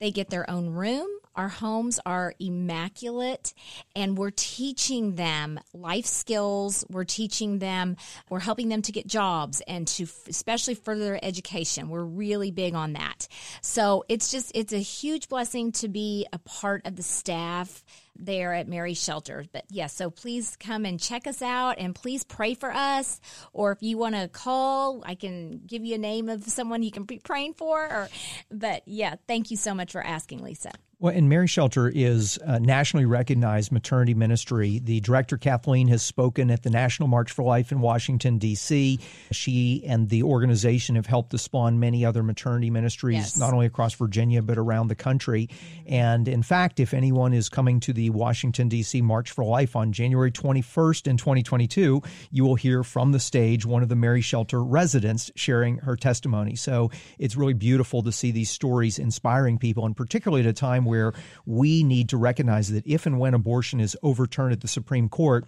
They 0.00 0.10
get 0.10 0.30
their 0.30 0.48
own 0.48 0.70
room. 0.70 1.08
Our 1.34 1.48
homes 1.48 2.00
are 2.04 2.34
immaculate, 2.38 3.54
and 3.94 4.18
we're 4.18 4.30
teaching 4.30 5.14
them 5.14 5.60
life 5.72 6.06
skills. 6.06 6.84
We're 6.90 7.04
teaching 7.04 7.58
them, 7.58 7.96
we're 8.28 8.40
helping 8.40 8.68
them 8.68 8.82
to 8.82 8.92
get 8.92 9.06
jobs 9.06 9.62
and 9.66 9.86
to 9.88 10.06
especially 10.28 10.74
further 10.74 11.18
education. 11.22 11.88
We're 11.88 12.04
really 12.04 12.50
big 12.50 12.74
on 12.74 12.94
that. 12.94 13.28
So 13.62 14.04
it's 14.08 14.30
just, 14.30 14.52
it's 14.54 14.72
a 14.72 14.78
huge 14.78 15.28
blessing 15.28 15.72
to 15.72 15.88
be 15.88 16.26
a 16.32 16.38
part 16.38 16.86
of 16.86 16.96
the 16.96 17.02
staff 17.02 17.84
there 18.16 18.52
at 18.52 18.68
Mary 18.68 18.94
Shelter. 18.94 19.44
But 19.52 19.64
yes, 19.68 19.76
yeah, 19.76 19.86
so 19.86 20.10
please 20.10 20.56
come 20.56 20.84
and 20.84 21.00
check 21.00 21.26
us 21.26 21.42
out 21.42 21.76
and 21.78 21.94
please 21.94 22.24
pray 22.24 22.54
for 22.54 22.70
us. 22.70 23.20
Or 23.52 23.72
if 23.72 23.82
you 23.82 23.96
want 23.96 24.14
to 24.14 24.28
call, 24.28 25.02
I 25.06 25.14
can 25.14 25.62
give 25.66 25.84
you 25.84 25.94
a 25.94 25.98
name 25.98 26.28
of 26.28 26.44
someone 26.44 26.82
you 26.82 26.90
can 26.90 27.04
be 27.04 27.18
praying 27.18 27.54
for. 27.54 27.80
Or, 27.80 28.08
but 28.50 28.82
yeah, 28.86 29.14
thank 29.26 29.50
you 29.50 29.56
so 29.56 29.74
much 29.74 29.92
for 29.92 30.02
asking, 30.02 30.42
Lisa. 30.42 30.72
Well, 31.00 31.14
and 31.14 31.30
Mary 31.30 31.46
Shelter 31.46 31.88
is 31.88 32.38
a 32.42 32.60
nationally 32.60 33.06
recognized 33.06 33.72
maternity 33.72 34.12
ministry. 34.12 34.80
The 34.84 35.00
director, 35.00 35.38
Kathleen, 35.38 35.88
has 35.88 36.02
spoken 36.02 36.50
at 36.50 36.62
the 36.62 36.68
National 36.68 37.08
March 37.08 37.32
for 37.32 37.42
Life 37.42 37.72
in 37.72 37.80
Washington, 37.80 38.36
D.C. 38.36 38.98
She 39.32 39.82
and 39.86 40.10
the 40.10 40.22
organization 40.24 40.96
have 40.96 41.06
helped 41.06 41.30
to 41.30 41.38
spawn 41.38 41.80
many 41.80 42.04
other 42.04 42.22
maternity 42.22 42.68
ministries, 42.68 43.16
yes. 43.16 43.38
not 43.38 43.54
only 43.54 43.64
across 43.64 43.94
Virginia, 43.94 44.42
but 44.42 44.58
around 44.58 44.88
the 44.88 44.94
country. 44.94 45.48
And 45.86 46.28
in 46.28 46.42
fact, 46.42 46.78
if 46.78 46.92
anyone 46.92 47.32
is 47.32 47.48
coming 47.48 47.80
to 47.80 47.94
the 47.94 48.10
Washington, 48.10 48.68
D.C. 48.68 49.00
March 49.00 49.30
for 49.30 49.42
Life 49.42 49.76
on 49.76 49.92
January 49.92 50.30
21st 50.30 51.06
in 51.06 51.16
2022, 51.16 52.02
you 52.30 52.44
will 52.44 52.56
hear 52.56 52.84
from 52.84 53.12
the 53.12 53.20
stage 53.20 53.64
one 53.64 53.82
of 53.82 53.88
the 53.88 53.96
Mary 53.96 54.20
Shelter 54.20 54.62
residents 54.62 55.30
sharing 55.34 55.78
her 55.78 55.96
testimony. 55.96 56.56
So 56.56 56.90
it's 57.18 57.36
really 57.36 57.54
beautiful 57.54 58.02
to 58.02 58.12
see 58.12 58.32
these 58.32 58.50
stories 58.50 58.98
inspiring 58.98 59.56
people, 59.56 59.86
and 59.86 59.96
particularly 59.96 60.42
at 60.42 60.46
a 60.46 60.52
time 60.52 60.89
where 60.90 61.12
we 61.46 61.82
need 61.82 62.08
to 62.10 62.16
recognize 62.16 62.70
that 62.70 62.86
if 62.86 63.06
and 63.06 63.18
when 63.18 63.32
abortion 63.32 63.80
is 63.80 63.96
overturned 64.02 64.52
at 64.52 64.60
the 64.60 64.68
Supreme 64.68 65.08
Court, 65.08 65.46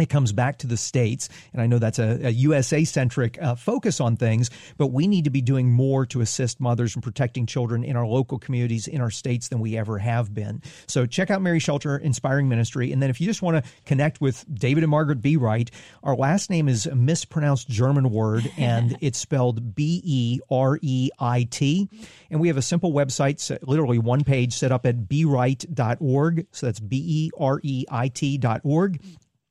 it 0.00 0.08
comes 0.08 0.32
back 0.32 0.58
to 0.58 0.66
the 0.66 0.76
states. 0.76 1.28
And 1.52 1.62
I 1.62 1.66
know 1.66 1.78
that's 1.78 1.98
a, 1.98 2.26
a 2.26 2.30
USA 2.30 2.84
centric 2.84 3.40
uh, 3.40 3.54
focus 3.54 4.00
on 4.00 4.16
things, 4.16 4.50
but 4.76 4.88
we 4.88 5.06
need 5.06 5.24
to 5.24 5.30
be 5.30 5.40
doing 5.40 5.70
more 5.70 6.06
to 6.06 6.20
assist 6.20 6.60
mothers 6.60 6.94
and 6.94 7.02
protecting 7.02 7.46
children 7.46 7.84
in 7.84 7.96
our 7.96 8.06
local 8.06 8.38
communities, 8.38 8.88
in 8.88 9.00
our 9.00 9.10
states 9.10 9.48
than 9.48 9.60
we 9.60 9.76
ever 9.76 9.98
have 9.98 10.32
been. 10.34 10.62
So 10.86 11.06
check 11.06 11.30
out 11.30 11.42
Mary 11.42 11.58
Shelter 11.58 11.96
Inspiring 11.96 12.48
Ministry. 12.48 12.92
And 12.92 13.02
then 13.02 13.10
if 13.10 13.20
you 13.20 13.26
just 13.26 13.42
want 13.42 13.64
to 13.64 13.70
connect 13.84 14.20
with 14.20 14.44
David 14.52 14.84
and 14.84 14.90
Margaret 14.90 15.20
Bereit, 15.20 15.70
our 16.02 16.16
last 16.16 16.50
name 16.50 16.68
is 16.68 16.86
a 16.86 16.94
mispronounced 16.94 17.68
German 17.68 18.10
word 18.10 18.50
and 18.56 18.96
it's 19.00 19.18
spelled 19.18 19.74
B 19.74 20.00
E 20.04 20.40
R 20.50 20.78
E 20.82 21.10
I 21.18 21.44
T. 21.44 21.88
And 22.30 22.40
we 22.40 22.48
have 22.48 22.56
a 22.56 22.62
simple 22.62 22.92
website, 22.92 23.58
literally 23.66 23.98
one 23.98 24.24
page 24.24 24.52
set 24.52 24.72
up 24.72 24.86
at 24.86 25.08
bereit.org. 25.08 26.46
So 26.52 26.66
that's 26.66 26.80
B 26.80 27.04
E 27.06 27.30
R 27.38 27.60
E 27.62 27.84
I 27.90 28.08
T.org 28.08 29.00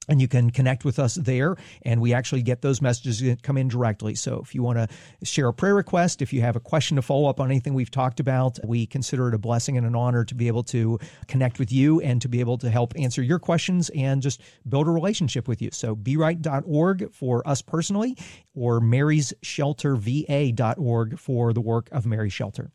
and 0.08 0.22
you 0.22 0.28
can 0.28 0.50
connect 0.50 0.86
with 0.86 1.00
us 1.00 1.16
there 1.16 1.56
and 1.84 2.02
we 2.02 2.14
actually 2.14 2.42
get 2.42 2.62
those 2.62 2.82
messages 2.82 3.20
that 3.22 3.44
come 3.44 3.58
in 3.58 3.68
directly. 3.68 4.16
So 4.16 4.42
if 4.44 4.56
you 4.56 4.64
want 4.64 4.78
to 4.78 4.88
share 5.26 5.48
a 5.48 5.54
prayer 5.54 5.76
request 5.76 6.22
if 6.22 6.34
you 6.34 6.42
have 6.42 6.56
a 6.56 6.60
question 6.60 6.96
to 6.96 7.02
follow 7.02 7.30
up 7.30 7.40
on 7.40 7.50
anything 7.50 7.74
we've 7.74 7.92
talked 7.92 8.20
about 8.20 8.60
we 8.64 8.86
consider 8.86 9.30
it 9.30 9.34
a 9.34 9.38
blessing 9.38 9.78
and 9.78 9.86
an 9.86 9.96
honor 9.96 10.26
to 10.26 10.36
be 10.36 10.48
able 10.48 10.64
to 10.64 11.00
connect 11.28 11.60
with 11.60 11.72
you 11.72 12.02
and 12.02 12.22
to 12.22 12.30
be 12.30 12.40
able 12.40 12.58
to 12.58 12.70
help 12.70 12.94
answer 12.98 13.22
your 13.22 13.40
questions 13.40 13.90
and 13.90 14.22
just 14.22 14.42
build 14.68 14.88
a 14.88 14.92
relationship 14.92 15.48
with 15.48 15.62
you. 15.62 15.70
So 15.72 15.96
bereit.org 15.96 17.14
for 17.14 17.48
us 17.48 17.62
personally 17.62 18.18
or 18.54 18.82
marysshelterva.org 18.82 21.20
for 21.20 21.54
the 21.54 21.62
work 21.62 21.90
of 21.92 22.06
mary 22.06 22.30
shelter 22.30 22.72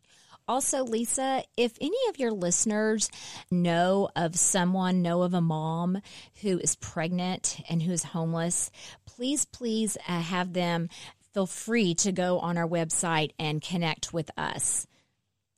also, 0.49 0.84
Lisa, 0.84 1.45
if 1.57 1.72
any 1.80 1.97
of 2.09 2.18
your 2.18 2.32
listeners 2.32 3.11
know 3.51 4.09
of 4.16 4.36
someone, 4.36 5.03
know 5.03 5.22
of 5.22 5.34
a 5.34 5.40
mom 5.40 5.99
who 6.43 6.59
is 6.59 6.76
pregnant 6.76 7.61
and 7.68 7.82
who 7.82 7.93
is 7.93 8.03
homeless, 8.03 8.70
please, 9.07 9.45
please 9.45 9.97
uh, 10.09 10.20
have 10.20 10.53
them 10.53 10.88
feel 11.32 11.47
free 11.47 11.95
to 11.95 12.12
go 12.12 12.38
on 12.38 12.59
our 12.59 12.68
website 12.68 13.30
and 13.38 13.62
connect 13.62 14.12
with 14.12 14.30
us. 14.36 14.86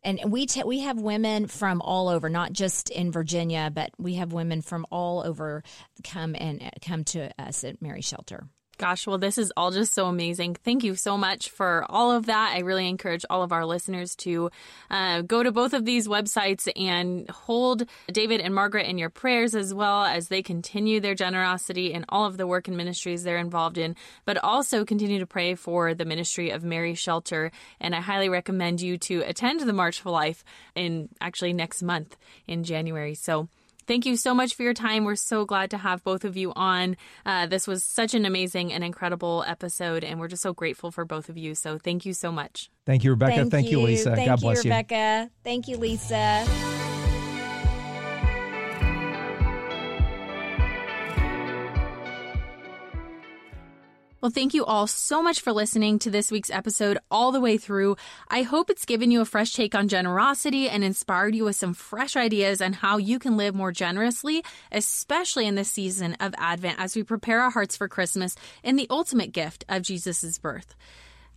And 0.03 0.21
we 0.27 0.47
t- 0.47 0.63
we 0.65 0.81
have 0.81 1.01
women 1.01 1.47
from 1.47 1.81
all 1.81 2.09
over, 2.09 2.29
not 2.29 2.53
just 2.53 2.91
in 2.91 3.11
Virginia, 3.11 3.71
but 3.75 3.91
we 3.99 4.15
have 4.15 4.33
women 4.33 4.61
from 4.61 4.87
all 4.91 5.25
over 5.25 5.63
come 6.05 6.37
and 6.39 6.63
uh, 6.63 6.71
come 6.83 7.05
to 7.05 7.31
us 7.41 7.65
at 7.65 7.81
Mary 7.81 8.03
Shelter. 8.03 8.47
Gosh, 8.77 9.07
well, 9.07 9.19
this 9.19 9.39
is 9.39 9.53
all 9.57 9.71
just 9.71 9.95
so 9.95 10.07
amazing. 10.07 10.57
Thank 10.65 10.83
you 10.83 10.97
so 10.97 11.17
much 11.17 11.51
for 11.51 11.87
all 11.89 12.11
of 12.11 12.27
that. 12.27 12.55
I 12.55 12.61
really 12.61 12.89
encourage 12.89 13.25
all 13.31 13.43
of 13.43 13.53
our 13.53 13.65
listeners 13.65 14.17
to 14.17 14.51
uh, 14.91 15.23
go 15.23 15.43
to 15.43 15.53
both 15.53 15.75
of 15.75 15.85
these 15.85 16.09
websites 16.09 16.69
and 16.75 17.29
hold 17.31 17.85
David 18.09 18.41
and 18.41 18.55
Margaret 18.55 18.87
in 18.87 18.99
your 18.99 19.11
prayers 19.11 19.55
as 19.55 19.73
well 19.73 20.05
as 20.05 20.27
they 20.27 20.43
continue 20.43 20.99
their 20.99 21.15
generosity 21.15 21.95
and 21.95 22.05
all 22.09 22.27
of 22.27 22.37
the 22.37 22.47
work 22.47 22.67
and 22.67 22.77
ministries 22.77 23.23
they're 23.23 23.39
involved 23.39 23.79
in, 23.79 23.95
but 24.25 24.43
also 24.43 24.85
continue 24.85 25.21
to 25.21 25.27
pray 25.27 25.55
for 25.55 25.95
the 25.95 26.05
ministry 26.05 26.51
of 26.51 26.65
Mary 26.65 26.95
Shelter. 26.95 27.53
And 27.81 27.95
I 27.95 28.01
highly 28.01 28.29
recommend 28.29 28.81
you 28.81 28.99
to 28.99 29.21
attend 29.21 29.61
the 29.61 29.73
March 29.73 30.01
for 30.01 30.11
Life 30.11 30.43
in 30.75 31.09
actually 31.21 31.53
next 31.53 31.83
month 31.83 32.17
in 32.49 32.65
January. 32.65 33.15
So, 33.15 33.49
Thank 33.87 34.07
you 34.07 34.17
so 34.17 34.35
much 34.35 34.55
for 34.55 34.63
your 34.63 34.75
time. 34.75 35.05
We're 35.05 35.17
so 35.17 35.45
glad 35.45 35.71
to 35.71 35.79
have 35.79 36.03
both 36.05 36.25
of 36.25 36.37
you 36.37 36.53
on. 36.55 36.97
Uh, 37.25 37.47
this 37.47 37.67
was 37.67 37.85
such 37.85 38.15
an 38.15 38.25
amazing 38.25 38.73
and 38.73 38.83
incredible 38.83 39.45
episode, 39.47 40.05
and 40.05 40.19
we're 40.21 40.29
just 40.29 40.43
so 40.43 40.53
grateful 40.53 40.91
for 40.91 41.05
both 41.05 41.29
of 41.29 41.37
you. 41.37 41.55
So 41.55 41.79
thank 41.79 42.07
you 42.07 42.13
so 42.13 42.33
much. 42.33 42.71
Thank 42.87 43.05
you, 43.05 43.11
Rebecca. 43.11 43.37
Thank, 43.37 43.51
thank 43.51 43.71
you. 43.71 43.81
you, 43.81 43.87
Lisa. 43.87 44.15
Thank 44.15 44.27
God 44.27 44.41
you, 44.41 44.47
bless 44.47 44.65
you. 44.65 44.71
Rebecca. 44.71 45.31
Thank 45.43 45.69
you, 45.69 45.77
Lisa. 45.77 46.84
Well, 54.25 54.31
thank 54.31 54.55
you 54.55 54.65
all 54.65 54.87
so 54.87 55.23
much 55.23 55.43
for 55.43 55.53
listening 55.53 55.99
to 55.99 56.11
this 56.11 56.33
week's 56.33 56.51
episode 56.51 56.97
all 57.11 57.31
the 57.31 57.43
way 57.43 57.59
through. 57.59 57.97
I 58.27 58.41
hope 58.41 58.71
it's 58.71 58.87
given 58.87 59.11
you 59.11 59.21
a 59.21 59.27
fresh 59.27 59.53
take 59.53 59.75
on 59.75 59.87
generosity 59.87 60.67
and 60.67 60.83
inspired 60.83 61.35
you 61.35 61.45
with 61.45 61.57
some 61.57 61.75
fresh 61.75 62.17
ideas 62.17 62.63
on 62.63 62.73
how 62.73 62.97
you 62.97 63.19
can 63.19 63.37
live 63.37 63.55
more 63.55 63.71
generously, 63.71 64.43
especially 64.73 65.47
in 65.47 65.57
this 65.57 65.71
season 65.71 66.15
of 66.21 66.35
Advent 66.39 66.81
as 66.81 66.97
we 66.97 67.03
prepare 67.03 67.43
our 67.43 67.51
hearts 67.51 67.77
for 67.77 67.87
Christmas 67.87 68.35
and 68.63 68.79
the 68.79 68.87
ultimate 68.89 69.31
gift 69.31 69.63
of 69.69 69.83
Jesus' 69.83 70.39
birth. 70.39 70.75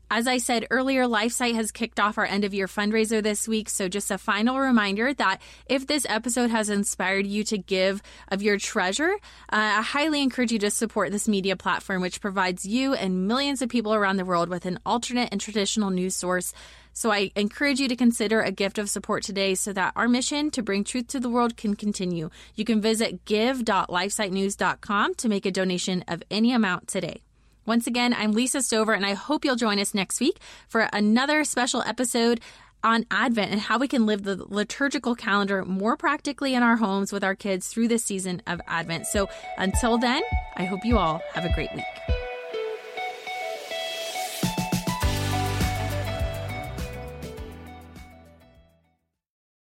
As 0.10 0.26
I 0.26 0.38
said 0.38 0.68
earlier, 0.72 1.04
LifeSite 1.04 1.56
has 1.56 1.74
kicked 1.74 2.00
off 2.00 2.18
our 2.18 2.26
end 2.26 2.46
of 2.46 2.54
year 2.54 2.68
fundraiser 2.68 3.22
this 3.22 3.46
week. 3.46 3.68
So, 3.70 3.90
just 3.90 4.10
a 4.10 4.18
final 4.18 4.58
reminder 4.58 5.14
that 5.14 5.42
if 5.66 5.86
this 5.86 6.06
episode 6.08 6.50
has 6.50 6.70
inspired 6.70 7.28
you 7.28 7.44
to 7.44 7.58
give 7.58 8.02
of 8.30 8.42
your 8.42 8.58
treasure, 8.58 9.12
uh, 9.52 9.80
I 9.80 9.82
highly 9.82 10.22
encourage 10.22 10.54
you 10.54 10.60
to 10.60 10.72
support 10.72 11.12
this 11.12 11.28
media 11.28 11.58
platform, 11.58 12.02
which 12.02 12.22
provides 12.22 12.66
you 12.66 12.94
and 12.94 13.28
millions 13.28 13.62
of 13.62 13.68
people 13.68 13.94
around 13.94 14.16
the 14.16 14.24
world 14.24 14.48
with 14.48 14.66
an 14.66 14.80
alternate 14.86 15.28
and 15.34 15.42
traditional 15.42 15.90
news 15.90 16.16
source. 16.16 16.54
So, 16.94 17.12
I 17.12 17.32
encourage 17.36 17.82
you 17.82 17.90
to 17.90 17.96
consider 17.98 18.42
a 18.42 18.52
gift 18.52 18.78
of 18.78 18.90
support 18.90 19.24
today 19.24 19.56
so 19.56 19.74
that 19.74 19.92
our 19.98 20.08
mission 20.08 20.52
to 20.52 20.64
bring 20.64 20.86
truth 20.86 21.08
to 21.08 21.20
the 21.20 21.30
world 21.30 21.58
can 21.58 21.76
continue. 21.76 22.30
You 22.56 22.64
can 22.64 22.80
visit 22.80 23.26
give.lifesitenews.com 23.26 25.16
to 25.16 25.28
make 25.28 25.46
a 25.46 25.52
donation 25.52 26.06
of 26.08 26.24
any 26.32 26.54
amount 26.54 26.88
today. 26.88 27.24
Once 27.68 27.86
again, 27.86 28.14
I'm 28.14 28.32
Lisa 28.32 28.62
Stover, 28.62 28.94
and 28.94 29.06
I 29.06 29.14
hope 29.14 29.44
you'll 29.44 29.58
join 29.58 29.78
us 29.78 29.94
next 29.94 30.22
week 30.22 30.40
for 30.70 30.88
another 30.94 31.44
special 31.44 31.82
episode 31.82 32.40
on 32.82 33.06
Advent 33.12 33.52
and 33.52 33.60
how 33.60 33.78
we 33.78 33.90
can 33.90 34.06
live 34.06 34.24
the 34.24 34.42
liturgical 34.48 35.16
calendar 35.16 35.66
more 35.66 35.98
practically 35.98 36.56
in 36.56 36.64
our 36.64 36.78
homes 36.78 37.12
with 37.12 37.26
our 37.26 37.36
kids 37.36 37.68
through 37.68 37.90
this 37.90 38.06
season 38.06 38.42
of 38.48 38.62
Advent. 38.68 39.06
So 39.06 39.28
until 39.58 39.98
then, 39.98 40.22
I 40.56 40.64
hope 40.64 40.86
you 40.86 40.98
all 40.98 41.22
have 41.34 41.44
a 41.44 41.54
great 41.54 41.74
week. 41.76 42.17